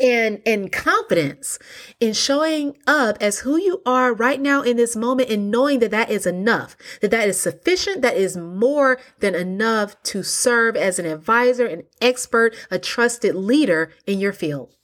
and 0.00 0.40
and 0.46 0.72
confidence 0.72 1.58
in 2.00 2.12
showing 2.12 2.76
up 2.86 3.16
as 3.20 3.40
who 3.40 3.56
you 3.56 3.82
are 3.84 4.12
right 4.12 4.40
now 4.40 4.62
in 4.62 4.76
this 4.76 4.96
moment 4.96 5.30
and 5.30 5.50
knowing 5.50 5.78
that 5.80 5.90
that 5.90 6.10
is 6.10 6.26
enough 6.26 6.76
that 7.00 7.10
that 7.10 7.28
is 7.28 7.40
sufficient 7.40 8.02
that 8.02 8.16
is 8.16 8.36
more 8.36 8.98
than 9.20 9.34
enough 9.34 10.00
to 10.02 10.22
serve 10.22 10.76
as 10.76 10.98
an 10.98 11.06
advisor 11.06 11.66
an 11.66 11.84
expert 12.00 12.54
a 12.70 12.78
trusted 12.78 13.34
leader 13.34 13.92
in 14.06 14.18
your 14.18 14.32
field. 14.32 14.74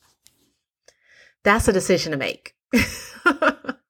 That's 1.44 1.68
a 1.68 1.72
decision 1.72 2.12
to 2.12 2.18
make 2.18 2.54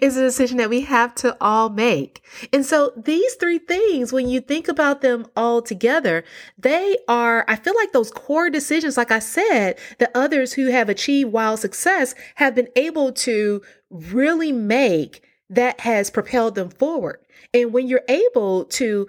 is 0.00 0.16
a 0.16 0.22
decision 0.22 0.58
that 0.58 0.70
we 0.70 0.82
have 0.82 1.14
to 1.16 1.36
all 1.40 1.68
make. 1.68 2.24
And 2.52 2.64
so 2.64 2.92
these 2.96 3.34
three 3.34 3.58
things, 3.58 4.12
when 4.12 4.28
you 4.28 4.40
think 4.40 4.68
about 4.68 5.00
them 5.00 5.26
all 5.36 5.62
together, 5.62 6.24
they 6.58 6.96
are, 7.08 7.44
I 7.48 7.56
feel 7.56 7.74
like 7.74 7.92
those 7.92 8.10
core 8.10 8.50
decisions, 8.50 8.96
like 8.96 9.10
I 9.10 9.18
said, 9.18 9.78
that 9.98 10.10
others 10.14 10.52
who 10.52 10.66
have 10.68 10.88
achieved 10.88 11.32
wild 11.32 11.60
success 11.60 12.14
have 12.36 12.54
been 12.54 12.68
able 12.76 13.12
to 13.12 13.62
really 13.90 14.52
make 14.52 15.22
that 15.50 15.80
has 15.80 16.10
propelled 16.10 16.54
them 16.54 16.70
forward. 16.70 17.20
And 17.52 17.72
when 17.72 17.86
you're 17.86 18.02
able 18.08 18.64
to 18.64 19.06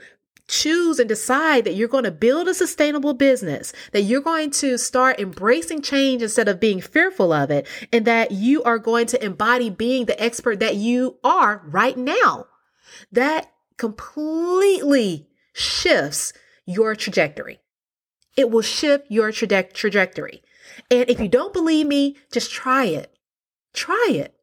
choose 0.48 1.00
and 1.00 1.10
decide 1.10 1.64
that 1.64 1.74
you're 1.74 1.88
going 1.88 2.04
to 2.04 2.12
build 2.12 2.48
a 2.48 2.54
sustainable 2.54 3.14
business, 3.14 3.74
that 3.92 4.02
you're 4.02 4.22
going 4.22 4.52
to 4.52 4.78
start 4.78 5.20
embracing 5.20 5.82
change 5.82 6.22
instead 6.22 6.48
of 6.48 6.60
being 6.60 6.82
fearful 6.82 7.34
of 7.34 7.50
it, 7.50 7.68
and 7.92 8.06
that 8.06 8.32
you 8.32 8.64
are 8.64 8.78
going 8.78 9.08
to 9.08 9.24
embody 9.24 9.70
being 9.70 10.06
the 10.06 10.22
expert 10.22 10.60
that 10.60 10.76
you 10.76 11.18
are 11.24 11.64
right 11.66 11.98
now, 11.98 12.46
that 13.12 13.52
completely 13.78 15.28
shifts 15.54 16.34
your 16.66 16.96
trajectory. 16.96 17.60
It 18.38 18.52
will 18.52 18.62
shift 18.62 19.06
your 19.10 19.32
traje- 19.32 19.74
trajectory. 19.74 20.44
And 20.92 21.10
if 21.10 21.20
you 21.20 21.28
don't 21.28 21.54
believe 21.54 21.88
me, 21.88 22.18
just 22.32 22.52
try 22.52 22.86
it. 22.86 23.16
Try 23.74 24.10
it. 24.12 24.36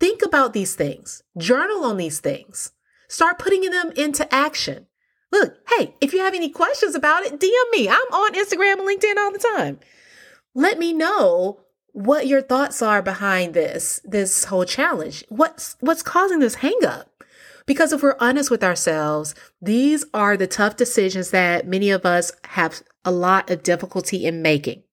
Think 0.00 0.22
about 0.22 0.52
these 0.52 0.74
things. 0.74 1.22
Journal 1.36 1.84
on 1.84 1.96
these 1.96 2.20
things. 2.20 2.72
Start 3.08 3.38
putting 3.38 3.62
them 3.70 3.92
into 3.96 4.32
action. 4.34 4.86
Look, 5.34 5.56
hey, 5.68 5.96
if 6.00 6.12
you 6.12 6.20
have 6.20 6.32
any 6.32 6.48
questions 6.48 6.94
about 6.94 7.24
it, 7.24 7.40
DM 7.40 7.70
me. 7.72 7.88
I'm 7.88 7.96
on 7.96 8.34
Instagram 8.34 8.74
and 8.74 8.88
LinkedIn 8.88 9.16
all 9.16 9.32
the 9.32 9.44
time. 9.56 9.80
Let 10.54 10.78
me 10.78 10.92
know 10.92 11.58
what 11.90 12.28
your 12.28 12.40
thoughts 12.40 12.80
are 12.80 13.02
behind 13.02 13.52
this 13.52 14.00
this 14.04 14.44
whole 14.44 14.64
challenge. 14.64 15.24
What's 15.30 15.76
what's 15.80 16.04
causing 16.04 16.38
this 16.38 16.56
hangup? 16.56 17.06
Because 17.66 17.92
if 17.92 18.00
we're 18.00 18.16
honest 18.20 18.48
with 18.48 18.62
ourselves, 18.62 19.34
these 19.60 20.04
are 20.14 20.36
the 20.36 20.46
tough 20.46 20.76
decisions 20.76 21.30
that 21.30 21.66
many 21.66 21.90
of 21.90 22.06
us 22.06 22.30
have 22.44 22.84
a 23.04 23.10
lot 23.10 23.50
of 23.50 23.64
difficulty 23.64 24.24
in 24.24 24.40
making. 24.40 24.84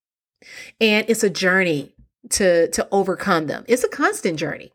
And 0.80 1.08
it's 1.08 1.24
a 1.24 1.30
journey 1.30 1.94
to 2.32 2.68
to 2.72 2.88
overcome 2.92 3.46
them. 3.46 3.64
It's 3.68 3.84
a 3.84 3.90
constant 3.90 4.40
journey. 4.40 4.72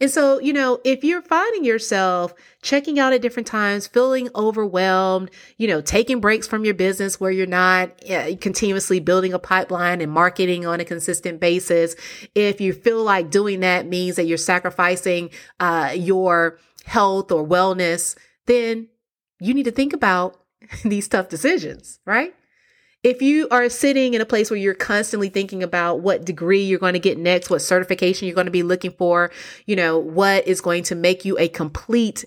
And 0.00 0.10
so, 0.10 0.38
you 0.40 0.52
know, 0.52 0.80
if 0.84 1.04
you're 1.04 1.22
finding 1.22 1.64
yourself 1.64 2.34
checking 2.62 2.98
out 2.98 3.12
at 3.12 3.22
different 3.22 3.46
times, 3.46 3.86
feeling 3.86 4.28
overwhelmed, 4.34 5.30
you 5.56 5.68
know, 5.68 5.80
taking 5.80 6.20
breaks 6.20 6.46
from 6.46 6.64
your 6.64 6.74
business 6.74 7.20
where 7.20 7.30
you're 7.30 7.46
not 7.46 7.90
uh, 8.10 8.36
continuously 8.40 9.00
building 9.00 9.32
a 9.32 9.38
pipeline 9.38 10.00
and 10.00 10.10
marketing 10.10 10.66
on 10.66 10.80
a 10.80 10.84
consistent 10.84 11.40
basis, 11.40 11.94
if 12.34 12.60
you 12.60 12.72
feel 12.72 13.02
like 13.02 13.30
doing 13.30 13.60
that 13.60 13.86
means 13.86 14.16
that 14.16 14.26
you're 14.26 14.38
sacrificing 14.38 15.30
uh, 15.60 15.92
your 15.94 16.58
health 16.84 17.30
or 17.32 17.46
wellness, 17.46 18.16
then 18.46 18.88
you 19.40 19.54
need 19.54 19.64
to 19.64 19.70
think 19.70 19.92
about 19.92 20.40
these 20.84 21.08
tough 21.08 21.28
decisions, 21.28 22.00
right? 22.04 22.34
If 23.06 23.22
you 23.22 23.46
are 23.52 23.68
sitting 23.68 24.14
in 24.14 24.20
a 24.20 24.26
place 24.26 24.50
where 24.50 24.58
you're 24.58 24.74
constantly 24.74 25.28
thinking 25.28 25.62
about 25.62 26.00
what 26.00 26.24
degree 26.24 26.64
you're 26.64 26.80
going 26.80 26.94
to 26.94 26.98
get 26.98 27.16
next, 27.16 27.48
what 27.48 27.62
certification 27.62 28.26
you're 28.26 28.34
going 28.34 28.48
to 28.48 28.50
be 28.50 28.64
looking 28.64 28.90
for, 28.90 29.30
you 29.64 29.76
know, 29.76 29.96
what 29.96 30.48
is 30.48 30.60
going 30.60 30.82
to 30.82 30.96
make 30.96 31.24
you 31.24 31.38
a 31.38 31.46
complete 31.46 32.24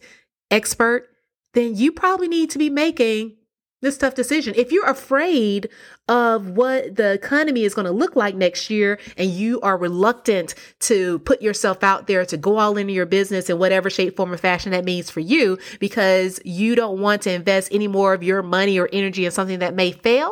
expert, 0.49 1.09
then 1.53 1.75
you 1.75 1.91
probably 1.91 2.29
need 2.29 2.49
to 2.51 2.57
be 2.57 2.69
making 2.69 3.35
this 3.81 3.97
tough 3.97 4.15
decision. 4.15 4.53
If 4.55 4.71
you're 4.71 4.87
afraid 4.87 5.67
of 6.07 6.51
what 6.51 6.95
the 6.95 7.11
economy 7.11 7.65
is 7.65 7.73
going 7.73 7.87
to 7.87 7.91
look 7.91 8.15
like 8.15 8.35
next 8.35 8.69
year 8.69 8.99
and 9.17 9.29
you 9.29 9.59
are 9.59 9.77
reluctant 9.77 10.55
to 10.79 11.19
put 11.19 11.41
yourself 11.41 11.83
out 11.83 12.07
there 12.07 12.25
to 12.25 12.37
go 12.37 12.57
all 12.57 12.77
into 12.77 12.93
your 12.93 13.05
business 13.05 13.49
in 13.49 13.59
whatever 13.59 13.89
shape, 13.89 14.15
form, 14.15 14.31
or 14.31 14.37
fashion 14.37 14.71
that 14.71 14.85
means 14.85 15.09
for 15.09 15.19
you 15.19 15.57
because 15.81 16.39
you 16.45 16.73
don't 16.73 17.01
want 17.01 17.23
to 17.23 17.33
invest 17.33 17.67
any 17.73 17.89
more 17.89 18.13
of 18.13 18.23
your 18.23 18.41
money 18.41 18.79
or 18.79 18.87
energy 18.93 19.25
in 19.25 19.31
something 19.31 19.59
that 19.59 19.75
may 19.75 19.91
fail, 19.91 20.31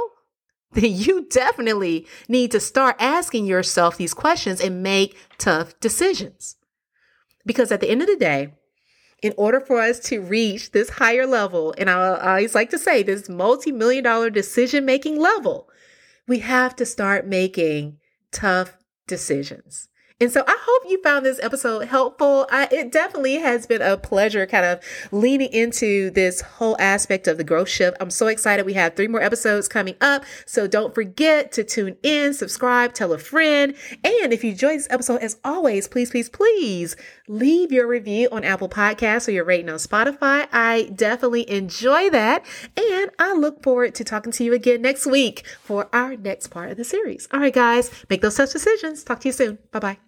then 0.74 0.91
you 0.91 1.26
definitely 1.30 2.07
need 2.28 2.51
to 2.51 2.59
start 2.59 2.95
asking 2.99 3.45
yourself 3.45 3.97
these 3.97 4.13
questions 4.13 4.61
and 4.61 4.84
make 4.84 5.18
tough 5.38 5.80
decisions. 5.80 6.57
Because 7.45 7.72
at 7.72 7.80
the 7.80 7.89
end 7.89 8.01
of 8.01 8.07
the 8.07 8.18
day, 8.18 8.53
in 9.22 9.34
order 9.38 9.59
for 9.59 9.80
us 9.80 9.99
to 9.99 10.22
reach 10.22 10.72
this 10.72 10.89
higher 10.89 11.26
level, 11.26 11.74
and 11.78 11.89
I, 11.89 12.18
always 12.18 12.53
like 12.53 12.70
to 12.72 12.78
say 12.78 13.01
this 13.01 13.30
multi 13.30 13.72
million 13.72 14.03
dollar 14.03 14.30
decision 14.30 14.86
making 14.86 15.20
level, 15.20 15.70
we 16.28 16.39
have 16.39 16.76
to 16.76 16.86
start 16.86 17.26
making 17.26 17.97
tough 18.32 18.78
decisions. 19.07 19.89
And 20.20 20.32
so 20.32 20.43
I 20.47 20.57
hope 20.59 20.89
you 20.89 20.99
found 21.03 21.28
this 21.28 21.39
episode 21.43 21.88
helpful. 21.88 22.47
I, 22.51 22.68
it 22.72 22.91
definitely 22.91 23.36
has 23.36 23.68
been 23.68 23.84
a 23.84 23.97
pleasure 23.97 24.47
kind 24.47 24.65
of 24.65 24.80
leaning 25.11 25.53
into 25.53 26.09
this 26.09 26.41
whole 26.41 26.76
aspect 26.80 27.28
of 27.28 27.38
the 27.38 27.43
growth 27.43 27.70
shift. 27.70 27.97
I'm 27.99 28.09
so 28.09 28.26
excited. 28.26 28.65
We 28.65 28.74
have 28.74 28.95
three 28.95 29.07
more 29.07 29.22
episodes 29.22 29.68
coming 29.68 29.95
up. 30.01 30.26
So 30.47 30.65
don't 30.65 30.95
forget 30.95 31.51
to 31.51 31.63
tune 31.63 31.97
in, 32.01 32.34
subscribe, 32.34 32.95
tell 32.95 33.13
a 33.13 33.20
friend. 33.20 33.76
And 34.03 34.34
if 34.34 34.43
you 34.43 34.51
enjoyed 34.51 34.80
this 34.80 34.88
episode, 34.89 35.22
as 35.22 35.38
always, 35.43 35.88
please, 35.88 36.09
please, 36.09 36.30
please 36.30 36.95
leave 37.28 37.72
your 37.72 37.86
review 37.86 38.28
on 38.32 38.43
Apple 38.43 38.70
Podcasts 38.70 39.28
or 39.28 39.32
your 39.32 39.45
rating 39.45 39.70
on 39.70 39.76
Spotify. 39.76 40.47
I 40.51 40.91
definitely 40.95 41.47
enjoy 41.47 42.09
that. 42.09 42.43
And 42.76 43.11
I 43.20 43.34
look 43.34 43.61
forward 43.61 43.93
to 43.95 44.03
talking 44.03 44.32
to 44.32 44.43
you 44.43 44.53
again 44.53 44.82
next 44.82 45.05
week 45.05 45.45
for 45.61 45.89
our 45.93 46.15
next 46.15 46.47
part 46.47 46.72
of 46.72 46.78
the 46.78 46.84
series. 46.84 47.28
All 47.32 47.39
right, 47.39 47.53
guys, 47.53 47.91
make 48.09 48.22
those 48.22 48.36
tough 48.36 48.51
decisions. 48.51 49.03
Talk 49.03 49.20
to 49.20 49.28
you 49.28 49.34
soon. 49.34 49.59
Bye 49.72 49.80
bye. 49.80 50.07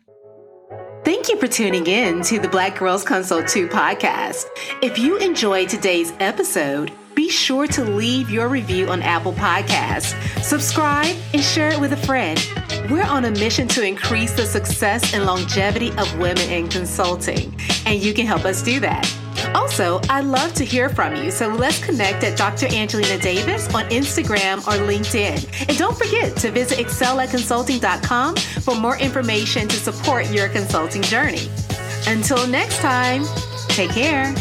Thank 1.05 1.29
you 1.29 1.39
for 1.39 1.47
tuning 1.47 1.87
in 1.87 2.21
to 2.23 2.39
the 2.39 2.49
Black 2.49 2.77
Girls 2.77 3.03
Consult 3.03 3.47
Too 3.47 3.67
podcast. 3.67 4.45
If 4.81 4.99
you 4.99 5.17
enjoyed 5.17 5.69
today's 5.69 6.11
episode, 6.19 6.91
be 7.15 7.29
sure 7.29 7.67
to 7.67 7.85
leave 7.85 8.29
your 8.29 8.49
review 8.49 8.89
on 8.89 9.01
Apple 9.01 9.31
Podcasts, 9.31 10.13
subscribe, 10.43 11.15
and 11.33 11.41
share 11.41 11.69
it 11.69 11.79
with 11.79 11.93
a 11.93 11.97
friend. 11.97 12.39
We're 12.89 13.05
on 13.05 13.25
a 13.25 13.31
mission 13.31 13.67
to 13.69 13.85
increase 13.85 14.33
the 14.33 14.45
success 14.45 15.13
and 15.13 15.25
longevity 15.25 15.91
of 15.91 16.17
women 16.17 16.49
in 16.49 16.67
consulting, 16.67 17.57
and 17.85 18.01
you 18.01 18.13
can 18.13 18.25
help 18.25 18.43
us 18.43 18.61
do 18.61 18.81
that. 18.81 19.09
Also, 19.55 20.01
I'd 20.09 20.25
love 20.25 20.53
to 20.53 20.65
hear 20.65 20.89
from 20.89 21.15
you, 21.15 21.31
so 21.31 21.47
let's 21.47 21.83
connect 21.83 22.23
at 22.23 22.37
Dr. 22.37 22.67
Angelina 22.73 23.17
Davis 23.21 23.73
on 23.73 23.85
Instagram 23.89 24.59
or 24.59 24.85
LinkedIn. 24.85 25.67
And 25.67 25.77
don't 25.77 25.97
forget 25.97 26.35
to 26.37 26.51
visit 26.51 26.79
excelatconsulting.com 26.79 28.35
for 28.35 28.75
more 28.75 28.97
information 28.97 29.67
to 29.67 29.75
support 29.75 30.29
your 30.31 30.49
consulting 30.49 31.01
journey. 31.01 31.49
Until 32.07 32.47
next 32.47 32.79
time, 32.79 33.23
take 33.69 33.91
care. 33.91 34.33